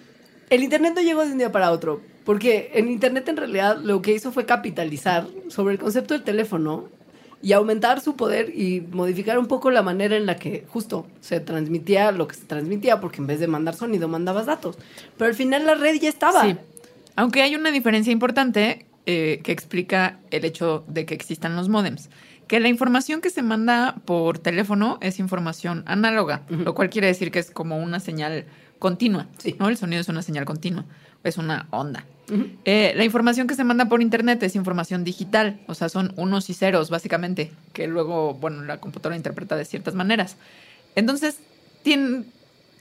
el 0.49 0.63
Internet 0.63 0.93
no 0.95 1.01
llegó 1.01 1.25
de 1.25 1.31
un 1.31 1.37
día 1.39 1.51
para 1.51 1.71
otro, 1.71 2.01
porque 2.23 2.71
el 2.75 2.87
Internet 2.87 3.27
en 3.29 3.37
realidad 3.37 3.77
lo 3.81 4.01
que 4.01 4.11
hizo 4.13 4.31
fue 4.31 4.45
capitalizar 4.45 5.25
sobre 5.49 5.73
el 5.73 5.79
concepto 5.79 6.13
del 6.13 6.23
teléfono 6.23 6.89
y 7.45 7.53
aumentar 7.53 8.01
su 8.01 8.15
poder 8.15 8.49
y 8.57 8.81
modificar 8.91 9.37
un 9.37 9.45
poco 9.45 9.69
la 9.69 9.83
manera 9.83 10.17
en 10.17 10.25
la 10.25 10.35
que 10.35 10.65
justo 10.67 11.05
se 11.21 11.39
transmitía 11.39 12.11
lo 12.11 12.27
que 12.27 12.33
se 12.33 12.45
transmitía, 12.45 12.99
porque 12.99 13.17
en 13.17 13.27
vez 13.27 13.39
de 13.39 13.45
mandar 13.45 13.75
sonido 13.75 14.07
mandabas 14.07 14.47
datos. 14.47 14.79
Pero 15.15 15.29
al 15.29 15.35
final 15.35 15.63
la 15.63 15.75
red 15.75 16.01
ya 16.01 16.09
estaba. 16.09 16.41
Sí. 16.43 16.57
Aunque 17.15 17.43
hay 17.43 17.55
una 17.55 17.69
diferencia 17.69 18.11
importante 18.11 18.87
eh, 19.05 19.41
que 19.43 19.51
explica 19.51 20.17
el 20.31 20.43
hecho 20.43 20.85
de 20.87 21.05
que 21.05 21.13
existan 21.13 21.55
los 21.55 21.69
modems. 21.69 22.09
Que 22.47 22.59
la 22.59 22.67
información 22.67 23.21
que 23.21 23.29
se 23.29 23.43
manda 23.43 23.97
por 24.05 24.39
teléfono 24.39 24.97
es 25.01 25.19
información 25.19 25.83
análoga, 25.85 26.41
lo 26.49 26.73
cual 26.73 26.89
quiere 26.89 27.05
decir 27.05 27.29
que 27.29 27.37
es 27.37 27.51
como 27.51 27.77
una 27.77 27.99
señal 27.99 28.45
continua. 28.79 29.27
Sí. 29.37 29.55
¿no? 29.59 29.69
El 29.69 29.77
sonido 29.77 30.01
es 30.01 30.09
una 30.09 30.23
señal 30.23 30.45
continua, 30.45 30.85
es 31.23 31.37
una 31.37 31.67
onda. 31.69 32.05
Eh, 32.65 32.93
la 32.95 33.03
información 33.05 33.45
que 33.47 33.55
se 33.55 33.63
manda 33.63 33.85
por 33.85 34.01
internet 34.01 34.41
es 34.43 34.55
información 34.55 35.03
digital, 35.03 35.59
o 35.67 35.75
sea, 35.75 35.89
son 35.89 36.13
unos 36.15 36.49
y 36.49 36.53
ceros, 36.53 36.89
básicamente, 36.89 37.51
que 37.73 37.87
luego, 37.87 38.33
bueno, 38.33 38.63
la 38.63 38.79
computadora 38.79 39.15
interpreta 39.15 39.55
de 39.55 39.65
ciertas 39.65 39.93
maneras. 39.93 40.35
Entonces, 40.95 41.37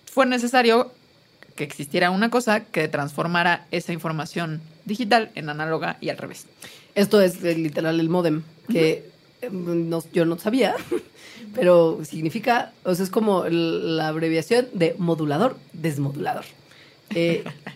fue 0.06 0.26
necesario 0.26 0.92
que 1.56 1.64
existiera 1.64 2.10
una 2.10 2.30
cosa 2.30 2.60
que 2.64 2.88
transformara 2.88 3.66
esa 3.70 3.92
información 3.92 4.60
digital 4.86 5.30
en 5.34 5.48
análoga 5.48 5.98
y 6.00 6.08
al 6.08 6.16
revés. 6.18 6.46
Esto 6.94 7.20
es 7.20 7.42
eh, 7.44 7.54
literal 7.56 8.00
el 8.00 8.08
modem, 8.08 8.42
que 8.68 9.10
eh, 9.42 9.50
no- 9.52 10.02
yo 10.12 10.24
no 10.24 10.38
sabía, 10.38 10.74
pero 11.54 12.00
significa, 12.04 12.72
o 12.84 12.94
sea, 12.94 13.04
es 13.04 13.10
como 13.10 13.44
la 13.48 14.08
abreviación 14.08 14.66
de 14.72 14.94
modulador, 14.98 15.56
desmodulador. 15.72 16.44
Eh, 17.14 17.44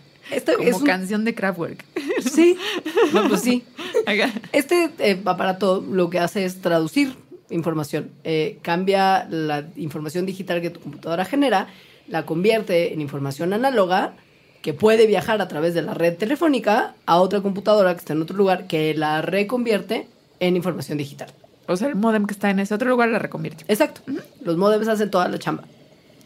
Como 0.55 0.67
es 0.69 0.75
un- 0.77 0.83
canción 0.85 1.25
de 1.25 1.33
Kraftwerk. 1.35 1.83
Sí, 2.19 2.57
no, 3.13 3.29
pues 3.29 3.41
sí. 3.41 3.63
Este 4.51 4.89
eh, 4.99 5.21
aparato 5.25 5.81
lo 5.89 6.09
que 6.09 6.19
hace 6.19 6.43
es 6.43 6.61
traducir 6.61 7.15
información. 7.49 8.11
Eh, 8.23 8.59
cambia 8.61 9.25
la 9.29 9.65
información 9.77 10.25
digital 10.25 10.61
que 10.61 10.69
tu 10.69 10.79
computadora 10.81 11.23
genera, 11.25 11.67
la 12.07 12.25
convierte 12.25 12.93
en 12.93 12.99
información 13.01 13.53
análoga 13.53 14.13
que 14.61 14.73
puede 14.73 15.07
viajar 15.07 15.41
a 15.41 15.47
través 15.47 15.73
de 15.73 15.81
la 15.81 15.93
red 15.93 16.17
telefónica 16.17 16.93
a 17.05 17.21
otra 17.21 17.39
computadora 17.41 17.93
que 17.93 17.99
está 17.99 18.13
en 18.13 18.21
otro 18.21 18.35
lugar 18.35 18.67
que 18.67 18.93
la 18.93 19.21
reconvierte 19.21 20.07
en 20.41 20.57
información 20.57 20.97
digital. 20.97 21.31
O 21.67 21.77
sea, 21.77 21.87
el 21.87 21.95
modem 21.95 22.25
que 22.25 22.33
está 22.33 22.49
en 22.49 22.59
ese 22.59 22.73
otro 22.73 22.89
lugar 22.89 23.07
la 23.09 23.19
reconvierte. 23.19 23.63
Exacto. 23.69 24.01
Los 24.43 24.57
modems 24.57 24.87
hacen 24.89 25.09
toda 25.09 25.27
la 25.29 25.39
chamba. 25.39 25.63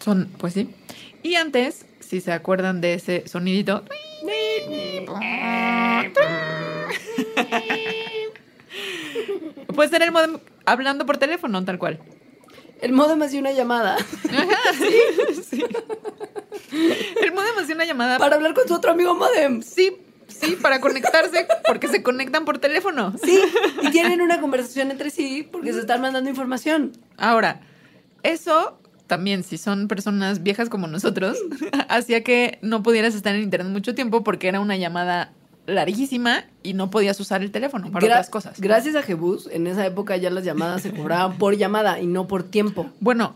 Son, 0.03 0.27
pues 0.39 0.53
sí. 0.53 0.69
Y 1.21 1.35
antes, 1.35 1.85
si 2.03 2.21
se 2.21 2.31
acuerdan 2.31 2.81
de 2.81 2.93
ese 2.95 3.23
sonidito. 3.27 3.83
Pues 9.75 9.91
era 9.93 10.05
el 10.05 10.11
modem 10.11 10.39
hablando 10.65 11.05
por 11.05 11.17
teléfono, 11.17 11.63
tal 11.65 11.79
cual. 11.79 11.99
El 12.81 12.91
modem 12.91 13.21
hacía 13.21 13.39
una 13.39 13.53
llamada 13.53 13.95
Sí. 15.49 15.63
El 17.21 17.31
modem 17.31 17.57
hacía 17.59 17.75
una 17.75 17.85
llamada. 17.85 18.17
para 18.19 18.35
hablar 18.35 18.53
con 18.53 18.67
su 18.67 18.73
otro 18.73 18.91
amigo 18.91 19.15
modem. 19.15 19.61
Sí, 19.61 19.97
sí, 20.27 20.57
para 20.61 20.79
conectarse, 20.81 21.47
porque 21.65 21.87
se 21.87 22.03
conectan 22.03 22.45
por 22.45 22.57
teléfono. 22.59 23.13
Sí, 23.23 23.39
y 23.81 23.89
tienen 23.91 24.21
una 24.21 24.41
conversación 24.41 24.91
entre 24.91 25.09
sí 25.09 25.47
porque 25.51 25.73
se 25.73 25.79
están 25.79 26.01
mandando 26.01 26.29
información. 26.29 26.91
Ahora, 27.17 27.61
eso 28.21 28.79
también, 29.07 29.43
si 29.43 29.57
son 29.57 29.87
personas 29.87 30.43
viejas 30.43 30.69
como 30.69 30.87
nosotros, 30.87 31.37
hacía 31.89 32.23
que 32.23 32.57
no 32.61 32.83
pudieras 32.83 33.15
estar 33.15 33.35
en 33.35 33.43
internet 33.43 33.71
mucho 33.71 33.93
tiempo 33.95 34.23
porque 34.23 34.47
era 34.47 34.59
una 34.59 34.77
llamada 34.77 35.31
larguísima 35.65 36.43
y 36.61 36.73
no 36.73 36.89
podías 36.89 37.19
usar 37.19 37.41
el 37.41 37.51
teléfono 37.51 37.91
para 37.91 38.05
Gra- 38.05 38.11
otras 38.11 38.29
cosas. 38.29 38.59
Gracias 38.59 38.95
a 38.95 39.01
Jebus, 39.01 39.47
en 39.51 39.67
esa 39.67 39.85
época 39.85 40.17
ya 40.17 40.29
las 40.29 40.43
llamadas 40.43 40.81
se 40.81 40.91
cobraban 40.91 41.37
por 41.37 41.55
llamada 41.57 41.99
y 42.01 42.07
no 42.07 42.27
por 42.27 42.43
tiempo. 42.43 42.89
Bueno, 42.99 43.35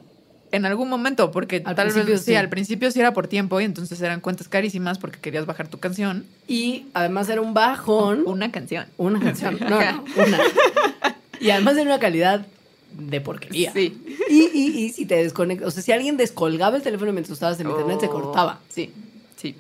en 0.51 0.65
algún 0.65 0.88
momento, 0.89 1.32
porque 1.32 1.61
Al 1.65 1.76
tal 1.76 1.91
vez 1.91 2.05
sí, 2.05 2.18
sí. 2.32 2.36
al 2.36 2.47
principio 2.49 2.89
sí 2.91 2.99
era 2.99 3.13
por 3.13 3.28
tiempo 3.28 3.59
y 3.59 3.65
entonces 3.65 3.99
eran 4.01 4.22
cuentas 4.22 4.47
carísimas 4.47 4.97
porque 4.97 5.20
querías 5.20 5.45
bajar 5.45 5.68
tu 5.68 5.78
canción. 5.80 6.26
Y 6.47 6.86
además 6.93 7.28
era 7.30 7.41
un 7.41 7.53
bajón. 7.53 8.24
Una 8.26 8.51
canción. 8.51 8.86
Una 8.97 9.20
canción. 9.20 9.57
No, 9.70 9.80
no, 9.80 10.05
una. 10.15 10.38
Y 11.39 11.49
además 11.49 11.76
era 11.76 11.84
una 11.84 11.99
calidad 11.99 12.45
de 12.91 13.21
porquería. 13.21 13.71
Sí. 13.73 14.01
Y, 14.29 14.49
y, 14.53 14.85
y 14.85 14.89
si 14.89 15.05
te 15.05 15.15
desconectas, 15.15 15.67
o 15.67 15.71
sea, 15.71 15.83
si 15.83 15.91
alguien 15.91 16.17
descolgaba 16.17 16.75
el 16.77 16.83
teléfono 16.83 17.11
mientras 17.13 17.33
estabas 17.33 17.59
en 17.59 17.69
internet, 17.69 17.99
se 17.99 18.07
Oh, 18.07 18.11
cortaba. 18.11 18.59
Sí, 18.69 18.91
sí. 19.35 19.55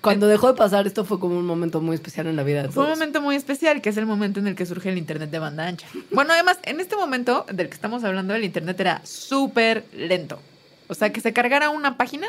Cuando 0.00 0.26
dejó 0.26 0.48
de 0.48 0.54
pasar, 0.54 0.86
esto 0.86 1.04
fue 1.04 1.20
como 1.20 1.38
un 1.38 1.46
momento 1.46 1.80
muy 1.80 1.94
especial 1.94 2.26
en 2.26 2.36
la 2.36 2.42
vida 2.42 2.62
de 2.62 2.68
Fue 2.70 2.84
un 2.84 2.90
momento 2.90 3.20
muy 3.20 3.36
especial, 3.36 3.82
que 3.82 3.90
es 3.90 3.96
el 3.98 4.06
momento 4.06 4.40
en 4.40 4.46
el 4.46 4.54
que 4.54 4.64
surge 4.64 4.88
el 4.88 4.96
Internet 4.98 5.30
de 5.30 5.38
banda 5.38 5.66
ancha. 5.66 5.86
Bueno, 6.10 6.32
además, 6.32 6.58
en 6.62 6.80
este 6.80 6.96
momento 6.96 7.44
del 7.52 7.68
que 7.68 7.74
estamos 7.74 8.02
hablando, 8.04 8.34
el 8.34 8.44
Internet 8.44 8.80
era 8.80 9.02
súper 9.04 9.84
lento. 9.94 10.40
O 10.88 10.94
sea, 10.94 11.12
que 11.12 11.20
se 11.20 11.32
cargara 11.34 11.68
una 11.70 11.96
página 11.98 12.28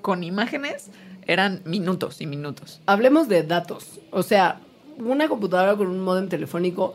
con 0.00 0.24
imágenes 0.24 0.86
eran 1.26 1.60
minutos 1.64 2.20
y 2.22 2.26
minutos. 2.26 2.80
Hablemos 2.86 3.28
de 3.28 3.42
datos. 3.42 4.00
O 4.10 4.22
sea, 4.22 4.60
una 4.98 5.28
computadora 5.28 5.76
con 5.76 5.86
un 5.88 6.00
modem 6.00 6.28
telefónico 6.28 6.94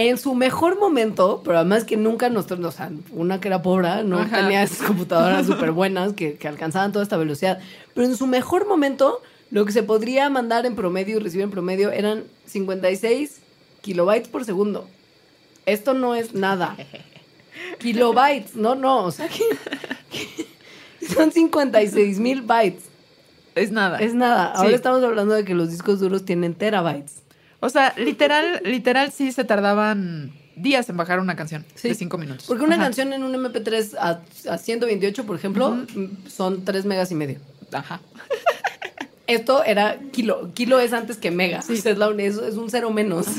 en 0.00 0.16
su 0.16 0.34
mejor 0.36 0.78
momento, 0.78 1.42
pero 1.44 1.58
además 1.58 1.82
que 1.84 1.96
nunca 1.96 2.28
nosotros, 2.30 2.60
o 2.64 2.70
sea, 2.70 2.90
una 3.12 3.40
que 3.40 3.48
era 3.48 3.62
pobre, 3.62 4.04
no 4.04 4.20
Ajá. 4.20 4.42
tenía 4.42 4.62
esas 4.62 4.86
computadoras 4.86 5.44
súper 5.46 5.72
buenas 5.72 6.12
que, 6.12 6.34
que 6.34 6.46
alcanzaban 6.46 6.92
toda 6.92 7.02
esta 7.02 7.16
velocidad, 7.16 7.58
pero 7.94 8.06
en 8.06 8.16
su 8.16 8.28
mejor 8.28 8.68
momento, 8.68 9.20
lo 9.50 9.64
que 9.66 9.72
se 9.72 9.82
podría 9.82 10.30
mandar 10.30 10.66
en 10.66 10.76
promedio 10.76 11.16
y 11.16 11.20
recibir 11.20 11.42
en 11.44 11.50
promedio 11.50 11.90
eran 11.90 12.22
56 12.46 13.40
kilobytes 13.80 14.28
por 14.28 14.44
segundo. 14.44 14.88
Esto 15.66 15.94
no 15.94 16.14
es 16.14 16.32
nada. 16.32 16.76
Kilobytes, 17.78 18.54
no, 18.54 18.76
no, 18.76 19.04
o 19.04 19.10
sea 19.10 19.28
que, 19.28 19.42
que 20.10 21.06
son 21.12 21.32
56 21.32 22.20
mil 22.20 22.42
bytes. 22.42 22.84
Es 23.56 23.72
nada. 23.72 23.98
Es 23.98 24.14
nada. 24.14 24.52
Ahora 24.52 24.68
Sí. 24.68 24.74
estamos 24.76 25.02
hablando 25.02 25.34
de 25.34 25.44
que 25.44 25.54
los 25.54 25.70
discos 25.70 25.98
duros 25.98 26.24
tienen 26.24 26.54
terabytes. 26.54 27.22
O 27.60 27.68
sea, 27.68 27.94
literal, 27.96 28.60
literal 28.64 29.10
sí 29.12 29.32
se 29.32 29.44
tardaban 29.44 30.32
días 30.56 30.88
en 30.88 30.96
bajar 30.96 31.20
una 31.20 31.36
canción 31.36 31.64
Sí. 31.74 31.88
de 31.88 31.94
cinco 31.94 32.18
minutos. 32.18 32.46
Porque 32.46 32.64
una 32.64 32.74
Ajá. 32.76 32.84
canción 32.84 33.12
en 33.12 33.22
un 33.22 33.34
MP3 33.34 33.96
a, 33.98 34.20
a 34.52 34.58
128, 34.58 35.24
por 35.26 35.36
ejemplo, 35.36 35.70
mm, 35.70 36.28
son 36.28 36.64
3 36.64 36.84
megas 36.84 37.10
y 37.10 37.14
medio. 37.14 37.38
Ajá. 37.72 38.00
Esto 39.26 39.62
era 39.64 39.98
kilo. 40.12 40.52
Kilo 40.54 40.80
es 40.80 40.92
antes 40.92 41.18
que 41.18 41.30
mega. 41.30 41.58
Es, 41.68 41.84
la 41.98 42.08
un- 42.08 42.18
es, 42.20 42.36
es 42.38 42.54
un 42.54 42.70
cero 42.70 42.90
menos. 42.90 43.26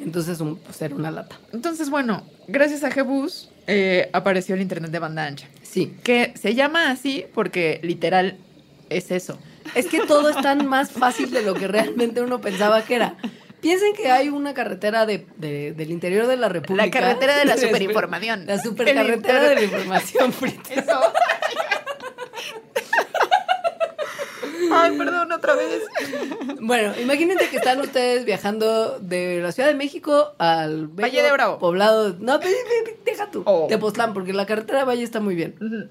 Entonces, 0.00 0.40
un, 0.40 0.56
pues, 0.56 0.80
era 0.82 0.94
una 0.94 1.10
lata. 1.10 1.38
Entonces, 1.52 1.90
bueno, 1.90 2.22
gracias 2.46 2.84
a 2.84 2.90
Jebus 2.90 3.50
eh, 3.66 4.08
apareció 4.12 4.54
el 4.54 4.60
Internet 4.62 4.90
de 4.90 4.98
banda 4.98 5.24
ancha. 5.26 5.46
Sí. 5.62 5.94
Que 6.02 6.32
se 6.40 6.54
llama 6.54 6.90
así 6.90 7.24
porque 7.34 7.80
literal 7.82 8.36
es 8.90 9.10
eso. 9.10 9.38
Es 9.74 9.86
que 9.86 10.00
todo 10.06 10.28
es 10.28 10.36
tan 10.40 10.66
más 10.66 10.90
fácil 10.90 11.30
de 11.30 11.42
lo 11.42 11.54
que 11.54 11.68
realmente 11.68 12.20
uno 12.20 12.40
pensaba 12.40 12.82
que 12.84 12.94
era. 12.96 13.16
Piensen 13.60 13.92
que 13.94 14.10
hay 14.10 14.28
una 14.28 14.54
carretera 14.54 15.04
de, 15.04 15.26
de- 15.36 15.72
del 15.72 15.90
interior 15.90 16.26
de 16.28 16.36
la 16.36 16.48
República. 16.48 16.84
La 16.84 16.90
carretera 16.90 17.36
de 17.38 17.44
la 17.44 17.56
superinformación. 17.58 18.46
La 18.46 18.62
supercarretera 18.62 19.48
de 19.48 19.54
la 19.56 19.62
información. 19.64 20.32
Frita. 20.34 20.74
Eso. 20.74 21.00
Ay, 24.70 24.98
perdón, 24.98 25.32
otra 25.32 25.54
vez. 25.54 25.82
Bueno, 26.60 26.92
imagínense 27.00 27.48
que 27.48 27.56
están 27.56 27.80
ustedes 27.80 28.24
viajando 28.24 28.98
de 28.98 29.40
la 29.40 29.50
Ciudad 29.52 29.68
de 29.68 29.74
México 29.74 30.34
al 30.38 30.88
Valle 30.88 31.22
de 31.22 31.32
Bravo. 31.32 31.58
Poblado. 31.58 32.16
No, 32.18 32.38
deja 32.38 33.30
tú. 33.30 33.42
Oh. 33.46 33.66
Tepoztlán, 33.68 34.12
porque 34.12 34.32
la 34.32 34.44
carretera 34.46 34.80
de 34.80 34.84
Valle 34.84 35.02
está 35.04 35.20
muy 35.20 35.34
bien. 35.34 35.90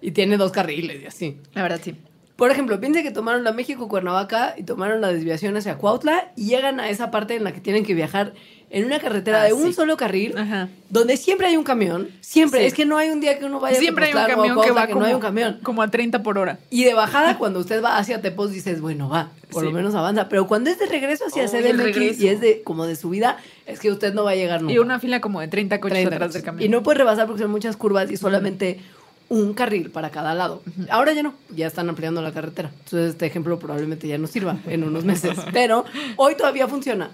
Y 0.00 0.10
tiene 0.10 0.36
dos 0.36 0.52
carriles 0.52 1.02
y 1.02 1.06
así. 1.06 1.40
La 1.54 1.62
verdad, 1.62 1.80
sí. 1.82 1.96
Por 2.38 2.52
ejemplo, 2.52 2.78
piensen 2.78 3.02
que 3.02 3.10
tomaron 3.10 3.42
la 3.42 3.50
México-Cuernavaca 3.50 4.54
y 4.56 4.62
tomaron 4.62 5.00
la 5.00 5.12
desviación 5.12 5.56
hacia 5.56 5.74
Cuautla 5.76 6.30
y 6.36 6.46
llegan 6.46 6.78
a 6.78 6.88
esa 6.88 7.10
parte 7.10 7.34
en 7.34 7.42
la 7.42 7.50
que 7.50 7.60
tienen 7.60 7.84
que 7.84 7.94
viajar 7.94 8.32
en 8.70 8.84
una 8.84 9.00
carretera 9.00 9.42
Ah, 9.42 9.46
de 9.46 9.54
un 9.54 9.66
sí. 9.68 9.72
solo 9.72 9.96
carril, 9.96 10.38
Ajá. 10.38 10.68
donde 10.88 11.16
siempre 11.16 11.48
hay 11.48 11.56
un 11.56 11.64
camión. 11.64 12.10
Siempre. 12.20 12.60
Sí. 12.60 12.66
Es 12.66 12.74
que 12.74 12.84
no 12.86 12.96
hay 12.96 13.08
un 13.08 13.18
día 13.20 13.40
que 13.40 13.44
uno 13.44 13.58
vaya 13.58 13.80
Siempre 13.80 14.04
a 14.04 14.06
hay 14.08 14.14
un 14.14 14.20
camión 14.36 14.60
que 14.62 14.70
va 14.70 14.86
que 14.86 14.92
como, 14.92 15.00
no 15.00 15.06
hay 15.08 15.14
un 15.14 15.20
camión. 15.20 15.58
como 15.64 15.82
a 15.82 15.88
30 15.90 16.22
por 16.22 16.38
hora. 16.38 16.60
Y 16.70 16.84
de 16.84 16.94
bajada, 16.94 17.38
cuando 17.38 17.58
usted 17.58 17.82
va 17.82 17.98
hacia 17.98 18.20
Tepos, 18.20 18.52
dices, 18.52 18.80
bueno, 18.80 19.08
va, 19.08 19.30
por 19.50 19.62
Sí. 19.62 19.66
lo 19.68 19.72
menos 19.74 19.96
avanza. 19.96 20.28
Pero 20.28 20.46
cuando 20.46 20.70
es 20.70 20.78
de 20.78 20.86
regreso 20.86 21.24
hacia 21.26 21.44
Oh, 21.44 21.48
CDMX 21.48 22.20
y 22.20 22.28
es 22.28 22.40
de 22.40 22.62
como 22.62 22.86
de 22.86 22.94
subida, 22.94 23.38
es 23.66 23.80
que 23.80 23.90
usted 23.90 24.14
no 24.14 24.22
va 24.22 24.30
a 24.32 24.36
llegar 24.36 24.60
nunca. 24.62 24.74
Y 24.74 24.78
una 24.78 25.00
fila 25.00 25.20
como 25.20 25.40
de 25.40 25.48
30 25.48 25.80
coches 25.80 25.94
30 25.98 26.14
atrás 26.14 26.32
del 26.34 26.42
camión. 26.44 26.62
Y 26.64 26.68
no 26.68 26.84
puede 26.84 26.98
rebasar 26.98 27.26
porque 27.26 27.42
son 27.42 27.50
muchas 27.50 27.76
curvas 27.76 28.10
y 28.12 28.16
solamente 28.16 28.78
un 29.28 29.52
carril 29.52 29.90
para 29.90 30.10
cada 30.10 30.34
lado. 30.34 30.62
Ahora 30.90 31.12
ya 31.12 31.22
no, 31.22 31.34
ya 31.50 31.66
están 31.66 31.88
ampliando 31.88 32.22
la 32.22 32.32
carretera. 32.32 32.70
Entonces 32.70 33.10
este 33.10 33.26
ejemplo 33.26 33.58
probablemente 33.58 34.08
ya 34.08 34.18
no 34.18 34.26
sirva 34.26 34.58
en 34.66 34.84
unos 34.84 35.04
meses. 35.04 35.38
Pero 35.52 35.84
hoy 36.16 36.34
todavía 36.34 36.66
funciona. 36.68 37.10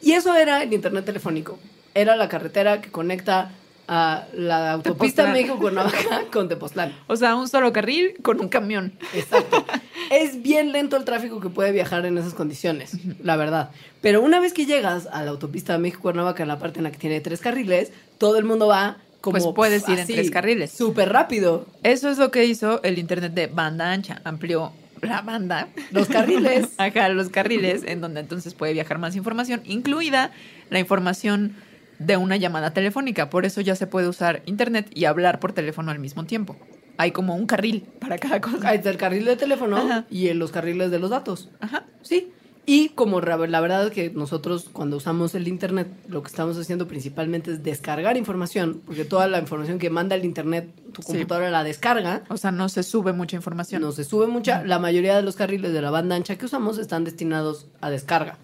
Y 0.00 0.12
eso 0.12 0.34
era 0.34 0.62
el 0.62 0.72
internet 0.72 1.04
telefónico. 1.04 1.58
Era 1.94 2.16
la 2.16 2.28
carretera 2.28 2.80
que 2.80 2.90
conecta 2.90 3.52
a 3.86 4.26
la 4.32 4.72
autopista. 4.72 5.26
México-Cuernavaca 5.28 6.24
con 6.32 6.48
Tepoztlán. 6.48 6.96
O 7.06 7.16
sea, 7.16 7.36
un 7.36 7.48
solo 7.48 7.72
carril 7.72 8.14
con 8.22 8.40
un 8.40 8.48
camión. 8.48 8.94
Exacto. 9.12 9.64
es 10.10 10.42
bien 10.42 10.72
lento 10.72 10.96
el 10.96 11.04
tráfico 11.04 11.40
que 11.40 11.48
puede 11.48 11.72
viajar 11.72 12.04
en 12.06 12.18
esas 12.18 12.34
condiciones, 12.34 12.96
la 13.22 13.36
verdad. 13.36 13.70
Pero 14.00 14.22
una 14.22 14.40
vez 14.40 14.52
que 14.52 14.66
llegas 14.66 15.06
a 15.12 15.22
la 15.22 15.30
autopista 15.30 15.78
México-Cuernavaca, 15.78 16.42
en 16.42 16.48
la 16.48 16.58
parte 16.58 16.78
en 16.78 16.84
la 16.84 16.90
que 16.90 16.98
tiene 16.98 17.20
tres 17.20 17.40
carriles, 17.40 17.92
todo 18.18 18.38
el 18.38 18.44
mundo 18.44 18.66
va 18.66 18.98
como... 19.22 19.38
Pues 19.38 19.54
puedes 19.54 19.88
ir 19.88 19.98
en 19.98 20.06
tres 20.06 20.30
carriles. 20.30 20.70
Súper 20.70 21.10
rápido. 21.10 21.66
Eso 21.82 22.10
es 22.10 22.18
lo 22.18 22.30
que 22.30 22.44
hizo 22.44 22.82
el 22.82 22.98
Internet 22.98 23.32
de 23.32 23.46
banda 23.46 23.90
ancha. 23.90 24.20
Amplió 24.24 24.72
la 25.00 25.22
banda. 25.22 25.68
Los 25.90 26.08
carriles. 26.08 26.68
Ajá, 26.76 27.08
los 27.08 27.30
carriles, 27.30 27.82
en 27.86 28.00
donde 28.00 28.20
entonces 28.20 28.52
puede 28.52 28.74
viajar 28.74 28.98
más 28.98 29.16
información, 29.16 29.62
incluida 29.64 30.30
la 30.68 30.78
información 30.78 31.54
de 31.98 32.16
una 32.16 32.36
llamada 32.36 32.72
telefónica. 32.72 33.30
Por 33.30 33.46
eso 33.46 33.60
ya 33.60 33.76
se 33.76 33.86
puede 33.86 34.08
usar 34.08 34.42
Internet 34.46 34.90
y 34.94 35.06
hablar 35.06 35.40
por 35.40 35.52
teléfono 35.52 35.90
al 35.90 35.98
mismo 35.98 36.24
tiempo. 36.24 36.56
Hay 36.98 37.12
como 37.12 37.34
un 37.34 37.46
carril 37.46 37.86
para 38.00 38.18
cada 38.18 38.40
cosa. 38.40 38.74
Está 38.74 38.90
el 38.90 38.96
carril 38.96 39.24
de 39.24 39.36
teléfono 39.36 39.76
Ajá. 39.76 40.04
y 40.10 40.28
en 40.28 40.38
los 40.38 40.52
carriles 40.52 40.90
de 40.90 40.98
los 40.98 41.10
datos. 41.10 41.48
Ajá. 41.60 41.84
Sí. 42.02 42.32
Y 42.64 42.90
como 42.90 43.20
la 43.20 43.36
verdad 43.60 43.86
es 43.86 43.92
que 43.92 44.10
nosotros 44.10 44.68
cuando 44.72 44.96
usamos 44.96 45.34
el 45.34 45.48
Internet, 45.48 45.88
lo 46.08 46.22
que 46.22 46.28
estamos 46.28 46.56
haciendo 46.56 46.86
principalmente 46.86 47.50
es 47.50 47.64
descargar 47.64 48.16
información, 48.16 48.80
porque 48.86 49.04
toda 49.04 49.26
la 49.26 49.40
información 49.40 49.80
que 49.80 49.90
manda 49.90 50.14
el 50.14 50.24
Internet, 50.24 50.68
tu 50.92 51.02
Sí. 51.02 51.08
computadora 51.08 51.50
la 51.50 51.64
descarga. 51.64 52.22
O 52.28 52.36
sea, 52.36 52.52
no 52.52 52.68
se 52.68 52.84
sube 52.84 53.12
mucha 53.12 53.34
información. 53.34 53.82
No 53.82 53.90
se 53.90 54.04
sube 54.04 54.28
mucha. 54.28 54.62
La 54.64 54.78
mayoría 54.78 55.16
de 55.16 55.22
los 55.22 55.34
carriles 55.34 55.72
de 55.72 55.82
la 55.82 55.90
banda 55.90 56.14
ancha 56.14 56.36
que 56.36 56.46
usamos 56.46 56.78
están 56.78 57.02
destinados 57.02 57.66
a 57.80 57.90
descarga. 57.90 58.38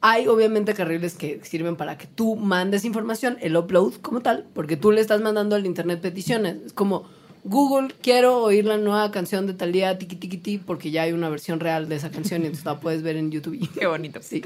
Hay 0.00 0.26
obviamente 0.28 0.74
carriles 0.74 1.14
que 1.14 1.40
sirven 1.44 1.76
para 1.76 1.96
que 1.98 2.06
tú 2.06 2.36
mandes 2.36 2.84
información, 2.84 3.36
el 3.40 3.56
upload 3.56 3.94
como 4.02 4.20
tal, 4.20 4.46
porque 4.52 4.76
tú 4.76 4.90
le 4.92 5.00
estás 5.00 5.20
mandando 5.20 5.54
al 5.56 5.66
internet 5.66 6.00
peticiones. 6.00 6.56
Es 6.66 6.72
como 6.72 7.04
Google, 7.48 7.94
quiero 8.02 8.42
oír 8.42 8.66
la 8.66 8.76
nueva 8.76 9.10
canción 9.10 9.46
de 9.46 9.54
Talía 9.54 9.96
Tiki 9.96 10.16
Tiki 10.16 10.36
Ti, 10.36 10.58
porque 10.58 10.90
ya 10.90 11.02
hay 11.02 11.12
una 11.12 11.30
versión 11.30 11.60
real 11.60 11.88
de 11.88 11.96
esa 11.96 12.10
canción 12.10 12.42
y 12.42 12.46
entonces 12.46 12.66
la 12.66 12.78
puedes 12.78 13.02
ver 13.02 13.16
en 13.16 13.30
YouTube. 13.30 13.66
Qué 13.78 13.86
bonito. 13.86 14.20
Sí. 14.22 14.44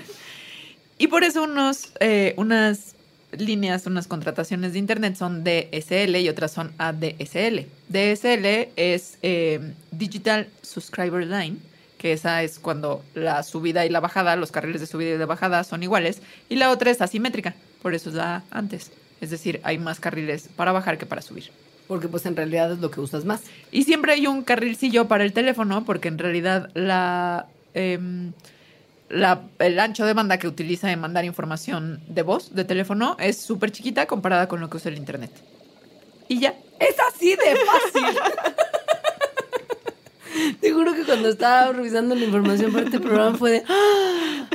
Y 0.98 1.08
por 1.08 1.24
eso 1.24 1.42
unos, 1.42 1.92
eh, 1.98 2.32
unas 2.36 2.94
líneas, 3.36 3.86
unas 3.86 4.06
contrataciones 4.06 4.74
de 4.74 4.78
Internet 4.78 5.16
son 5.16 5.42
DSL 5.42 6.14
y 6.16 6.28
otras 6.28 6.52
son 6.52 6.72
ADSL. 6.78 7.66
DSL 7.88 8.68
es 8.76 9.18
eh, 9.22 9.72
Digital 9.90 10.48
Subscriber 10.62 11.26
Line, 11.26 11.56
que 11.98 12.12
esa 12.12 12.44
es 12.44 12.60
cuando 12.60 13.02
la 13.14 13.42
subida 13.42 13.84
y 13.84 13.88
la 13.88 13.98
bajada, 13.98 14.36
los 14.36 14.52
carriles 14.52 14.80
de 14.80 14.86
subida 14.86 15.14
y 15.14 15.18
de 15.18 15.24
bajada 15.24 15.64
son 15.64 15.82
iguales, 15.82 16.22
y 16.48 16.54
la 16.54 16.70
otra 16.70 16.92
es 16.92 17.00
asimétrica, 17.00 17.56
por 17.82 17.94
eso 17.94 18.10
es 18.10 18.14
la 18.14 18.44
antes. 18.52 18.92
Es 19.20 19.30
decir, 19.30 19.60
hay 19.64 19.78
más 19.78 19.98
carriles 19.98 20.48
para 20.54 20.70
bajar 20.70 20.98
que 20.98 21.06
para 21.06 21.22
subir. 21.22 21.50
Porque 21.92 22.08
pues 22.08 22.24
en 22.24 22.34
realidad 22.36 22.72
es 22.72 22.78
lo 22.78 22.90
que 22.90 23.02
usas 23.02 23.26
más. 23.26 23.42
Y 23.70 23.82
siempre 23.84 24.14
hay 24.14 24.26
un 24.26 24.42
carrilcillo 24.44 25.08
para 25.08 25.24
el 25.24 25.34
teléfono, 25.34 25.84
porque 25.84 26.08
en 26.08 26.16
realidad 26.16 26.70
la, 26.72 27.48
em, 27.74 28.32
la- 29.10 29.42
el 29.58 29.78
ancho 29.78 30.06
de 30.06 30.14
banda 30.14 30.38
que 30.38 30.48
utiliza 30.48 30.90
en 30.90 30.98
mandar 31.00 31.26
información 31.26 32.00
de 32.08 32.22
voz, 32.22 32.54
de 32.54 32.64
teléfono, 32.64 33.14
es 33.20 33.36
súper 33.36 33.72
chiquita 33.72 34.06
comparada 34.06 34.48
con 34.48 34.58
lo 34.60 34.70
que 34.70 34.78
usa 34.78 34.90
el 34.90 34.96
internet. 34.96 35.30
Y 36.28 36.38
ya. 36.40 36.54
Es 36.80 36.96
así 37.14 37.36
de 37.36 37.56
fácil. 37.66 38.18
Te 40.62 40.72
juro 40.72 40.94
que 40.94 41.02
cuando 41.04 41.28
estaba 41.28 41.72
revisando 41.72 42.14
la 42.14 42.24
información 42.24 42.72
para 42.72 42.86
este 42.86 43.00
programa 43.00 43.36
fue 43.36 43.50
de... 43.50 43.64
¡ah! 43.68 44.48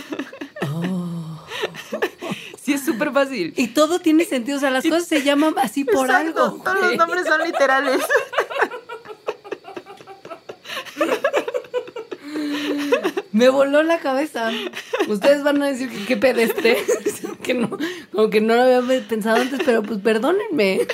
Sí, 2.64 2.74
es 2.74 2.87
súper 2.98 3.14
fácil. 3.14 3.54
Y 3.56 3.68
todo 3.68 4.00
tiene 4.00 4.26
sentido, 4.26 4.58
o 4.58 4.60
sea, 4.60 4.72
las 4.72 4.84
cosas 4.84 5.08
se 5.08 5.22
llaman 5.22 5.54
así 5.58 5.84
por 5.84 6.08
Exacto, 6.08 6.44
algo. 6.44 6.64
Todos 6.64 6.82
los 6.82 6.98
nombres 6.98 7.26
son 7.26 7.44
literales. 7.44 8.02
Me 13.32 13.50
voló 13.50 13.84
la 13.84 14.00
cabeza. 14.00 14.52
Ustedes 15.08 15.44
van 15.44 15.62
a 15.62 15.68
decir 15.68 15.90
que 15.90 16.06
qué 16.06 16.18
pedestre, 16.18 16.78
que 17.44 17.54
no, 17.54 17.70
como 18.12 18.30
que 18.30 18.42
no 18.42 18.56
lo 18.56 18.64
había 18.64 19.08
pensado 19.08 19.38
antes, 19.38 19.60
pero 19.64 19.84
pues 19.84 20.00
perdónenme. 20.00 20.88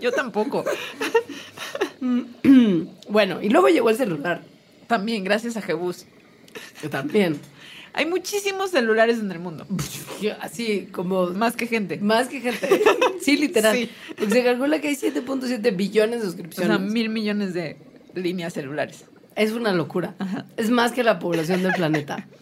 Yo 0.00 0.12
tampoco. 0.12 0.64
Bueno, 3.08 3.40
y 3.40 3.48
luego 3.50 3.68
llegó 3.68 3.88
el 3.88 3.96
celular. 3.96 4.42
También, 4.88 5.22
gracias 5.22 5.56
a 5.56 5.62
Jebus. 5.62 6.06
Yo 6.82 6.90
también. 6.90 7.40
Hay 7.96 8.06
muchísimos 8.06 8.70
celulares 8.70 9.18
en 9.18 9.32
el 9.32 9.38
mundo. 9.40 9.66
Así 10.40 10.86
como 10.92 11.28
Más 11.30 11.56
que 11.56 11.66
gente. 11.66 11.98
más 11.98 12.28
que 12.28 12.40
gente. 12.40 12.68
Sí, 13.20 13.36
literal. 13.36 13.74
Sí. 13.76 13.90
Porque 14.16 14.30
se 14.34 14.44
calcula 14.44 14.80
que 14.80 14.88
hay 14.88 14.94
7.7 14.94 15.74
billones 15.74 16.20
de 16.20 16.26
O 16.28 16.30
suscripciones. 16.30 16.76
sea, 16.76 16.78
mil 16.78 17.08
millones 17.08 17.54
de 17.54 17.76
líneas 18.14 18.52
celulares. 18.52 19.04
Es 19.34 19.50
una 19.52 19.72
locura. 19.72 20.14
Es 20.56 20.70
más 20.70 20.92
que 20.92 21.02
la 21.02 21.18
población 21.18 21.62
del 21.62 21.72
planeta. 21.72 22.26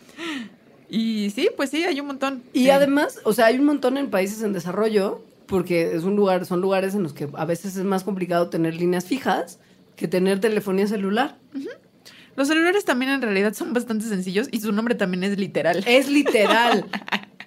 Y 0.91 1.31
sí, 1.35 1.49
pues 1.57 1.71
sí, 1.71 1.83
hay 1.83 1.99
un 2.01 2.07
montón. 2.07 2.43
Y 2.53 2.65
Sí. 2.65 2.71
además, 2.71 3.19
o 3.25 3.33
sea, 3.33 3.47
hay 3.47 3.59
un 3.59 3.65
montón 3.65 3.97
en 3.97 4.11
países 4.11 4.43
en 4.43 4.53
desarrollo 4.53 5.25
porque 5.47 5.95
es 5.97 6.05
un 6.05 6.15
lugar, 6.15 6.47
son 6.47 6.61
lugares 6.61 6.95
en 6.95 7.03
los 7.03 7.13
que 7.13 7.27
a 7.35 7.45
veces 7.47 7.77
es 7.77 7.85
más 7.85 8.05
complicado 8.05 8.49
tener 8.49 8.75
líneas 8.75 9.05
fijas 9.07 9.59
que 9.97 10.07
tener 10.09 10.41
telefonía 10.41 10.87
celular. 10.87 11.37
Los 12.37 12.49
celulares 12.49 12.85
también 12.85 13.13
en 13.13 13.23
realidad 13.23 13.55
son 13.55 13.73
bastante 13.73 14.07
sencillos 14.07 14.49
y 14.51 14.61
su 14.61 14.73
nombre 14.73 14.95
también 14.95 15.25
es 15.25 15.39
literal. 15.39 15.85
Es 15.87 16.09
literal. 16.09 16.87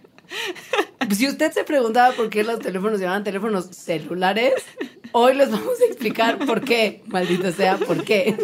si 1.15 1.27
usted 1.27 1.51
se 1.51 1.63
preguntaba 1.63 2.13
por 2.15 2.29
qué 2.29 2.43
los 2.43 2.59
teléfonos 2.59 2.99
llamaban 2.99 3.23
teléfonos 3.23 3.67
celulares, 3.71 4.53
hoy 5.11 5.35
les 5.35 5.51
vamos 5.51 5.79
a 5.81 5.85
explicar 5.85 6.39
por 6.45 6.61
qué, 6.61 7.01
maldita 7.07 7.51
sea, 7.51 7.77
por 7.77 8.03
qué. 8.03 8.35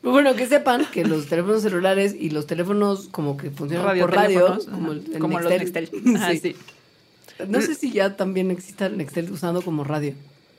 Pero 0.00 0.12
bueno, 0.12 0.34
que 0.34 0.46
sepan 0.46 0.84
que 0.86 1.04
los 1.04 1.26
teléfonos 1.28 1.62
celulares 1.62 2.14
y 2.18 2.30
los 2.30 2.46
teléfonos 2.46 3.08
como 3.08 3.36
que 3.36 3.50
funcionan 3.50 3.98
por 3.98 4.12
radio, 4.12 4.58
como, 4.70 4.92
el 4.92 5.18
como 5.18 5.38
los 5.40 5.50
Nextel. 5.50 5.90
Ah, 6.18 6.30
Sí. 6.32 6.38
sí. 6.38 6.56
No 7.48 7.60
sé 7.60 7.74
si 7.74 7.92
ya 7.92 8.16
también 8.16 8.50
exista 8.50 8.86
el 8.86 8.96
Nextel 8.96 9.30
usando 9.30 9.62
como 9.62 9.84
radio. 9.84 10.14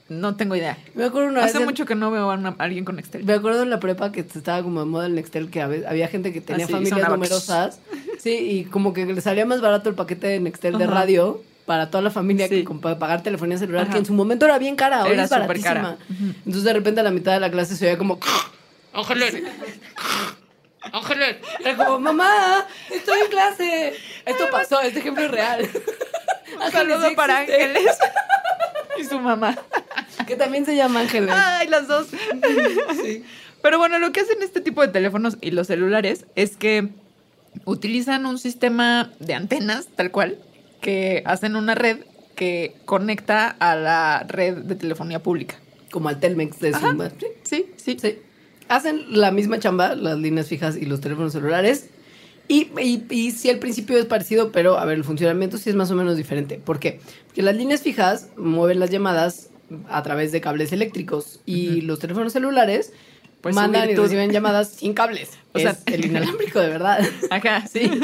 No 0.10 0.36
tengo 0.36 0.56
idea. 0.56 0.78
Me 0.96 1.06
acuerdo 1.06 1.30
una 1.30 1.40
Hace 1.44 1.54
vez 1.54 1.62
en- 1.62 1.66
mucho 1.66 1.86
que 1.86 1.96
no 1.96 2.12
veo 2.12 2.30
a, 2.30 2.34
una- 2.36 2.50
a 2.58 2.64
alguien 2.64 2.84
con 2.86 2.98
Nextel. 2.98 3.24
Me 3.24 3.34
acuerdo 3.34 3.64
en 3.64 3.70
la 3.70 3.80
prepa 3.80 4.12
que 4.12 4.20
estaba 4.20 4.62
como 4.62 4.82
de 4.82 4.86
moda 4.86 5.06
el 5.06 5.16
Nextel, 5.16 5.50
que 5.50 5.62
hab- 5.64 5.86
había 5.88 6.08
gente 6.10 6.34
que 6.34 6.42
tenía 6.42 6.66
Ah, 6.66 6.68
sí, 6.68 6.74
familias 6.74 6.96
sonaba. 7.00 7.16
numerosas. 7.16 7.80
Sí, 8.20 8.32
y 8.38 8.64
como 8.66 8.94
que 8.94 9.06
le 9.06 9.20
salía 9.20 9.46
más 9.46 9.60
barato 9.60 9.90
el 9.90 9.96
paquete 9.96 10.28
de 10.28 10.40
Nextel 10.40 10.78
de 10.78 10.88
radio 10.88 11.42
para 11.66 11.90
toda 11.90 12.02
la 12.02 12.10
familia 12.12 12.48
Sí. 12.48 12.56
que 12.56 12.64
con 12.64 12.80
pa- 12.80 12.98
pagar 12.98 13.22
telefonía 13.22 13.58
celular, 13.58 13.84
Ajá. 13.84 13.92
que 13.94 13.98
en 14.00 14.06
su 14.06 14.14
momento 14.14 14.46
era 14.46 14.58
bien 14.60 14.76
cara, 14.78 15.04
hoy 15.04 15.12
Era 15.14 15.24
es 15.24 15.30
baratísima. 15.30 15.64
cara. 15.74 15.98
Entonces 16.38 16.64
de 16.64 16.72
repente 16.74 17.02
a 17.02 17.04
la 17.04 17.12
mitad 17.12 17.34
de 17.34 17.40
la 17.42 17.52
clase 17.52 17.76
se 17.76 17.86
oía 17.88 17.98
como... 17.98 18.20
¡Ángeles! 18.94 19.36
¡Ángeles! 20.94 21.38
Era 21.62 21.76
como, 21.78 22.00
mamá, 22.00 22.66
estoy 22.92 23.20
en 23.22 23.28
clase. 23.30 23.94
Esto 24.26 24.46
pasó, 24.52 24.80
este 24.82 25.00
ejemplo 25.00 25.24
es 25.26 25.32
real. 25.32 25.70
Un 26.66 26.72
saludo 26.72 27.08
sí 27.10 27.16
para. 27.16 27.40
Ángeles 27.40 27.98
y 29.00 29.04
su 29.06 29.20
mamá. 29.20 29.58
Que 30.26 30.36
también 30.36 30.66
se 30.66 30.76
llama 30.76 31.02
Ángeles. 31.02 31.32
Ay, 31.34 31.68
las 31.68 31.88
dos. 31.88 32.08
Sí. 33.04 33.24
Pero 33.62 33.78
bueno, 33.78 33.98
lo 34.00 34.12
que 34.12 34.20
hacen 34.20 34.42
este 34.42 34.62
tipo 34.62 34.82
de 34.82 34.90
teléfonos 34.90 35.38
y 35.42 35.52
los 35.52 35.68
celulares 35.68 36.26
es 36.36 36.58
que 36.58 36.90
utilizan 37.66 38.26
un 38.26 38.38
sistema 38.38 39.12
de 39.20 39.34
antenas, 39.36 39.88
tal 39.96 40.12
cual, 40.12 40.38
que 40.82 41.24
hacen 41.26 41.56
una 41.56 41.76
red 41.76 42.00
que 42.36 42.76
conecta 42.86 43.48
a 43.48 43.76
la 43.76 44.26
red 44.28 44.58
de 44.58 44.76
telefonía 44.76 45.24
pública. 45.24 45.56
Como 45.92 46.10
al 46.10 46.20
Telmex 46.20 46.60
de. 46.60 46.70
Ajá. 46.70 46.96
Sí. 47.20 47.28
Sí, 47.44 47.66
sí. 47.78 47.98
Sí. 48.02 48.20
Hacen 48.68 49.06
la 49.10 49.32
misma 49.32 49.60
chamba, 49.60 49.96
las 49.96 50.18
líneas 50.18 50.48
fijas 50.48 50.76
y 50.76 50.86
los 50.86 51.00
teléfonos 51.00 51.34
celulares. 51.34 51.90
Y, 52.48 52.70
y, 52.82 53.06
y 53.10 53.32
sí, 53.32 53.50
al 53.50 53.60
principio 53.60 53.98
es 53.98 54.06
parecido, 54.06 54.52
pero 54.52 54.78
a 54.78 54.86
ver, 54.86 54.98
el 54.98 55.04
funcionamiento 55.04 55.58
sí 55.58 55.70
es 55.70 55.76
más 55.76 55.92
o 55.92 55.96
menos 55.96 56.18
diferente. 56.18 56.60
¿Por 56.64 56.80
qué? 56.80 57.00
Porque 57.28 57.42
las 57.42 57.56
líneas 57.56 57.82
fijas 57.82 58.30
mueven 58.36 58.80
las 58.80 58.90
llamadas 58.90 59.50
a 59.90 60.02
través 60.04 60.32
de 60.32 60.42
cables 60.42 60.72
eléctricos 60.72 61.40
y 61.46 61.82
los 61.82 62.00
teléfonos 62.00 62.34
celulares 62.34 62.92
Pues 63.42 63.56
mandan 63.56 63.90
y 63.90 63.96
reciben 63.96 64.32
llamadas 64.34 64.70
sin 64.70 64.94
cables. 64.94 65.32
O 65.54 65.58
O 65.58 65.62
sea- 65.62 65.78
el 65.88 66.06
inalámbrico 66.06 66.60
de 66.60 66.70
verdad. 66.70 67.00
Ajá, 67.30 67.66
sí. 67.68 67.90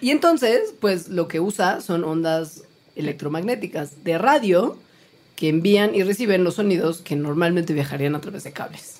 Y 0.00 0.10
entonces, 0.10 0.74
pues 0.80 1.08
lo 1.08 1.26
que 1.26 1.40
usa 1.40 1.80
son 1.80 2.04
ondas 2.04 2.62
electromagnéticas 2.94 4.04
de 4.04 4.16
radio 4.16 4.78
que 5.34 5.48
envían 5.48 5.94
y 5.94 6.04
reciben 6.04 6.44
los 6.44 6.54
sonidos 6.54 6.98
que 6.98 7.16
normalmente 7.16 7.72
viajarían 7.74 8.14
a 8.14 8.20
través 8.20 8.44
de 8.44 8.52
cables. 8.52 8.98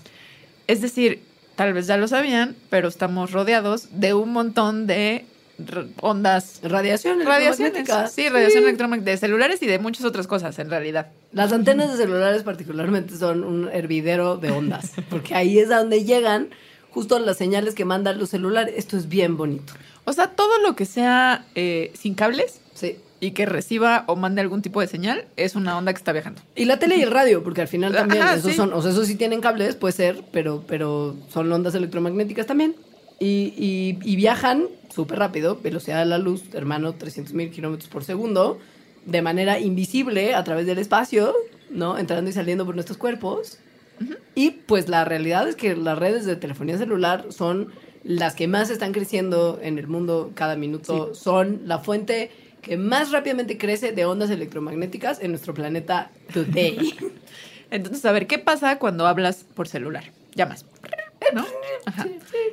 Es 0.67 0.81
decir, 0.81 1.23
tal 1.55 1.73
vez 1.73 1.87
ya 1.87 1.97
lo 1.97 2.09
sabían, 2.09 2.57
pero 2.69 2.89
estamos 2.89 3.31
rodeados 3.31 3.89
de 3.93 4.15
un 4.15 4.33
montón 4.33 4.87
de 4.89 5.25
ondas. 6.01 6.61
Radiación 6.63 7.21
electromagnética. 7.21 8.07
Sí, 8.09 8.29
radiación 8.29 8.65
electromagnética 8.65 9.11
de 9.13 9.17
celulares 9.17 9.63
y 9.63 9.67
de 9.67 9.79
muchas 9.79 10.05
otras 10.05 10.27
cosas, 10.27 10.59
en 10.59 10.71
realidad. 10.71 11.09
Las 11.33 11.53
antenas 11.53 11.91
de 11.91 11.97
celulares 11.97 12.43
particularmente 12.43 13.17
son 13.17 13.45
un 13.45 13.69
hervidero 13.73 14.37
de 14.37 14.51
ondas, 14.51 14.93
porque 15.11 15.35
ahí 15.35 15.59
es 15.59 15.71
a 15.71 15.79
donde 15.79 16.05
llegan 16.05 16.49
justo 16.91 17.19
las 17.19 17.37
señales 17.37 17.75
que 17.75 17.85
mandan 17.85 18.19
los 18.19 18.31
celulares. 18.31 18.75
Esto 18.77 18.97
es 18.97 19.09
bien 19.09 19.37
bonito. 19.37 19.73
O 20.05 20.13
sea, 20.13 20.29
todo 20.29 20.59
lo 20.63 20.75
que 20.75 20.87
sea 20.87 21.45
eh, 21.55 21.93
sin 21.95 22.15
cables 22.15 22.61
Sí. 22.73 22.97
y 23.21 23.33
que 23.33 23.45
reciba 23.45 24.05
o 24.07 24.17
mande 24.17 24.41
algún 24.41 24.63
tipo 24.63 24.81
de 24.81 24.87
señal 24.87 25.27
es 25.37 25.55
una 25.57 25.77
onda 25.77 25.93
que 25.93 25.99
está 25.99 26.13
viajando. 26.13 26.41
Y 26.55 26.65
la 26.65 26.79
tele 26.79 26.97
y 26.97 27.03
el 27.03 27.11
radio, 27.11 27.43
porque 27.43 27.61
al 27.61 27.69
final 27.69 27.93
también 27.93 28.23
Ajá, 28.23 28.37
esos 28.37 28.53
sí. 28.53 28.57
son, 28.57 28.73
o 28.73 28.81
sea, 28.81 28.93
esos 28.93 29.07
sí 29.07 29.17
tienen 29.17 29.41
cables, 29.41 29.75
puede 29.75 29.93
ser, 29.93 30.23
pero, 30.33 30.65
pero 30.67 31.15
son 31.33 31.53
ondas 31.53 31.75
electromagnéticas 31.75 32.47
también. 32.47 32.75
Y, 33.21 33.53
y- 33.57 33.99
y 34.05 34.17
viajan 34.17 34.67
súper 34.95 35.19
rápido, 35.19 35.59
velocidad 35.63 35.99
de 36.01 36.07
la 36.07 36.19
luz, 36.19 36.43
hermano, 36.55 36.95
300 36.95 37.35
mil 37.35 37.51
kilómetros 37.51 37.89
por 37.91 38.05
segundo, 38.05 38.59
de 39.07 39.23
manera 39.23 39.59
invisible 39.59 40.35
a 40.35 40.45
través 40.45 40.67
del 40.67 40.79
espacio, 40.79 41.35
¿no? 41.71 41.99
Entrando 41.99 42.31
y 42.31 42.33
saliendo 42.33 42.65
por 42.65 42.75
nuestros 42.75 42.99
cuerpos. 42.99 43.59
Y 44.35 44.51
pues 44.51 44.89
la 44.89 45.05
realidad 45.05 45.49
es 45.49 45.57
que 45.57 45.75
las 45.75 45.99
redes 45.99 46.25
de 46.25 46.37
telefonía 46.37 46.79
celular 46.79 47.27
son 47.31 47.73
las 48.05 48.37
que 48.37 48.47
más 48.47 48.71
están 48.71 48.93
creciendo 48.93 49.59
en 49.61 49.79
el 49.79 49.89
mundo 49.89 50.31
cada 50.35 50.55
minuto. 50.55 51.13
Son 51.15 51.63
la 51.67 51.81
fuente 51.81 52.31
que 52.63 52.77
más 52.77 53.11
rápidamente 53.11 53.59
crece 53.59 53.91
de 53.93 54.05
ondas 54.05 54.31
electromagnéticas 54.31 55.21
en 55.21 55.31
nuestro 55.33 55.55
planeta 55.55 56.11
today. 56.33 56.95
Entonces, 57.73 58.05
a 58.05 58.13
ver, 58.13 58.27
¿qué 58.29 58.39
pasa 58.39 58.79
cuando 58.79 59.07
hablas 59.07 59.45
por 59.55 59.67
celular? 59.69 60.05
Llamas. 60.35 60.65
¿No? 61.35 61.45
Ajá. 61.89 62.07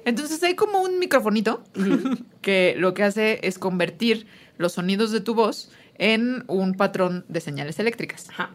Entonces 0.05 0.41
hay 0.43 0.55
como 0.55 0.81
un 0.81 0.99
microfonito 0.99 1.63
que 2.41 2.75
lo 2.77 2.93
que 2.93 3.03
hace 3.03 3.39
es 3.43 3.57
convertir 3.59 4.27
los 4.57 4.73
sonidos 4.73 5.11
de 5.11 5.21
tu 5.21 5.36
voz 5.36 5.69
en 5.97 6.43
un 6.47 6.73
patrón 6.75 7.25
de 7.27 7.41
señales 7.41 7.79
eléctricas. 7.79 8.29
Ajá. 8.29 8.51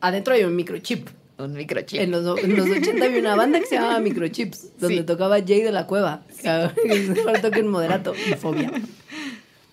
Adentro 0.00 0.34
hay 0.34 0.44
un 0.44 0.54
microchip. 0.56 1.08
Un 1.38 1.54
microchip. 1.54 2.00
En 2.00 2.10
los, 2.12 2.38
en 2.44 2.56
los 2.56 2.68
80 2.68 3.04
había 3.04 3.18
una 3.20 3.34
banda 3.34 3.58
que 3.58 3.66
se 3.66 3.74
llamaba 3.74 3.98
Microchips, 4.00 4.78
donde 4.78 4.98
Sí. 4.98 5.04
tocaba 5.04 5.36
Jay 5.44 5.62
de 5.62 5.72
la 5.72 5.86
Cueva. 5.86 6.22
Que 6.40 6.48
ahora 6.48 6.72
toca 7.42 7.58
en 7.58 7.68
moderato 7.68 8.14
y 8.14 8.34
fobia. 8.34 8.70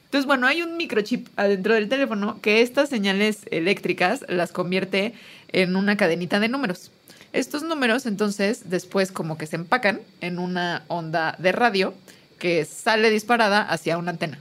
Entonces, 0.05 0.25
bueno, 0.25 0.47
hay 0.47 0.61
un 0.61 0.75
microchip 0.75 1.27
adentro 1.37 1.73
del 1.73 1.87
teléfono 1.87 2.39
que 2.41 2.61
estas 2.61 2.89
señales 2.89 3.41
eléctricas 3.51 4.25
las 4.27 4.51
convierte 4.51 5.13
en 5.53 5.75
una 5.75 5.95
cadenita 5.97 6.39
de 6.39 6.49
números. 6.49 6.91
Estos 7.33 7.63
números, 7.63 8.05
entonces, 8.05 8.69
después 8.69 9.11
como 9.11 9.37
que 9.37 9.47
se 9.47 9.55
empacan 9.55 10.01
en 10.19 10.37
una 10.39 10.83
onda 10.87 11.35
de 11.39 11.51
radio 11.51 11.93
que 12.39 12.65
sale 12.65 13.09
disparada 13.09 13.61
hacia 13.61 13.97
una 13.97 14.11
antena. 14.11 14.39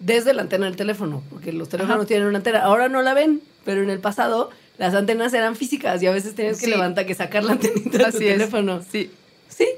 Desde 0.00 0.34
la 0.34 0.42
antena 0.42 0.66
del 0.66 0.76
teléfono, 0.76 1.22
porque 1.30 1.52
los 1.52 1.68
teléfonos 1.68 1.98
Ajá. 1.98 2.06
tienen 2.06 2.26
una 2.26 2.38
antena. 2.38 2.60
Ahora 2.62 2.88
no 2.88 3.02
la 3.02 3.14
ven, 3.14 3.40
pero 3.64 3.82
en 3.82 3.90
el 3.90 4.00
pasado 4.00 4.50
las 4.78 4.94
antenas 4.94 5.32
eran 5.34 5.54
físicas 5.54 6.02
y 6.02 6.06
a 6.06 6.10
veces 6.10 6.34
tenías 6.34 6.58
que 6.58 6.64
Sí. 6.66 6.70
levantar, 6.70 7.06
que 7.06 7.14
sacar 7.14 7.44
la 7.44 7.52
antenita 7.52 7.98
de 7.98 8.04
es. 8.08 8.14
teléfono. 8.18 8.82
Sí. 8.90 9.10
Sí. 9.48 9.68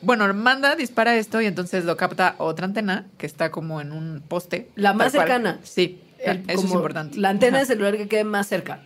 Bueno, 0.00 0.32
manda, 0.34 0.76
dispara 0.76 1.16
esto 1.16 1.40
y 1.40 1.46
entonces 1.46 1.84
lo 1.84 1.96
capta 1.96 2.34
otra 2.38 2.66
antena 2.66 3.06
que 3.18 3.26
está 3.26 3.50
como 3.50 3.80
en 3.80 3.90
un 3.90 4.22
poste. 4.26 4.68
La 4.76 4.92
más 4.92 5.12
cual. 5.12 5.22
cercana. 5.26 5.60
Sí, 5.64 5.98
El- 6.18 6.44
eso 6.48 6.64
es 6.66 6.70
importante. 6.72 7.18
La 7.18 7.30
antena 7.30 7.56
de 7.58 7.62
Ajá. 7.64 7.72
celular 7.72 7.96
que 7.96 8.06
quede 8.06 8.24
más 8.24 8.46
cerca. 8.46 8.80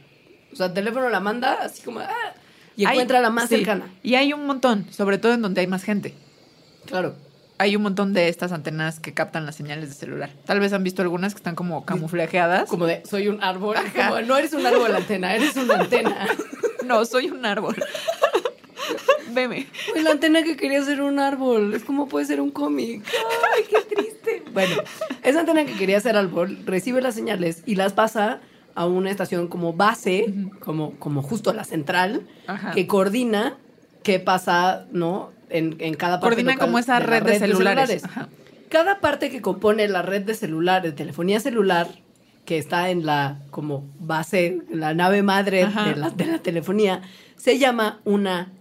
O 0.53 0.57
sea, 0.57 0.67
el 0.67 0.73
teléfono 0.75 1.09
la 1.09 1.21
manda 1.21 1.55
así 1.63 1.83
como... 1.83 2.01
ah, 2.01 2.09
y 2.77 2.85
Hay- 2.85 2.93
encuentra 2.93 3.21
la 3.21 3.31
más 3.31 3.49
sí, 3.49 3.57
cercana. 3.57 3.89
Y 4.03 4.15
hay 4.15 4.33
un 4.33 4.47
montón, 4.47 4.87
sobre 4.91 5.19
todo 5.19 5.33
en 5.35 5.43
donde 5.43 5.61
hay 5.61 5.67
más 5.67 5.83
gente. 5.83 6.15
Claro. 6.87 7.15
Hay 7.61 7.75
un 7.75 7.83
montón 7.83 8.13
de 8.13 8.29
estas 8.29 8.53
antenas 8.53 9.01
que 9.01 9.13
captan 9.13 9.45
las 9.45 9.57
señales 9.57 9.89
de 9.89 9.95
celular. 9.97 10.31
Tal 10.47 10.61
vez 10.61 10.73
han 10.73 10.85
visto 10.85 11.03
algunas 11.03 11.35
que 11.35 11.39
están 11.39 11.57
como 11.57 11.85
camuflajeadas. 11.85 12.69
Como 12.69 12.87
de, 12.87 13.03
soy 13.05 13.27
un 13.27 13.43
árbol. 13.43 13.75
Como, 13.97 14.21
no 14.21 14.37
eres 14.37 14.53
un 14.53 14.65
árbol 14.65 14.95
antena, 14.95 15.35
eres 15.35 15.57
una 15.57 15.75
antena. 15.81 16.27
No, 16.85 17.05
soy 17.05 17.29
un 17.29 17.45
árbol. 17.45 17.77
Veme. 19.33 19.67
Uy, 19.95 20.03
la 20.03 20.13
antena 20.13 20.43
que 20.43 20.57
quería 20.57 20.83
ser 20.83 21.03
un 21.03 21.19
árbol. 21.19 21.75
Es 21.75 21.85
como 21.85 22.09
puede 22.09 22.25
ser 22.25 22.41
un 22.41 22.51
cómic. 22.51 23.05
Ay, 23.55 23.65
qué 23.69 23.95
triste. 23.95 24.43
Bueno, 24.53 24.77
esa 25.23 25.41
antena 25.41 25.67
que 25.67 25.75
quería 25.75 26.01
ser 26.01 26.17
árbol 26.17 26.59
recibe 26.65 27.03
las 27.03 27.15
señales 27.15 27.63
y 27.67 27.75
las 27.75 27.93
pasa 27.93 28.41
a 28.79 28.87
una 28.87 29.11
estación 29.11 29.49
como 29.49 29.73
base, 29.73 30.33
como, 30.61 30.93
como 31.01 31.21
justo 31.23 31.53
la 31.53 31.65
central, 31.65 32.23
Ajá. 32.47 32.71
que 32.71 32.87
coordina 32.87 33.57
qué 34.05 34.21
pasa, 34.21 34.87
¿no? 34.93 35.31
En, 35.51 35.75
en 35.81 35.95
cada 35.95 36.21
parte 36.21 36.37
Coordina 36.37 36.57
como 36.57 36.79
esa 36.79 37.01
red 37.01 37.25
de 37.25 37.39
celulares. 37.41 38.05
Ajá. 38.05 38.29
Cada 38.69 39.01
parte 39.01 39.31
que 39.31 39.41
compone 39.43 39.89
la 39.89 40.03
red 40.03 40.23
de 40.23 40.35
celular, 40.35 40.83
de 40.83 40.93
telefonía 40.93 41.41
celular, 41.41 41.89
que 42.45 42.59
está 42.59 42.91
en 42.91 43.05
la 43.05 43.41
como 43.51 43.85
base, 43.99 44.47
en 44.71 44.79
la 44.79 44.95
nave 44.95 45.23
madre 45.23 45.67
de 45.67 45.97
la, 45.97 46.11
de 46.11 46.27
la 46.27 46.39
telefonía, 46.39 47.03
se 47.37 47.59
llama 47.59 48.01
una 48.05 48.53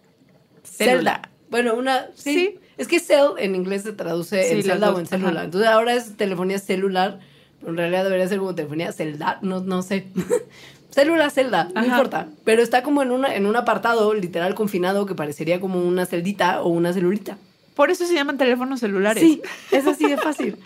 Célula. 0.63 0.95
celda. 0.95 1.21
Bueno, 1.51 1.75
una. 1.75 2.07
Sí. 2.15 2.33
Sí. 2.33 2.59
Es 2.77 2.87
que 2.87 2.99
cell 2.99 3.33
en 3.37 3.53
inglés 3.55 3.83
se 3.83 3.93
traduce 3.93 4.43
Sí, 4.49 4.55
en 4.55 4.63
celda 4.63 4.91
o 4.93 4.99
en 4.99 5.05
celular. 5.05 5.35
ajá. 5.35 5.45
Entonces 5.45 5.69
ahora 5.69 5.93
es 5.93 6.17
telefonía 6.17 6.57
celular. 6.59 7.19
Pero 7.59 7.71
en 7.71 7.77
realidad 7.77 8.03
debería 8.03 8.27
ser 8.27 8.39
como 8.39 8.55
telefonía 8.55 8.91
celular. 8.91 9.39
No, 9.41 9.61
no 9.61 9.81
sé. 9.81 10.07
Célula, 10.91 11.29
celda, 11.29 11.65
no 11.75 11.81
Ajá. 11.81 11.87
importa. 11.87 12.27
Pero 12.43 12.63
está 12.63 12.81
como 12.81 13.03
en, 13.03 13.11
una, 13.11 13.35
en 13.35 13.45
un 13.45 13.55
apartado 13.55 14.13
literal 14.13 14.55
confinado 14.55 15.05
que 15.05 15.15
parecería 15.15 15.59
como 15.59 15.81
una 15.81 16.05
celdita 16.05 16.61
o 16.61 16.69
una 16.69 16.93
celulita. 16.93 17.37
Por 17.75 17.91
eso 17.91 18.07
se 18.07 18.15
llaman 18.15 18.39
teléfonos 18.39 18.79
celulares. 18.79 19.21
Sí, 19.21 19.41
es 19.71 19.85
así 19.85 20.07
de 20.09 20.17
fácil. 20.17 20.57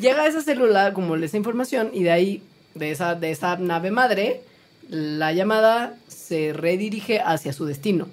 Llega 0.00 0.26
esa 0.28 0.42
célula 0.42 0.92
como 0.92 1.16
esa 1.16 1.36
información 1.36 1.90
y 1.92 2.04
de 2.04 2.12
ahí, 2.12 2.42
de 2.76 2.92
esa, 2.92 3.16
de 3.16 3.32
esa 3.32 3.56
nave 3.56 3.90
madre, 3.90 4.42
la 4.88 5.32
llamada 5.32 5.96
se 6.06 6.52
redirige 6.52 7.20
hacia 7.20 7.52
su 7.52 7.64
destino. 7.64 8.06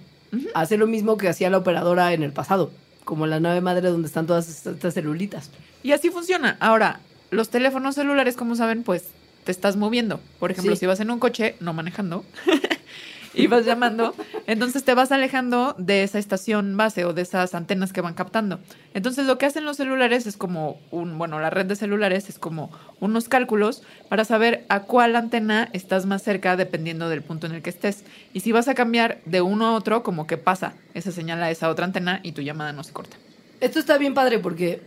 Hace 0.56 0.78
lo 0.78 0.88
mismo 0.88 1.18
que 1.18 1.30
hacía 1.30 1.52
la 1.52 1.58
operadora 1.60 2.14
en 2.14 2.24
el 2.24 2.32
pasado, 2.34 2.72
como 3.06 3.28
la 3.28 3.40
nave 3.40 3.62
madre 3.62 3.90
donde 3.90 4.08
están 4.08 4.26
todas 4.26 4.50
estas 4.66 4.94
celulitas. 4.96 5.52
Y 5.84 5.92
así 5.92 6.10
funciona. 6.10 6.58
Ahora, 6.60 7.02
los 7.32 7.50
teléfonos 7.50 7.96
celulares, 7.96 8.36
como 8.36 8.56
saben, 8.56 8.84
pues 8.84 9.08
te 9.44 9.52
estás 9.52 9.76
moviendo. 9.78 10.20
Por 10.40 10.52
ejemplo, 10.52 10.74
Sí. 10.76 10.82
si 10.82 10.86
vas 10.86 11.00
en 11.00 11.12
un 11.12 11.20
coche, 11.20 11.56
no 11.60 11.74
manejando, 11.74 12.26
y 13.34 13.48
vas 13.48 13.64
llamando, 13.66 14.16
entonces 14.48 14.84
te 14.84 14.94
vas 14.96 15.12
alejando 15.12 15.76
de 15.78 16.04
esa 16.04 16.18
estación 16.18 16.76
base 16.78 17.06
o 17.06 17.14
de 17.14 17.22
esas 17.22 17.54
antenas 17.54 17.94
que 17.94 18.02
van 18.02 18.16
captando. 18.16 18.60
Entonces 18.96 19.28
lo 19.28 19.38
que 19.38 19.46
hacen 19.46 19.66
los 19.66 19.78
celulares 19.78 20.26
es 20.26 20.36
como 20.36 20.80
un, 20.90 21.18
bueno, 21.20 21.40
la 21.40 21.50
red 21.52 21.68
de 21.68 21.76
celulares 21.76 22.28
es 22.28 22.40
como 22.40 22.72
unos 23.00 23.30
cálculos 23.30 23.84
para 24.10 24.26
saber 24.26 24.66
a 24.68 24.82
cuál 24.82 25.16
antena 25.16 25.70
estás 25.74 26.06
más 26.08 26.24
cerca 26.24 26.58
dependiendo 26.58 27.08
del 27.08 27.22
punto 27.22 27.46
en 27.46 27.54
el 27.54 27.62
que 27.62 27.70
estés. 27.70 28.04
Y 28.34 28.40
si 28.40 28.52
vas 28.52 28.68
a 28.68 28.74
cambiar 28.74 29.20
de 29.26 29.42
uno 29.42 29.68
a 29.68 29.74
otro, 29.74 30.02
como 30.04 30.26
que 30.26 30.38
pasa 30.38 30.74
esa 30.96 31.12
señal 31.12 31.42
a 31.44 31.52
esa 31.52 31.70
otra 31.70 31.86
antena 31.86 32.20
y 32.24 32.32
tu 32.32 32.42
llamada 32.42 32.74
no 32.74 32.84
se 32.84 32.94
corta. 32.94 33.16
Esto 33.62 33.78
está 33.80 33.98
bien 34.00 34.16
padre 34.16 34.40
porque 34.40 34.82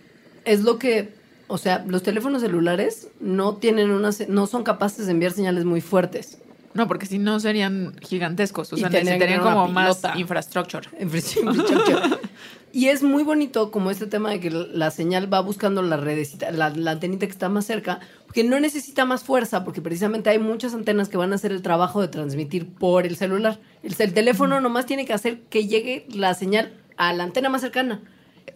es 0.45 0.63
lo 0.63 0.79
que, 0.81 1.15
o 1.53 1.59
sea, 1.59 1.85
los 1.87 2.03
teléfonos 2.03 2.41
celulares 2.41 3.09
no 3.21 3.57
tienen 3.57 3.91
una, 3.91 4.09
no 4.29 4.47
son 4.47 4.65
capaces 4.65 5.05
de 5.05 5.13
enviar 5.13 5.33
señales 5.33 5.67
muy 5.67 5.83
fuertes. 5.83 6.39
No, 6.73 6.89
porque 6.89 7.05
si 7.05 7.19
no 7.19 7.39
serían 7.41 7.95
gigantescos, 8.01 8.73
o 8.73 8.79
sea, 8.79 8.89
necesitarían 8.89 9.43
como 9.43 9.69
más 9.69 10.01
infrastructure. 10.17 10.89
Infrastructure. 10.99 12.19
y 12.73 12.87
es 12.87 13.03
muy 13.03 13.23
bonito 13.23 13.71
como 13.71 13.91
este 13.91 14.07
tema 14.07 14.31
de 14.31 14.41
que 14.41 14.49
la 14.51 14.91
señal 14.91 15.31
va 15.31 15.41
buscando 15.41 15.83
la 15.83 15.99
redecita, 15.99 16.51
la, 16.53 16.71
la 16.71 16.93
antenita 16.93 17.27
que 17.27 17.33
está 17.33 17.51
más 17.51 17.67
cerca, 17.67 18.01
porque 18.25 18.45
no 18.45 18.59
necesita 18.59 19.05
más 19.05 19.23
fuerza, 19.23 19.63
porque 19.63 19.83
precisamente 19.83 20.31
hay 20.31 20.39
muchas 20.39 20.73
antenas 20.73 21.11
que 21.11 21.19
van 21.19 21.33
a 21.33 21.35
hacer 21.35 21.53
el 21.53 21.61
trabajo 21.61 22.01
de 22.01 22.09
transmitir 22.09 22.67
por 22.67 23.07
el 23.07 23.17
celular. 23.17 23.61
El, 23.83 23.95
el 23.99 24.15
teléfono 24.15 24.59
nomás 24.63 24.87
tiene 24.87 25.05
que 25.05 25.13
hacer 25.13 25.43
que 25.51 25.67
llegue 25.67 26.07
la 26.09 26.33
señal 26.33 26.73
a 26.97 27.13
la 27.13 27.25
antena 27.25 27.51
más 27.51 27.61
cercana. 27.61 28.01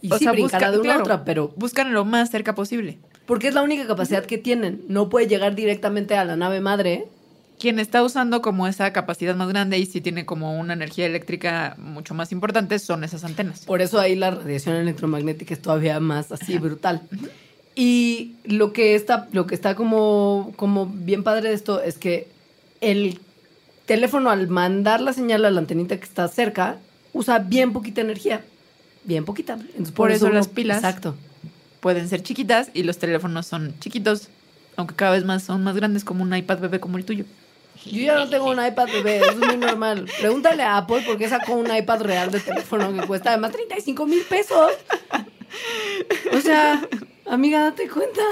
Y 0.03 0.11
sí, 0.11 0.27
brincará 0.29 0.71
de 0.71 0.79
una 0.79 0.95
a 0.95 0.99
otra, 0.99 1.25
pero 1.25 1.53
buscan 1.57 1.93
lo 1.93 2.05
más 2.05 2.31
cerca 2.31 2.55
posible. 2.55 2.99
porque 3.27 3.49
es 3.49 3.55
la 3.55 3.63
única 3.63 3.87
capacidad 3.87 4.25
que 4.25 4.39
tienen. 4.39 4.83
No 4.89 5.09
puede 5.09 5.27
llegar 5.27 5.55
directamente 5.55 6.17
a 6.17 6.25
la 6.25 6.37
nave 6.37 6.61
madre. 6.61 7.07
Quien 7.59 7.79
está 7.79 8.03
usando 8.03 8.43
como 8.43 8.69
esa 8.69 8.93
capacidad 8.93 9.35
más 9.35 9.49
grande 9.49 9.79
y 9.79 9.87
sí 9.87 10.01
tiene 10.01 10.27
como 10.27 10.59
una 10.59 10.75
energía 10.75 11.07
eléctrica 11.07 11.75
mucho 11.79 12.13
más 12.15 12.31
importante 12.31 12.79
son 12.79 13.03
esas 13.03 13.25
antenas. 13.25 13.65
Por 13.65 13.81
eso 13.81 13.99
ahí 13.99 14.15
la 14.15 14.31
radiación 14.31 14.77
electromagnética 14.77 15.55
es 15.55 15.63
todavía 15.63 15.99
más 15.99 16.33
así 16.33 16.59
brutal. 16.59 17.03
Y 17.75 18.37
lo 18.45 18.73
que 18.73 18.95
está, 18.95 19.29
lo 19.33 19.47
que 19.47 19.55
está 19.55 19.75
como, 19.75 20.53
como 20.57 20.87
bien 20.87 21.23
padre 21.23 21.49
de 21.49 21.55
esto 21.55 21.83
es 21.83 21.99
que 21.99 22.29
el 22.81 23.21
teléfono 23.87 24.31
al 24.31 24.49
mandar 24.49 25.01
la 25.01 25.13
señal 25.13 25.45
a 25.45 25.51
la 25.51 25.61
antenita 25.61 25.97
que 25.97 26.05
está 26.05 26.29
cerca 26.29 26.77
usa 27.13 27.39
bien 27.39 27.73
poquita 27.73 28.03
energía. 28.03 28.45
Bien 29.07 29.25
poquita. 29.25 29.55
Entonces, 29.55 29.93
Por 29.93 30.11
eso 30.11 30.29
las 30.29 30.47
uno- 30.47 30.55
pilas- 30.55 30.77
Exacto. 30.79 31.15
Pueden 31.81 32.09
ser 32.09 32.23
chiquitas 32.23 32.71
y 32.75 32.83
los 32.83 32.99
teléfonos 32.99 33.47
son 33.47 33.75
chiquitos, 33.81 34.29
aunque 34.77 34.95
cada 34.95 35.13
vez 35.13 35.25
más 35.25 35.43
son 35.45 35.63
más 35.65 35.77
grandes 35.77 36.05
como 36.05 36.23
un 36.23 36.35
iPad 36.35 36.59
bebé 36.59 36.81
como 36.81 36.99
el 36.99 37.05
tuyo. 37.05 37.25
Yo 37.85 38.01
ya 38.03 38.15
no 38.17 38.29
tengo 38.29 38.51
un 38.51 38.65
iPad 38.65 38.89
bebé, 38.89 39.19
eso 39.19 39.31
es 39.31 39.37
muy 39.37 39.57
normal. 39.57 40.09
Pregúntale 40.21 40.63
a 40.65 40.79
Apple 40.79 41.03
por 41.07 41.17
qué 41.19 41.29
sacó 41.29 41.55
un 41.55 41.73
iPad 41.75 42.01
real 42.03 42.31
de 42.33 42.41
teléfono 42.41 42.93
que 42.93 43.07
cuesta 43.07 43.31
además 43.31 43.53
35 43.53 44.07
mil 44.07 44.23
pesos. 44.23 44.73
O 46.33 46.41
sea, 46.41 46.83
amiga, 47.27 47.61
date 47.63 47.89
cuenta. 47.89 48.23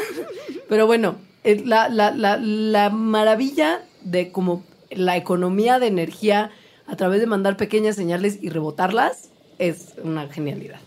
Pero 0.68 0.86
bueno, 0.86 1.16
la, 1.44 1.88
la, 1.88 2.10
la, 2.10 2.36
la 2.38 2.90
maravilla 2.90 3.82
de 4.02 4.32
como 4.32 4.64
la 4.90 5.16
economía 5.16 5.78
de 5.78 5.86
energía 5.86 6.50
a 6.86 6.96
través 6.96 7.20
de 7.20 7.26
mandar 7.26 7.56
pequeñas 7.56 7.96
señales 7.96 8.38
y 8.40 8.48
rebotarlas 8.48 9.28
es 9.58 9.94
una 10.02 10.28
genialidad. 10.28 10.80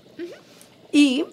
Y, 0.92 1.26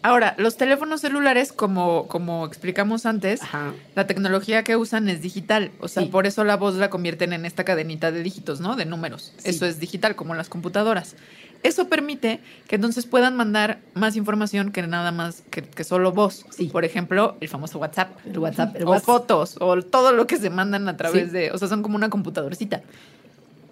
Ahora, 0.00 0.36
los 0.38 0.56
teléfonos 0.56 1.00
celulares, 1.00 1.52
como, 1.52 2.06
como 2.06 2.46
explicamos 2.46 3.04
antes, 3.04 3.42
ajá, 3.42 3.74
la 3.96 4.06
tecnología 4.06 4.62
que 4.62 4.76
usan 4.76 5.08
es 5.08 5.22
digital. 5.22 5.72
O 5.80 5.88
sea, 5.88 6.04
Sí. 6.04 6.08
por 6.08 6.24
eso 6.28 6.44
la 6.44 6.56
voz 6.56 6.76
la 6.76 6.88
convierten 6.88 7.32
en 7.32 7.44
esta 7.44 7.64
cadenita 7.64 8.12
de 8.12 8.22
dígitos, 8.22 8.60
¿no? 8.60 8.76
De 8.76 8.84
números. 8.84 9.32
Sí. 9.38 9.50
Eso 9.50 9.66
es 9.66 9.80
digital, 9.80 10.14
como 10.14 10.36
las 10.36 10.48
computadoras. 10.48 11.16
Eso 11.64 11.88
permite 11.88 12.38
que 12.68 12.76
entonces 12.76 13.06
puedan 13.06 13.34
mandar 13.34 13.80
más 13.94 14.14
información 14.14 14.70
que 14.70 14.86
nada 14.86 15.10
más 15.10 15.42
que, 15.50 15.62
que 15.62 15.82
solo 15.82 16.12
voz. 16.12 16.46
Sí. 16.50 16.68
Por 16.68 16.84
ejemplo, 16.84 17.36
el 17.40 17.48
famoso 17.48 17.80
WhatsApp. 17.80 18.16
el 18.24 18.38
WhatsApp, 18.38 18.76
el 18.76 18.84
o 18.84 18.90
WhatsApp. 18.90 19.04
fotos, 19.04 19.56
o 19.58 19.82
todo 19.82 20.12
lo 20.12 20.28
que 20.28 20.36
se 20.36 20.48
mandan 20.48 20.88
a 20.88 20.96
través 20.96 21.32
de. 21.32 21.50
O 21.50 21.58
sea, 21.58 21.66
son 21.66 21.82
como 21.82 21.96
una 21.96 22.08
computadorcita. 22.08 22.82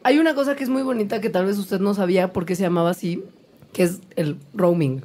Hay 0.02 0.18
una 0.18 0.34
cosa 0.34 0.56
que 0.56 0.64
es 0.64 0.70
muy 0.70 0.82
bonita 0.82 1.20
que 1.20 1.30
tal 1.30 1.46
vez 1.46 1.58
usted 1.58 1.80
no 1.80 1.94
sabía 1.94 2.32
por 2.32 2.46
qué 2.46 2.54
se 2.54 2.62
llamaba 2.62 2.90
así, 2.90 3.24
que 3.72 3.82
es 3.82 4.00
el 4.16 4.38
roaming. 4.54 5.02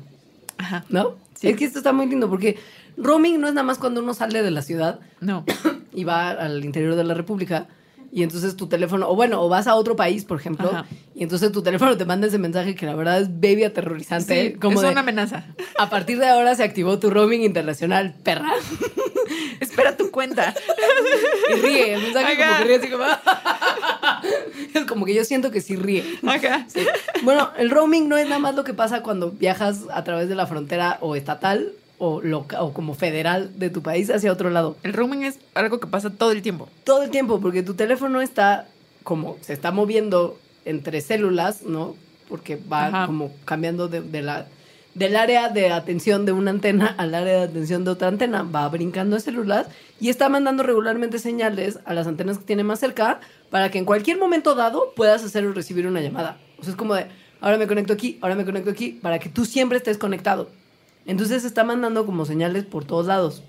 Ajá. 0.58 0.86
¿No? 0.89 1.16
Sí. 1.36 1.50
Es 1.50 1.58
que 1.58 1.66
esto 1.66 1.80
está 1.80 1.92
muy 1.92 2.08
lindo 2.08 2.30
porque 2.30 2.58
roaming 2.98 3.39
no 3.39 3.48
es 3.48 3.54
nada 3.54 3.66
más 3.66 3.80
cuando 3.80 4.02
uno 4.02 4.14
sale 4.14 4.44
de 4.44 4.52
la 4.52 4.62
ciudad 4.62 5.00
No. 5.20 5.44
y 5.94 6.04
va 6.04 6.30
al 6.30 6.64
interior 6.64 6.96
de 6.96 7.04
la 7.04 7.14
República 7.16 7.68
y 8.12 8.24
entonces 8.24 8.55
tu 8.57 8.68
teléfono, 8.68 9.09
o 9.09 9.16
bueno, 9.16 9.41
o 9.41 9.47
vas 9.47 9.68
a 9.68 9.76
otro 9.76 9.95
país, 9.95 10.26
por 10.26 10.39
ejemplo, 10.39 10.70
Ajá. 10.70 10.86
y 11.16 11.24
entonces 11.24 11.51
tu 11.51 11.64
teléfono 11.64 11.95
te 11.95 12.05
manda 12.05 12.28
ese 12.28 12.38
mensaje 12.38 12.76
que 12.76 12.86
la 12.86 12.93
verdad 12.93 13.22
es 13.22 13.30
baby 13.30 13.64
aterrorizante. 13.64 14.51
Sí, 14.51 14.59
como 14.59 14.76
es 14.76 14.82
de, 14.82 14.91
una 14.91 15.01
amenaza. 15.01 15.45
a 15.78 15.89
partir 15.89 16.20
de 16.20 16.28
ahora 16.28 16.55
se 16.55 16.64
activó 16.64 16.99
tu 16.99 17.09
roaming 17.09 17.43
internacional, 17.43 18.16
perra. 18.24 18.51
Espera 19.62 19.95
tu 19.95 20.12
cuenta. 20.12 20.53
Y 21.49 21.53
ríe, 21.53 21.93
el 21.93 22.01
mensaje 22.01 22.36
como 22.36 22.57
que 22.57 22.64
ríe 22.64 22.76
así 22.76 22.89
como... 22.89 23.05
es 24.74 24.86
como 24.86 25.05
que 25.05 25.14
yo 25.14 25.24
siento 25.24 25.51
que 25.51 25.62
sí 25.62 25.76
ríe. 25.76 26.03
Sí. 26.68 26.86
Bueno, 27.24 27.51
el 27.57 27.70
roaming 27.70 28.09
no 28.09 28.18
es 28.18 28.28
nada 28.28 28.39
más 28.39 28.55
lo 28.55 28.64
que 28.64 28.74
pasa 28.74 29.03
cuando 29.03 29.32
viajas 29.32 29.82
a 29.93 30.03
través 30.03 30.28
de 30.28 30.36
la 30.36 30.47
frontera 30.47 30.97
o 31.01 31.16
estatal 31.16 31.72
o, 32.04 32.20
loca, 32.20 32.64
o 32.64 32.74
como 32.74 32.95
federal 32.95 33.52
de 33.60 33.70
tu 33.70 33.84
país 33.84 34.10
hacia 34.10 34.32
otro 34.32 34.49
lado. 34.49 34.76
El 34.82 34.93
roaming 34.93 35.22
es 35.22 35.39
algo 35.54 35.80
que 35.80 35.86
pasa 35.86 36.10
todo 36.10 36.32
el 36.32 36.41
tiempo. 36.41 36.68
Todo 36.84 37.04
el 37.04 37.12
tiempo, 37.12 37.39
porque 37.39 37.62
tu 37.62 37.76
teléfono 37.76 38.22
está 38.22 38.68
como 39.04 39.38
se 39.41 39.54
está 39.54 39.72
moviendo 39.72 40.39
entre 40.66 41.02
células, 41.02 41.62
¿no? 41.62 41.95
Porque 42.28 42.56
va 42.56 42.88
Ajá. 42.88 43.06
como 43.06 43.32
cambiando 43.45 43.88
de, 43.88 44.02
de 44.02 44.24
la, 44.24 44.47
del 44.95 45.16
área 45.16 45.49
de 45.49 45.70
atención 45.70 46.26
de 46.26 46.32
una 46.32 46.49
antena 46.49 46.88
al 46.97 47.14
área 47.14 47.34
de 47.34 47.43
atención 47.43 47.86
de 47.86 47.91
otra 47.91 48.08
antena. 48.08 48.41
Va 48.41 48.68
brincando 48.70 49.16
de 49.16 49.22
células 49.22 49.68
y 49.99 50.10
está 50.10 50.28
mandando 50.28 50.64
regularmente 50.64 51.20
señales 51.20 51.78
a 51.86 51.93
las 51.93 52.08
antenas 52.08 52.39
que 52.39 52.45
tiene 52.45 52.64
más 52.64 52.80
cerca 52.80 53.20
para 53.52 53.70
que 53.70 53.78
en 53.78 53.86
cualquier 53.86 54.18
momento 54.18 54.56
dado 54.56 54.93
puedas 54.95 55.24
hacer 55.24 55.45
o 55.45 55.54
recibir 55.54 55.86
una 55.86 56.02
llamada. 56.02 56.39
O 56.58 56.64
sea, 56.64 56.72
es 56.72 56.78
como 56.78 56.95
de, 56.95 57.06
ahora 57.41 57.60
me 57.60 57.68
conecto 57.68 57.93
aquí, 57.93 58.18
ahora 58.22 58.34
me 58.34 58.43
conecto 58.43 58.72
aquí, 58.72 58.97
para 59.04 59.20
que 59.20 59.30
tú 59.30 59.45
siempre 59.45 59.78
estés 59.78 59.99
conectado. 59.99 60.49
Entonces 61.06 61.43
está 61.43 61.64
mandando 61.64 62.06
como 62.06 62.26
señales 62.26 62.64
por 62.66 62.86
todos 62.86 63.08
lados. 63.08 63.43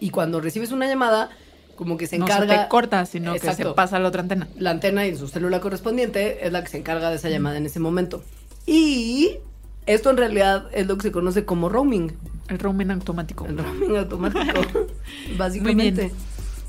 Y 0.00 0.10
cuando 0.10 0.40
recibes 0.40 0.72
una 0.72 0.86
llamada, 0.88 1.30
como 1.76 1.96
que 1.96 2.06
se 2.06 2.18
no 2.18 2.24
encarga... 2.26 2.54
se 2.54 2.62
te 2.62 2.68
corta, 2.68 3.06
sino 3.06 3.34
que 3.34 3.52
se 3.52 3.64
pasa 3.66 3.96
a 3.96 4.00
la 4.00 4.08
otra 4.08 4.22
antena. 4.22 4.48
La 4.56 4.70
antena 4.70 5.06
y 5.06 5.16
su 5.16 5.28
célula 5.28 5.60
correspondiente 5.60 6.46
es 6.46 6.52
la 6.52 6.62
que 6.62 6.68
se 6.68 6.78
encarga 6.78 7.10
de 7.10 7.16
esa 7.16 7.28
llamada 7.28 7.56
en 7.56 7.66
ese 7.66 7.80
momento. 7.80 8.22
Y 8.66 9.38
esto 9.86 10.10
en 10.10 10.16
realidad 10.16 10.66
es 10.72 10.86
lo 10.86 10.96
que 10.96 11.02
se 11.02 11.12
conoce 11.12 11.44
como 11.44 11.68
roaming. 11.68 12.12
El 12.48 12.58
roaming 12.58 12.90
automático. 12.90 13.46
El 13.46 13.58
roaming 13.58 13.96
automático. 13.96 14.60
básicamente. 15.38 16.02
bien. 16.02 16.12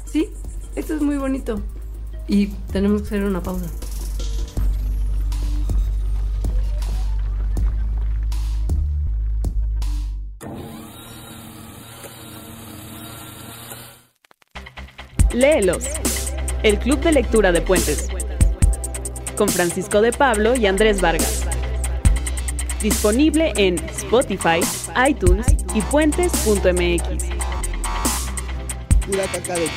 Sí, 0.05 0.29
esto 0.75 0.95
es 0.95 1.01
muy 1.01 1.17
bonito. 1.17 1.61
Y 2.27 2.47
tenemos 2.71 3.01
que 3.01 3.07
hacer 3.07 3.23
una 3.23 3.41
pausa. 3.41 3.67
Léelos. 15.36 15.83
El 16.63 16.79
Club 16.79 17.01
de 17.01 17.11
Lectura 17.11 17.51
de 17.51 17.59
Puentes. 17.59 18.07
Con 19.36 19.49
Francisco 19.49 19.99
de 19.99 20.13
Pablo 20.13 20.55
y 20.55 20.65
Andrés 20.65 21.01
Vargas. 21.01 21.41
Disponible 22.81 23.51
en 23.57 23.77
Spotify, 23.89 24.61
iTunes 25.09 25.45
y 25.73 25.81
puentes.mx. 25.81 27.25
Caca 29.33 29.55
de 29.55 29.67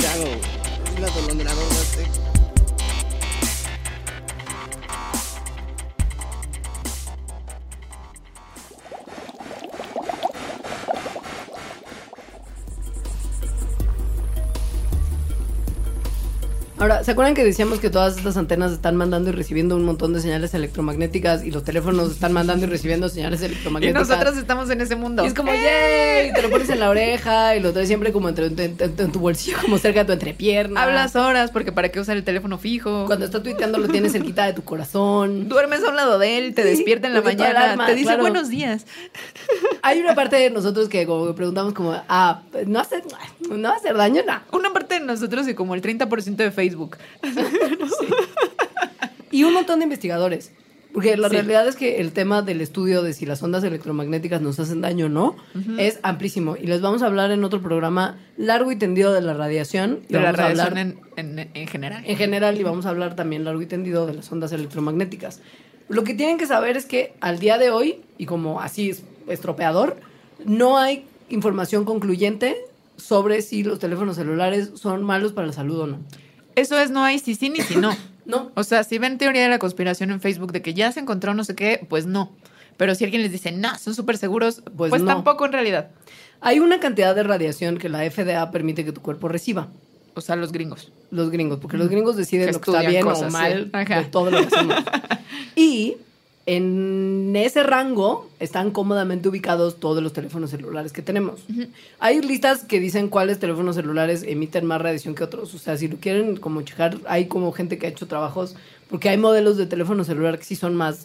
Ahora, 16.80 17.02
¿se 17.02 17.10
acuerdan 17.10 17.34
que 17.34 17.42
decíamos 17.42 17.80
que 17.80 17.90
todas 17.90 18.16
estas 18.16 18.36
antenas 18.36 18.70
están 18.70 18.94
mandando 18.94 19.30
y 19.30 19.32
recibiendo 19.32 19.74
un 19.74 19.84
montón 19.84 20.12
de 20.12 20.20
señales 20.20 20.54
electromagnéticas 20.54 21.44
y 21.44 21.50
los 21.50 21.64
teléfonos 21.64 22.12
están 22.12 22.32
mandando 22.32 22.66
y 22.66 22.68
recibiendo 22.68 23.08
señales 23.08 23.42
Y 23.42 23.46
electromagnéticas? 23.46 24.08
nosotros 24.08 24.36
estamos 24.36 24.70
en 24.70 24.80
ese 24.80 24.94
mundo. 24.94 25.24
Y 25.24 25.26
es 25.26 25.34
como. 25.34 25.52
¡yay! 25.52 26.28
Y 26.28 26.32
te 26.32 26.40
lo 26.40 26.50
pones 26.50 26.68
en 26.70 26.78
la 26.78 26.88
oreja 26.88 27.56
y 27.56 27.60
lo 27.60 27.72
traes 27.72 27.88
siempre 27.88 28.12
como 28.12 28.28
entre, 28.28 28.46
en 28.46 29.12
tu 29.12 29.18
bolsillo, 29.18 29.56
como 29.60 29.76
cerca 29.78 30.00
de 30.00 30.04
tu 30.06 30.12
entrepierna. 30.12 30.80
Hablas 30.80 31.16
horas 31.16 31.50
porque 31.50 31.72
para 31.72 31.88
qué 31.88 31.98
usar 31.98 32.16
el 32.16 32.22
teléfono 32.22 32.58
fijo. 32.58 33.06
Cuando 33.06 33.24
está 33.24 33.42
tuiteando 33.42 33.78
lo 33.78 33.88
tienes 33.88 34.12
cerquita 34.12 34.46
de 34.46 34.52
tu 34.52 34.62
corazón. 34.62 35.48
Duermes 35.48 35.82
a 35.82 35.90
un 35.90 35.96
lado 35.96 36.20
de 36.20 36.38
él, 36.38 36.54
te 36.54 36.62
Sí, 36.62 36.68
despierta 36.68 37.08
en 37.08 37.14
la 37.14 37.22
mañana, 37.22 37.86
te 37.86 37.94
dice 37.96 38.04
claro. 38.06 38.22
buenos 38.22 38.50
días. 38.50 38.86
Hay 39.82 39.98
una 39.98 40.14
parte 40.14 40.36
de 40.36 40.50
nosotros 40.50 40.88
que 40.88 41.06
como 41.06 41.34
preguntamos 41.34 41.72
como, 41.72 42.00
ah, 42.08 42.42
no 42.66 42.78
hace, 42.78 43.02
no 43.50 43.68
hacer 43.68 43.96
daño, 43.96 44.22
no. 44.24 44.56
Una 44.56 44.72
parte 44.72 45.00
de 45.00 45.00
nosotros 45.00 45.48
y 45.48 45.54
como 45.54 45.74
el 45.74 45.82
30% 45.82 46.36
de 46.36 46.50
Facebook. 46.52 46.67
Y 49.30 49.44
un 49.44 49.52
montón 49.52 49.80
de 49.80 49.84
investigadores. 49.84 50.52
Porque 50.94 51.14
la 51.18 51.28
Sí. 51.28 51.34
realidad 51.36 51.68
es 51.68 51.76
que 51.76 52.00
el 52.00 52.12
tema 52.12 52.40
del 52.40 52.62
estudio 52.62 53.02
de 53.02 53.12
si 53.12 53.26
las 53.26 53.42
ondas 53.42 53.62
electromagnéticas 53.62 54.40
nos 54.40 54.58
hacen 54.58 54.80
daño 54.80 55.06
o 55.06 55.08
no 55.10 55.36
es 55.78 56.00
amplísimo. 56.02 56.56
Y 56.56 56.66
les 56.66 56.80
vamos 56.80 57.02
a 57.02 57.06
hablar 57.06 57.30
en 57.30 57.44
otro 57.44 57.60
programa 57.60 58.16
largo 58.38 58.72
y 58.72 58.76
tendido 58.76 59.12
de 59.12 59.20
la 59.20 59.34
radiación. 59.34 60.00
Y 60.08 60.14
De 60.14 60.20
la 60.20 60.26
a 60.26 60.28
hablar 60.30 60.56
radiación 60.56 60.98
en, 61.18 61.38
en, 61.38 61.50
en 61.52 61.68
general. 61.68 62.02
en 62.06 62.16
general 62.16 62.58
y 62.58 62.62
vamos 62.62 62.86
a 62.86 62.88
hablar 62.88 63.16
también 63.16 63.44
largo 63.44 63.60
y 63.60 63.66
tendido 63.66 64.06
de 64.06 64.14
las 64.14 64.32
ondas 64.32 64.50
electromagnéticas. 64.52 65.40
Lo 65.90 66.04
que 66.04 66.14
tienen 66.14 66.38
que 66.38 66.46
saber 66.46 66.78
es 66.78 66.86
que 66.86 67.12
al 67.20 67.38
día 67.38 67.58
de 67.58 67.70
hoy, 67.70 68.00
y 68.16 68.24
como 68.24 68.60
así 68.62 68.88
es 68.90 69.02
estropeador, 69.28 69.98
no 70.46 70.78
hay 70.78 71.04
información 71.28 71.84
concluyente 71.84 72.56
sobre 72.96 73.42
si 73.42 73.62
los 73.62 73.78
teléfonos 73.78 74.16
celulares 74.16 74.70
son 74.74 75.04
malos 75.04 75.32
para 75.32 75.46
la 75.46 75.52
salud 75.52 75.80
o 75.80 75.86
no. 75.86 75.98
Eso 76.58 76.78
es 76.78 76.90
no 76.90 77.04
hay 77.04 77.18
si 77.18 77.34
sí 77.34 77.50
ni 77.50 77.60
si 77.60 77.76
no. 77.76 77.96
No. 78.28 78.52
O 78.56 78.62
sea, 78.62 78.84
si 78.84 78.98
ven 78.98 79.16
teoría 79.16 79.40
de 79.44 79.48
la 79.48 79.58
conspiración 79.58 80.10
en 80.10 80.20
Facebook 80.20 80.52
de 80.52 80.60
que 80.60 80.74
ya 80.74 80.92
se 80.92 81.00
encontró 81.00 81.32
no 81.32 81.44
sé 81.44 81.54
qué, 81.54 81.86
pues 81.88 82.04
no. 82.04 82.30
Pero 82.76 82.94
si 82.94 83.04
alguien 83.04 83.22
les 83.22 83.32
dice, 83.32 83.52
no, 83.52 83.78
son 83.78 83.94
súper 83.94 84.18
seguros, 84.18 84.60
Pues 84.76 84.90
pues, 84.90 85.00
no. 85.00 85.08
tampoco 85.08 85.46
en 85.46 85.52
realidad. 85.52 85.88
Hay 86.42 86.60
una 86.60 86.78
cantidad 86.78 87.14
de 87.14 87.22
radiación 87.22 87.78
que 87.78 87.88
la 87.88 88.08
FDA 88.10 88.50
permite 88.50 88.84
que 88.84 88.92
tu 88.92 89.00
cuerpo 89.00 89.28
reciba. 89.28 89.68
O 90.12 90.20
sea, 90.20 90.36
los 90.36 90.52
gringos. 90.52 90.92
Los 91.10 91.30
gringos, 91.30 91.58
porque 91.58 91.78
los 91.78 91.88
gringos 91.88 92.16
deciden 92.16 92.48
Que 92.48 92.52
lo 92.52 92.60
que 92.60 92.70
está 92.70 92.82
bien 92.82 93.02
cosas, 93.02 93.32
o 93.32 93.36
mal 93.38 93.72
de 93.72 94.04
todo 94.10 94.30
lo 94.30 94.40
que 94.40 94.54
hacemos. 94.54 94.76
Y 95.56 95.96
en 96.50 97.36
ese 97.36 97.62
rango 97.62 98.26
están 98.40 98.70
cómodamente 98.70 99.28
ubicados 99.28 99.78
todos 99.78 100.02
los 100.02 100.14
teléfonos 100.14 100.48
celulares 100.48 100.94
que 100.94 101.02
tenemos. 101.02 101.44
Hay 101.98 102.22
listas 102.22 102.64
que 102.64 102.80
dicen 102.80 103.08
cuáles 103.08 103.38
teléfonos 103.38 103.76
celulares 103.76 104.22
emiten 104.26 104.64
más 104.64 104.80
radiación 104.80 105.14
que 105.14 105.24
otros. 105.24 105.52
O 105.54 105.58
sea, 105.58 105.76
si 105.76 105.88
lo 105.88 105.98
quieren 105.98 106.36
como 106.36 106.62
checar, 106.62 106.96
hay 107.06 107.26
como 107.26 107.52
gente 107.52 107.76
que 107.76 107.86
ha 107.86 107.90
hecho 107.90 108.06
trabajos, 108.06 108.56
porque 108.88 109.10
hay 109.10 109.18
modelos 109.18 109.58
de 109.58 109.66
teléfono 109.66 110.04
celular 110.04 110.38
que 110.38 110.44
sí 110.46 110.56
son 110.56 110.74
más, 110.74 111.04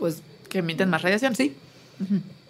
pues, 0.00 0.20
Que 0.48 0.58
emiten 0.58 0.90
más 0.90 1.02
radiación. 1.02 1.36
sí. 1.36 1.54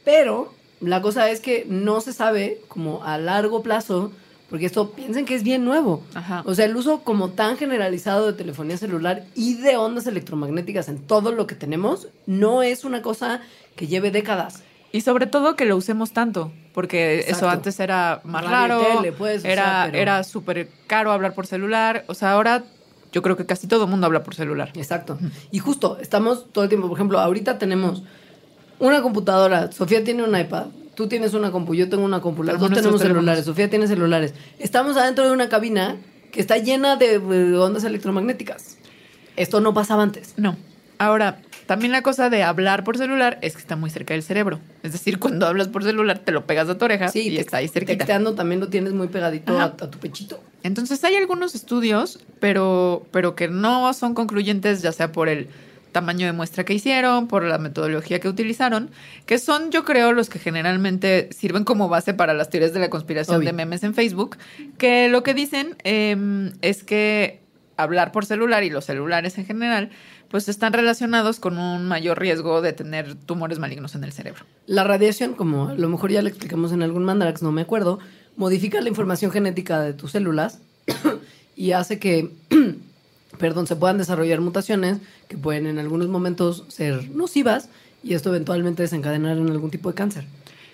Pero 0.02 0.54
la 0.80 1.02
cosa 1.02 1.28
es 1.28 1.40
que 1.40 1.66
no 1.68 2.00
se 2.00 2.14
sabe 2.14 2.62
como 2.68 3.04
a 3.04 3.18
largo 3.18 3.62
plazo, 3.62 4.10
porque 4.52 4.66
esto 4.66 4.90
piensen 4.90 5.24
que 5.24 5.34
es 5.34 5.42
bien 5.44 5.64
nuevo. 5.64 6.02
Ajá. 6.12 6.42
O 6.44 6.54
sea, 6.54 6.66
el 6.66 6.76
uso 6.76 7.00
como 7.04 7.30
tan 7.30 7.56
generalizado 7.56 8.26
de 8.26 8.34
telefonía 8.34 8.76
celular 8.76 9.24
y 9.34 9.54
de 9.54 9.78
ondas 9.78 10.06
electromagnéticas 10.06 10.90
en 10.90 10.98
todo 10.98 11.32
lo 11.32 11.46
que 11.46 11.54
tenemos 11.54 12.08
no 12.26 12.62
es 12.62 12.84
una 12.84 13.00
cosa 13.00 13.40
que 13.76 13.86
lleve 13.86 14.10
décadas. 14.10 14.62
Y 14.92 15.00
sobre 15.00 15.26
todo 15.26 15.56
que 15.56 15.64
lo 15.64 15.74
usemos 15.74 16.12
tanto, 16.12 16.52
porque 16.74 17.20
Exacto. 17.20 17.36
eso 17.38 17.48
antes 17.48 17.80
era 17.80 18.20
más 18.24 18.44
Radio 18.44 18.78
raro, 18.78 19.00
tele, 19.00 19.14
o 19.18 19.26
era, 19.26 19.84
pero- 19.86 19.96
era 20.02 20.22
súper 20.22 20.68
caro 20.86 21.12
hablar 21.12 21.32
por 21.32 21.46
celular, 21.46 22.04
o 22.08 22.12
sea, 22.14 22.32
ahora 22.32 22.64
yo 23.10 23.22
creo 23.22 23.38
que 23.38 23.46
casi 23.46 23.66
todo 23.66 23.84
el 23.84 23.90
mundo 23.90 24.04
habla 24.06 24.22
por 24.22 24.34
celular. 24.34 24.70
Exacto. 24.74 25.18
Y 25.50 25.60
justo, 25.60 25.96
estamos 25.98 26.52
todo 26.52 26.64
el 26.64 26.68
tiempo, 26.68 26.88
por 26.88 26.98
ejemplo, 26.98 27.18
ahorita 27.20 27.56
tenemos 27.56 28.02
una 28.78 29.00
computadora, 29.00 29.72
Sofía 29.72 30.04
tiene 30.04 30.24
un 30.24 30.38
iPad, 30.38 30.66
tú 30.94 31.08
tienes 31.08 31.34
una 31.34 31.50
compu, 31.50 31.74
yo 31.74 31.88
tengo 31.88 32.04
una 32.04 32.20
compu, 32.20 32.42
las 32.42 32.58
Tenemos 32.58 32.92
dos 32.92 33.00
celulares, 33.00 33.44
Sofía 33.44 33.68
tiene 33.70 33.86
celulares. 33.86 34.34
Estamos 34.58 34.96
adentro 34.96 35.24
de 35.26 35.32
una 35.32 35.48
cabina 35.48 35.96
que 36.30 36.40
está 36.40 36.58
llena 36.58 36.96
de 36.96 37.18
ondas 37.58 37.84
electromagnéticas. 37.84 38.78
Esto 39.36 39.60
no 39.60 39.72
pasaba 39.74 40.02
antes. 40.02 40.34
No. 40.36 40.56
Ahora, 40.98 41.40
también 41.66 41.92
la 41.92 42.02
cosa 42.02 42.28
de 42.30 42.42
hablar 42.42 42.84
por 42.84 42.96
celular 42.98 43.38
es 43.42 43.54
que 43.54 43.60
está 43.60 43.76
muy 43.76 43.90
cerca 43.90 44.14
del 44.14 44.22
cerebro. 44.22 44.60
Es 44.82 44.92
decir, 44.92 45.18
cuando 45.18 45.46
hablas 45.46 45.68
por 45.68 45.82
celular 45.84 46.18
te 46.18 46.32
lo 46.32 46.46
pegas 46.46 46.68
a 46.68 46.76
tu 46.78 46.84
oreja 46.84 47.06
y 47.14 47.34
te- 47.34 47.40
está 47.40 47.56
ahí 47.58 47.68
cerquita. 47.68 47.98
texteando 47.98 48.34
también 48.34 48.60
lo 48.60 48.68
tienes 48.68 48.92
muy 48.92 49.08
pegadito 49.08 49.58
a, 49.58 49.64
a 49.64 49.76
tu 49.90 49.98
pechito. 49.98 50.40
Entonces 50.62 51.02
hay 51.04 51.16
algunos 51.16 51.54
estudios, 51.54 52.20
pero, 52.40 53.06
pero 53.10 53.34
que 53.34 53.48
no 53.48 53.92
son 53.94 54.14
concluyentes, 54.14 54.82
ya 54.82 54.92
sea 54.92 55.10
por 55.12 55.28
el 55.28 55.48
tamaño 55.92 56.26
de 56.26 56.32
muestra 56.32 56.64
que 56.64 56.74
hicieron, 56.74 57.28
por 57.28 57.44
la 57.44 57.58
metodología 57.58 58.18
que 58.18 58.28
utilizaron, 58.28 58.90
que 59.26 59.38
son, 59.38 59.70
yo 59.70 59.84
creo, 59.84 60.12
los 60.12 60.28
que 60.28 60.38
generalmente 60.38 61.28
sirven 61.32 61.64
como 61.64 61.88
base 61.88 62.14
para 62.14 62.34
las 62.34 62.50
teorías 62.50 62.72
de 62.72 62.80
la 62.80 62.90
conspiración 62.90 63.36
Obvio. 63.36 63.46
de 63.46 63.52
memes 63.52 63.84
en 63.84 63.94
Facebook, 63.94 64.36
que 64.78 65.08
lo 65.08 65.22
que 65.22 65.34
dicen 65.34 65.76
em, 65.84 66.52
es 66.62 66.82
que 66.82 67.40
hablar 67.76 68.12
por 68.12 68.26
celular 68.26 68.64
y 68.64 68.70
los 68.70 68.84
celulares 68.84 69.38
en 69.38 69.46
general, 69.46 69.90
pues 70.28 70.48
están 70.48 70.72
relacionados 70.72 71.38
con 71.40 71.58
un 71.58 71.86
mayor 71.86 72.18
riesgo 72.18 72.62
de 72.62 72.72
tener 72.72 73.14
tumores 73.14 73.58
malignos 73.58 73.94
en 73.94 74.04
el 74.04 74.12
cerebro. 74.12 74.44
La 74.66 74.84
radiación, 74.84 75.34
como 75.34 75.68
a 75.68 75.74
lo 75.74 75.88
mejor 75.88 76.10
ya 76.10 76.22
le 76.22 76.30
explicamos 76.30 76.72
en 76.72 76.82
algún 76.82 77.04
mandarax, 77.04 77.42
no 77.42 77.52
me 77.52 77.62
acuerdo, 77.62 77.98
modifica 78.36 78.80
la 78.80 78.88
información 78.88 79.30
genética 79.30 79.80
de 79.80 79.92
tus 79.92 80.12
células 80.12 80.60
y 81.56 81.72
hace 81.72 81.98
que, 81.98 82.30
perdón, 83.38 83.66
se 83.66 83.76
puedan 83.76 83.98
desarrollar 83.98 84.40
mutaciones 84.40 84.98
que 85.28 85.36
pueden 85.36 85.66
en 85.66 85.78
algunos 85.78 86.08
momentos 86.08 86.64
ser 86.68 87.10
nocivas 87.10 87.68
y 88.02 88.14
esto 88.14 88.30
eventualmente 88.30 88.82
desencadenar 88.82 89.36
en 89.36 89.50
algún 89.50 89.70
tipo 89.70 89.88
de 89.88 89.94
cáncer. 89.94 90.26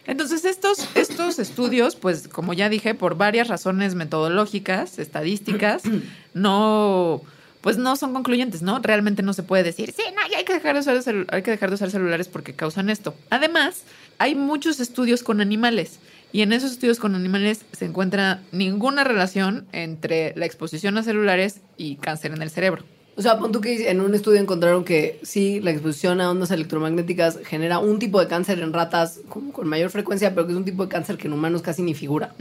Entonces, 0.07 0.47
estos, 0.47 0.89
estos 0.95 1.39
estudios, 1.39 1.95
pues, 1.95 2.29
como 2.29 2.55
ya 2.55 2.71
dije, 2.71 2.95
por 2.95 3.19
varias 3.19 3.49
razones 3.49 3.95
metodológicas, 3.95 4.99
estadísticas, 4.99 5.83
no, 6.35 7.21
pues 7.61 7.77
no 7.77 7.95
son 7.97 8.15
concluyentes, 8.15 8.63
¿no? 8.63 8.79
Realmente 8.79 9.23
no 9.23 9.35
se 9.35 9.43
puede 9.43 9.65
decir, 9.65 9.93
sí, 9.93 10.03
no, 10.17 10.27
ya 10.31 10.39
hay 10.39 10.45
que 10.45 10.55
dejar 10.55 10.75
de 10.75 10.81
usar, 10.81 11.27
hay 11.29 11.43
que 11.43 11.51
dejar 11.51 11.69
de 11.69 11.75
usar 11.75 11.91
celulares 11.91 12.27
porque 12.27 12.55
causan 12.55 12.89
esto. 12.89 13.15
Además, 13.29 13.83
hay 14.19 14.35
muchos 14.35 14.81
estudios 14.81 15.23
con 15.23 15.43
animales. 15.43 15.99
Y 16.33 16.43
en 16.43 16.53
esos 16.53 16.73
estudios 16.73 16.99
con 16.99 17.15
animales 17.15 17.65
se 17.73 17.85
encuentra 17.85 18.43
ninguna 18.53 19.05
relación 19.05 19.67
entre 19.73 20.35
la 20.37 20.47
exposición 20.47 20.99
a 20.99 21.03
celulares 21.03 21.61
y 21.77 21.97
cáncer 21.97 22.33
en 22.33 22.43
el 22.43 22.51
cerebro. 22.51 22.85
O 23.17 23.23
sea, 23.23 23.39
pon 23.39 23.51
tú 23.51 23.61
que 23.61 23.91
en 23.91 24.01
un 24.01 24.15
estudio 24.15 24.39
encontraron 24.39 24.85
que 24.85 25.19
sí, 25.25 25.61
la 25.61 25.73
exposición 25.73 26.21
a 26.21 26.31
ondas 26.31 26.53
electromagnéticas 26.53 27.41
genera 27.45 27.81
un 27.81 27.99
tipo 27.99 28.21
de 28.21 28.29
cáncer 28.29 28.61
en 28.61 28.73
ratas 28.73 29.21
con, 29.29 29.51
con 29.51 29.67
mayor 29.67 29.91
frecuencia, 29.91 30.35
pero 30.35 30.47
que 30.47 30.53
es 30.53 30.57
un 30.57 30.65
tipo 30.65 30.85
de 30.85 30.89
cáncer 30.89 31.17
que 31.17 31.27
en 31.27 31.33
humanos 31.33 31.63
casi 31.63 31.83
ni 31.83 31.95
figura. 31.95 32.33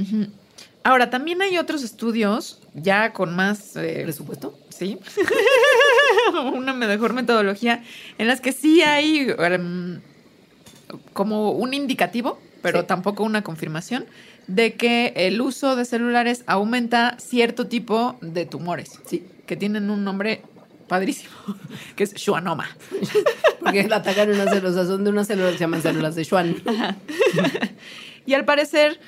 Ahora, 0.84 1.10
también 1.10 1.42
hay 1.42 1.58
otros 1.58 1.84
estudios 1.84 2.62
ya 2.76 3.12
con 3.12 3.36
más 3.36 3.76
eh, 3.76 4.02
¿Presupuesto? 4.04 4.58
Sí. 4.70 5.00
Una 6.54 6.74
mejor 6.74 7.14
metodología 7.14 7.84
en 8.20 8.28
las 8.28 8.40
que 8.40 8.52
sí 8.52 8.84
hay 8.84 9.34
em, 9.40 10.00
como 11.14 11.52
un 11.52 11.74
indicativo, 11.74 12.40
pero 12.72 12.82
Sí. 12.82 12.88
tampoco 12.88 13.24
una 13.24 13.42
confirmación, 13.44 14.06
de 14.48 14.74
que 14.76 15.14
el 15.16 15.42
uso 15.42 15.76
de 15.76 15.86
celulares 15.86 16.44
aumenta 16.48 17.16
cierto 17.20 17.68
tipo 17.68 18.18
de 18.22 18.46
tumores, 18.46 19.00
Sí. 19.06 19.24
que 19.46 19.56
tienen 19.56 19.90
un 19.90 20.04
nombre 20.04 20.42
padrísimo, 20.88 21.32
que 21.96 22.04
es 22.04 22.12
schwannoma. 22.16 22.70
Porque 23.60 23.82
atacan 23.92 24.30
unas 24.32 24.50
células, 24.50 24.88
son 24.88 25.04
de 25.04 25.10
unas 25.10 25.28
células 25.28 25.52
que 25.54 25.58
se 25.58 25.64
llaman 25.66 25.82
células 25.82 26.16
de 26.16 26.24
Schwann. 26.24 26.56
Y 28.26 28.34
al 28.34 28.44
parecer, 28.44 29.00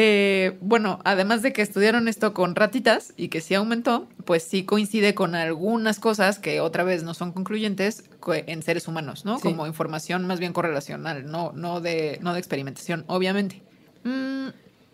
eh, 0.00 0.56
bueno, 0.60 1.00
además 1.04 1.42
de 1.42 1.52
que 1.52 1.60
estudiaron 1.60 2.06
esto 2.06 2.32
con 2.32 2.54
ratitas 2.54 3.12
y 3.16 3.28
que 3.30 3.40
sí 3.40 3.54
aumentó, 3.54 4.06
pues 4.24 4.44
sí 4.44 4.62
coincide 4.62 5.12
con 5.16 5.34
algunas 5.34 5.98
cosas 5.98 6.38
que 6.38 6.60
otra 6.60 6.84
vez 6.84 7.02
no 7.02 7.14
son 7.14 7.32
concluyentes 7.32 8.04
co- 8.20 8.34
en 8.34 8.62
seres 8.62 8.86
humanos, 8.86 9.24
¿no? 9.24 9.38
Sí. 9.38 9.42
Como 9.42 9.66
información 9.66 10.24
más 10.24 10.38
bien 10.38 10.52
correlacional, 10.52 11.28
no, 11.28 11.50
no, 11.52 11.80
de, 11.80 12.20
no 12.22 12.32
de 12.32 12.38
experimentación, 12.38 13.02
obviamente. 13.08 13.60
Mm, 14.04 14.50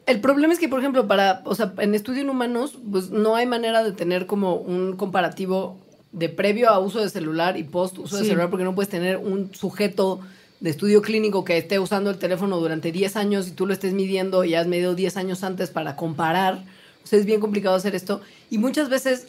El 0.06 0.20
problema 0.22 0.54
es 0.54 0.58
que, 0.58 0.70
por 0.70 0.80
ejemplo, 0.80 1.06
para, 1.06 1.42
o 1.44 1.54
sea, 1.54 1.74
en 1.76 1.94
estudio 1.94 2.22
en 2.22 2.30
humanos, 2.30 2.78
pues 2.90 3.10
no 3.10 3.36
hay 3.36 3.44
manera 3.44 3.84
de 3.84 3.92
tener 3.92 4.24
como 4.26 4.54
un 4.54 4.96
comparativo 4.96 5.76
de 6.12 6.30
previo 6.30 6.70
a 6.70 6.78
uso 6.78 7.02
de 7.02 7.10
celular 7.10 7.58
y 7.58 7.64
post 7.64 7.98
uso 7.98 8.16
de 8.16 8.24
celular, 8.24 8.48
porque 8.48 8.64
no 8.64 8.74
puedes 8.74 8.88
tener 8.88 9.18
un 9.18 9.54
sujeto 9.54 10.20
de 10.64 10.70
estudio 10.70 11.02
clínico 11.02 11.44
que 11.44 11.58
esté 11.58 11.78
usando 11.78 12.08
el 12.08 12.16
teléfono 12.16 12.58
durante 12.58 12.90
10 12.90 13.16
años 13.16 13.46
y 13.48 13.50
tú 13.50 13.66
lo 13.66 13.74
estés 13.74 13.92
midiendo 13.92 14.44
y 14.44 14.54
has 14.54 14.66
medido 14.66 14.94
10 14.94 15.18
años 15.18 15.44
antes 15.44 15.68
para 15.68 15.94
comparar. 15.94 16.64
O 17.04 17.06
sea, 17.06 17.18
es 17.18 17.26
bien 17.26 17.38
complicado 17.38 17.76
hacer 17.76 17.94
esto. 17.94 18.22
Y 18.48 18.56
muchas 18.56 18.88
veces 18.88 19.26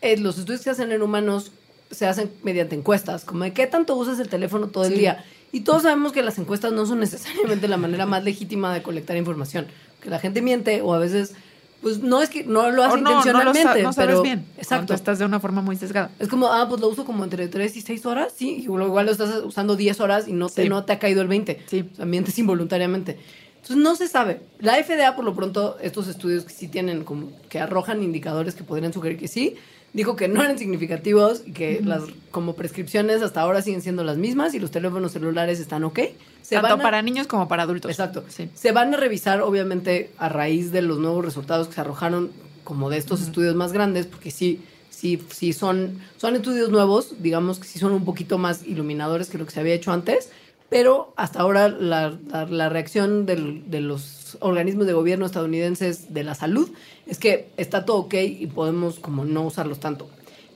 eh, 0.00 0.16
los 0.16 0.38
estudios 0.38 0.60
que 0.60 0.64
se 0.64 0.70
hacen 0.70 0.90
en 0.90 1.02
humanos 1.02 1.52
se 1.90 2.06
hacen 2.06 2.30
mediante 2.42 2.74
encuestas, 2.74 3.24
como 3.26 3.44
de 3.44 3.52
qué 3.52 3.66
tanto 3.66 3.96
usas 3.96 4.18
el 4.18 4.30
teléfono 4.30 4.68
todo 4.68 4.84
el 4.84 4.94
Sí. 4.94 4.98
día. 5.00 5.24
Y 5.52 5.60
todos 5.60 5.82
sabemos 5.82 6.12
que 6.12 6.22
las 6.22 6.38
encuestas 6.38 6.72
no 6.72 6.86
son 6.86 7.00
necesariamente 7.00 7.68
la 7.68 7.76
manera 7.76 8.06
más 8.06 8.24
legítima 8.24 8.72
de 8.72 8.82
colectar 8.82 9.16
información. 9.18 9.66
Que 10.00 10.08
la 10.08 10.18
gente 10.20 10.40
miente 10.40 10.80
o 10.80 10.94
a 10.94 10.98
veces 10.98 11.34
Pues 11.82 12.00
no 12.00 12.20
es 12.20 12.28
que 12.28 12.42
no 12.44 12.70
lo 12.70 12.82
hace 12.82 12.94
O 12.94 12.96
no, 12.96 13.02
no, 13.02 13.10
lo 13.10 13.22
sa- 13.22 13.28
intencionalmente, 13.28 13.82
no 13.84 13.92
sabes 13.92 14.08
pero 14.10 14.22
bien. 14.22 14.46
exacto. 14.56 14.94
Estás 14.94 15.18
de 15.20 15.24
una 15.24 15.38
forma 15.38 15.62
muy 15.62 15.76
sesgada. 15.76 16.10
Es 16.18 16.28
como, 16.28 16.48
ah, 16.52 16.66
pues 16.68 16.80
lo 16.80 16.88
uso 16.88 17.04
como 17.04 17.22
entre 17.22 17.46
3 17.46 17.76
y 17.76 17.80
6 17.82 18.04
horas, 18.06 18.32
sí, 18.36 18.56
igual 18.62 18.84
igual 18.84 19.06
lo 19.06 19.12
estás 19.12 19.42
usando 19.44 19.76
10 19.76 20.00
horas 20.00 20.26
y 20.26 20.32
no 20.32 20.48
te, 20.48 20.64
Sí. 20.64 20.68
no 20.68 20.84
te 20.84 20.92
ha 20.94 20.98
caído 20.98 21.22
el 21.22 21.28
20. 21.28 21.62
Sí. 21.66 21.88
O 21.92 21.96
sea, 21.96 22.04
mientes 22.04 22.36
involuntariamente. 22.38 23.18
Entonces 23.56 23.76
no 23.76 23.94
se 23.96 24.08
sabe. 24.08 24.40
La 24.60 24.74
FDA, 24.82 25.14
por 25.14 25.24
lo 25.24 25.34
pronto, 25.34 25.76
estos 25.80 26.08
estudios 26.08 26.44
que 26.44 26.52
sí 26.52 26.68
tienen 26.68 27.04
como 27.04 27.30
que 27.48 27.60
arrojan 27.60 28.02
indicadores 28.02 28.54
que 28.54 28.64
podrían 28.64 28.92
sugerir 28.92 29.18
que 29.18 29.28
sí, 29.28 29.54
dijo 29.92 30.16
que 30.16 30.28
no 30.28 30.42
eran 30.42 30.58
significativos 30.58 31.42
y 31.46 31.52
que 31.52 31.80
las 31.82 32.02
como 32.30 32.54
prescripciones 32.54 33.22
hasta 33.22 33.40
ahora 33.40 33.62
siguen 33.62 33.82
siendo 33.82 34.04
las 34.04 34.16
mismas 34.18 34.54
y 34.54 34.58
los 34.60 34.70
teléfonos 34.70 35.12
celulares 35.12 35.60
están 35.60 35.84
ok. 35.84 35.98
Se 36.42 36.54
Tanto 36.56 36.68
van 36.70 36.80
a- 36.80 36.82
para 36.82 37.02
niños 37.02 37.26
como 37.26 37.48
para 37.48 37.62
adultos. 37.64 37.90
Exacto. 37.90 38.24
Sí. 38.28 38.48
Se 38.54 38.72
van 38.72 38.92
a 38.94 38.96
revisar, 38.96 39.40
obviamente, 39.42 40.10
a 40.18 40.28
raíz 40.28 40.72
de 40.72 40.82
los 40.82 40.98
nuevos 40.98 41.24
resultados 41.24 41.68
que 41.68 41.74
se 41.74 41.80
arrojaron 41.80 42.30
como 42.64 42.90
de 42.90 42.98
estos 42.98 43.22
estudios 43.22 43.54
más 43.54 43.72
grandes, 43.72 44.06
porque 44.06 44.30
sí, 44.30 44.60
sí, 44.90 45.22
sí 45.30 45.52
son, 45.52 45.98
son 46.18 46.36
estudios 46.36 46.70
nuevos, 46.70 47.14
digamos 47.22 47.58
que 47.58 47.66
sí 47.66 47.78
son 47.78 47.92
un 47.92 48.04
poquito 48.04 48.36
más 48.38 48.64
iluminadores 48.66 49.28
que 49.30 49.38
lo 49.38 49.46
que 49.46 49.52
se 49.52 49.60
había 49.60 49.74
hecho 49.74 49.90
antes, 49.92 50.28
pero 50.68 51.14
hasta 51.16 51.40
ahora 51.40 51.68
la, 51.70 52.14
la- 52.30 52.44
la 52.44 52.68
reacción 52.68 53.24
del- 53.24 53.70
de 53.70 53.80
los 53.80 54.02
organismos 54.40 54.86
de 54.86 54.92
gobierno 54.92 55.24
estadounidenses 55.26 56.12
de 56.12 56.24
la 56.24 56.34
salud 56.34 56.70
es 57.06 57.18
que 57.18 57.48
está 57.56 57.84
todo 57.84 57.98
ok 57.98 58.14
y 58.14 58.46
podemos 58.48 58.98
como 58.98 59.24
no 59.24 59.42
usarlos 59.42 59.80
tanto. 59.80 60.10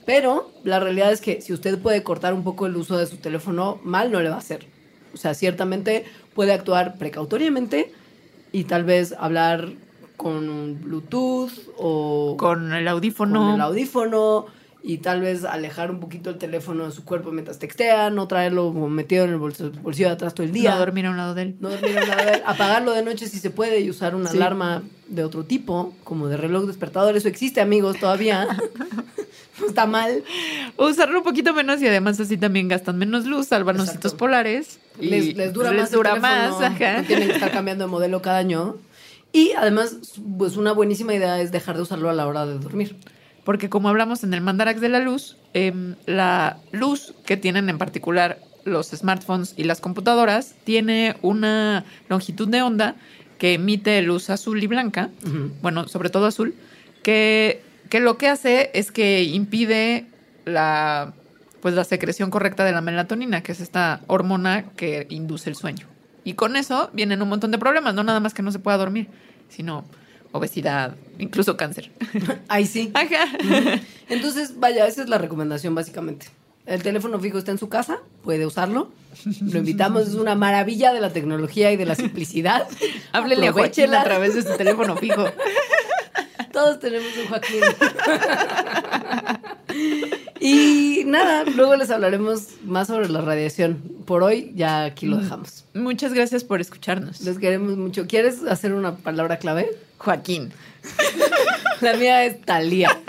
Pero 0.05 0.51
la 0.63 0.79
realidad 0.79 1.11
es 1.11 1.21
que 1.21 1.41
si 1.41 1.53
usted 1.53 1.79
puede 1.79 2.03
cortar 2.03 2.33
un 2.33 2.43
poco 2.43 2.65
el 2.65 2.75
uso 2.75 2.97
de 2.97 3.05
su 3.05 3.17
teléfono, 3.17 3.79
mal 3.83 4.11
no 4.11 4.19
le 4.21 4.29
va 4.29 4.35
a 4.35 4.39
hacer. 4.39 4.65
O 5.13 5.17
sea, 5.17 5.33
ciertamente 5.33 6.05
puede 6.33 6.51
actuar 6.53 6.97
precautoriamente 6.97 7.91
y 8.51 8.65
tal 8.65 8.83
vez 8.83 9.15
hablar 9.17 9.69
con 10.17 10.49
un 10.49 10.81
Bluetooth 10.81 11.51
o 11.77 12.35
Con 12.37 12.73
el 12.73 12.87
audífono. 12.87 13.39
con 13.39 13.55
el 13.55 13.61
audífono 13.61 14.45
y 14.85 14.97
tal 14.97 15.21
vez 15.21 15.45
alejar 15.45 15.89
un 15.91 16.01
poquito 16.01 16.29
el 16.29 16.37
teléfono 16.37 16.85
de 16.85 16.91
su 16.91 17.05
cuerpo 17.05 17.31
mientras 17.31 17.57
textea, 17.57 18.09
no 18.09 18.27
traerlo 18.27 18.71
metido 18.73 19.23
en 19.23 19.29
el 19.31 19.37
bolsillo, 19.37 19.71
bolsillo 19.81 20.09
de 20.09 20.13
atrás 20.15 20.33
todo 20.33 20.45
el 20.45 20.51
día. 20.51 20.71
No 20.71 20.79
dormir 20.79 21.05
a 21.05 21.11
un 21.11 21.17
lado 21.17 21.33
de 21.33 21.41
él. 21.43 21.55
No 21.61 21.69
dormir 21.69 21.97
a 21.97 22.03
un 22.03 22.09
lado 22.09 22.25
de 22.25 22.31
él, 22.33 22.41
apagarlo 22.45 22.91
de 22.91 23.01
noche 23.01 23.27
si 23.29 23.39
se 23.39 23.49
puede 23.49 23.79
y 23.79 23.89
usar 23.89 24.13
una 24.13 24.29
Sí. 24.29 24.35
alarma 24.37 24.83
de 25.07 25.23
otro 25.23 25.45
tipo, 25.45 25.93
como 26.03 26.27
de 26.27 26.35
reloj 26.37 26.65
despertador. 26.65 27.15
Eso 27.15 27.29
existe, 27.29 27.61
amigos, 27.61 27.97
todavía. 27.97 28.45
no 29.61 29.67
está 29.67 29.85
mal. 29.85 30.23
Usarlo 30.77 31.19
un 31.19 31.23
poquito 31.23 31.53
menos 31.53 31.81
y 31.81 31.87
además 31.87 32.19
así 32.19 32.35
también 32.37 32.67
gastan 32.67 32.97
menos 32.97 33.25
luz, 33.25 33.47
salvan 33.47 33.79
ositos 33.79 34.13
polares. 34.13 34.79
Y 34.99 35.07
les, 35.07 35.35
les 35.37 35.53
dura 35.53 35.71
les 35.71 35.81
más. 35.83 35.91
dura 35.91 36.15
más, 36.17 36.61
ajá. 36.61 37.01
No 37.01 37.07
tienen 37.07 37.29
que 37.29 37.35
estar 37.35 37.51
cambiando 37.53 37.85
de 37.85 37.89
modelo 37.91 38.21
cada 38.21 38.37
año. 38.39 38.75
Y 39.31 39.53
además, 39.53 39.95
pues 40.37 40.57
una 40.57 40.73
buenísima 40.73 41.13
idea 41.13 41.39
es 41.39 41.51
dejar 41.53 41.75
de 41.77 41.83
usarlo 41.83 42.09
a 42.09 42.13
la 42.13 42.27
hora 42.27 42.45
de 42.45 42.59
dormir. 42.59 42.95
Porque 43.43 43.69
como 43.69 43.89
hablamos 43.89 44.23
en 44.23 44.33
el 44.33 44.41
Mandarax 44.41 44.79
de 44.79 44.89
la 44.89 44.99
luz, 44.99 45.37
em, 45.53 45.95
la 46.05 46.57
luz 46.71 47.13
que 47.25 47.37
tienen 47.37 47.69
en 47.69 47.77
particular 47.77 48.39
los 48.63 48.87
smartphones 48.91 49.53
y 49.57 49.63
las 49.63 49.81
computadoras 49.81 50.55
tiene 50.63 51.17
una 51.21 51.83
longitud 52.07 52.47
de 52.47 52.61
onda 52.61 52.95
que 53.37 53.55
emite 53.55 54.01
luz 54.01 54.29
azul 54.29 54.63
y 54.63 54.67
blanca, 54.67 55.09
bueno, 55.61 55.89
sobre 55.89 56.09
todo 56.09 56.27
azul, 56.27 56.55
que, 57.01 57.61
que 57.89 57.99
lo 57.99 58.17
que 58.17 58.29
hace 58.29 58.71
es 58.73 58.91
que 58.91 59.23
impide 59.23 60.05
la, 60.45 61.13
pues, 61.61 61.75
la 61.75 61.83
secreción 61.83 62.29
correcta 62.29 62.63
de 62.63 62.71
la 62.71 62.81
melatonina, 62.81 63.43
que 63.43 63.51
es 63.51 63.59
esta 63.59 64.01
hormona 64.07 64.65
que 64.77 65.07
induce 65.09 65.49
el 65.49 65.55
sueño. 65.55 65.87
Y 66.23 66.35
con 66.35 66.55
eso 66.55 66.89
vienen 66.93 67.21
un 67.21 67.29
montón 67.29 67.51
de 67.51 67.57
problemas, 67.57 67.93
no 67.95 68.03
nada 68.03 68.21
más 68.21 68.33
que 68.33 68.43
no 68.43 68.51
se 68.51 68.59
pueda 68.59 68.77
dormir, 68.77 69.07
sino 69.49 69.83
obesidad, 70.33 70.95
incluso 71.17 71.55
cáncer. 71.55 71.91
Ahí 72.49 72.65
sí. 72.65 72.91
Ajá. 72.93 73.79
Entonces, 74.09 74.59
vaya, 74.59 74.85
esa 74.85 75.03
es 75.03 75.09
la 75.09 75.17
recomendación 75.17 75.73
básicamente. 75.73 76.27
El 76.65 76.81
teléfono 76.81 77.19
fijo 77.19 77.37
está 77.37 77.51
en 77.51 77.57
su 77.57 77.67
casa, 77.67 77.99
puede 78.23 78.45
usarlo. 78.45 78.91
Lo 79.41 79.59
invitamos, 79.59 80.07
es 80.07 80.15
una 80.15 80.35
maravilla 80.35 80.93
de 80.93 81.01
la 81.01 81.11
tecnología 81.11 81.71
y 81.71 81.77
de 81.77 81.85
la 81.85 81.95
simplicidad. 81.95 82.67
Háblele 83.11 83.47
a 83.47 83.51
a 83.51 84.03
través 84.03 84.35
de 84.35 84.43
su 84.43 84.57
teléfono 84.57 84.95
fijo. 84.97 85.25
Todos 86.53 86.79
tenemos 86.79 87.09
un 87.17 87.27
Joaquín. 87.27 87.61
y 90.39 91.01
nada, 91.07 91.45
luego 91.45 91.75
les 91.75 91.89
hablaremos 91.89 92.49
más 92.63 92.87
sobre 92.87 93.09
la 93.09 93.21
radiación. 93.21 93.81
Por 94.05 94.21
hoy 94.21 94.51
ya 94.55 94.83
aquí 94.83 95.07
lo 95.07 95.17
dejamos. 95.17 95.65
Muchas 95.73 96.13
gracias 96.13 96.43
por 96.43 96.61
escucharnos. 96.61 97.21
Les 97.21 97.39
queremos 97.39 97.75
mucho. 97.75 98.05
¿Quieres 98.05 98.43
hacer 98.43 98.73
una 98.73 98.95
palabra 98.97 99.39
clave? 99.39 99.75
Joaquín. 99.97 100.53
La 101.81 101.95
mía 101.95 102.23
es 102.23 102.39
Talía. 102.41 103.01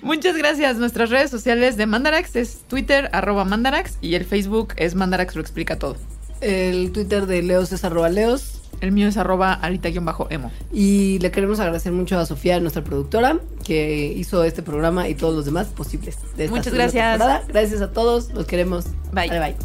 Muchas 0.00 0.36
gracias. 0.36 0.76
Nuestras 0.76 1.10
redes 1.10 1.30
sociales 1.30 1.76
de 1.76 1.86
Mandarax 1.86 2.36
es 2.36 2.60
Twitter, 2.68 3.10
arroba 3.12 3.44
Mandarax, 3.44 3.98
y 4.00 4.14
el 4.14 4.24
Facebook 4.24 4.74
es 4.76 4.94
Mandarax 4.94 5.34
lo 5.34 5.40
explica 5.40 5.76
todo. 5.76 5.96
El 6.40 6.92
Twitter 6.92 7.26
de 7.26 7.42
Leos 7.42 7.72
es 7.72 7.84
arroba 7.84 8.08
Leos. 8.08 8.61
El 8.82 8.90
mío 8.90 9.06
es 9.06 9.16
arroba 9.16 9.52
alita-emo. 9.52 10.50
Y 10.72 11.20
le 11.20 11.30
queremos 11.30 11.60
agradecer 11.60 11.92
mucho 11.92 12.18
a 12.18 12.26
Sofía, 12.26 12.58
nuestra 12.58 12.82
productora, 12.82 13.38
que 13.64 14.12
hizo 14.16 14.42
este 14.42 14.60
programa 14.64 15.08
y 15.08 15.14
todos 15.14 15.36
los 15.36 15.44
demás 15.44 15.68
posibles. 15.68 16.18
de 16.36 16.46
esta 16.46 16.56
Muchas 16.56 16.74
gracias. 16.74 17.12
temporada. 17.12 17.44
Gracias 17.46 17.80
a 17.80 17.92
todos, 17.92 18.30
los 18.34 18.44
queremos. 18.44 18.86
Bye. 19.12 19.28
Bye 19.28 19.38
bye. 19.38 19.56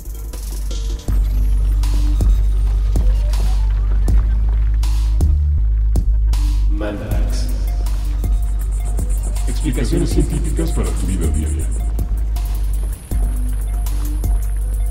Mandarax. 6.69 7.47
Explicaciones 9.47 10.11
científicas 10.11 10.71
para 10.73 10.91
tu 10.91 11.07
vida 11.07 11.25
diaria. 11.29 11.65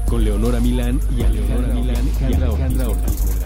Con 0.09 0.25
Leonora 0.25 0.59
Milán 0.59 1.01
y 1.17 1.23
Alejandra 1.23 1.75
Milán 1.75 2.11
y 2.29 2.35
Alejandra 2.35 2.89
Ortiz. 2.89 3.46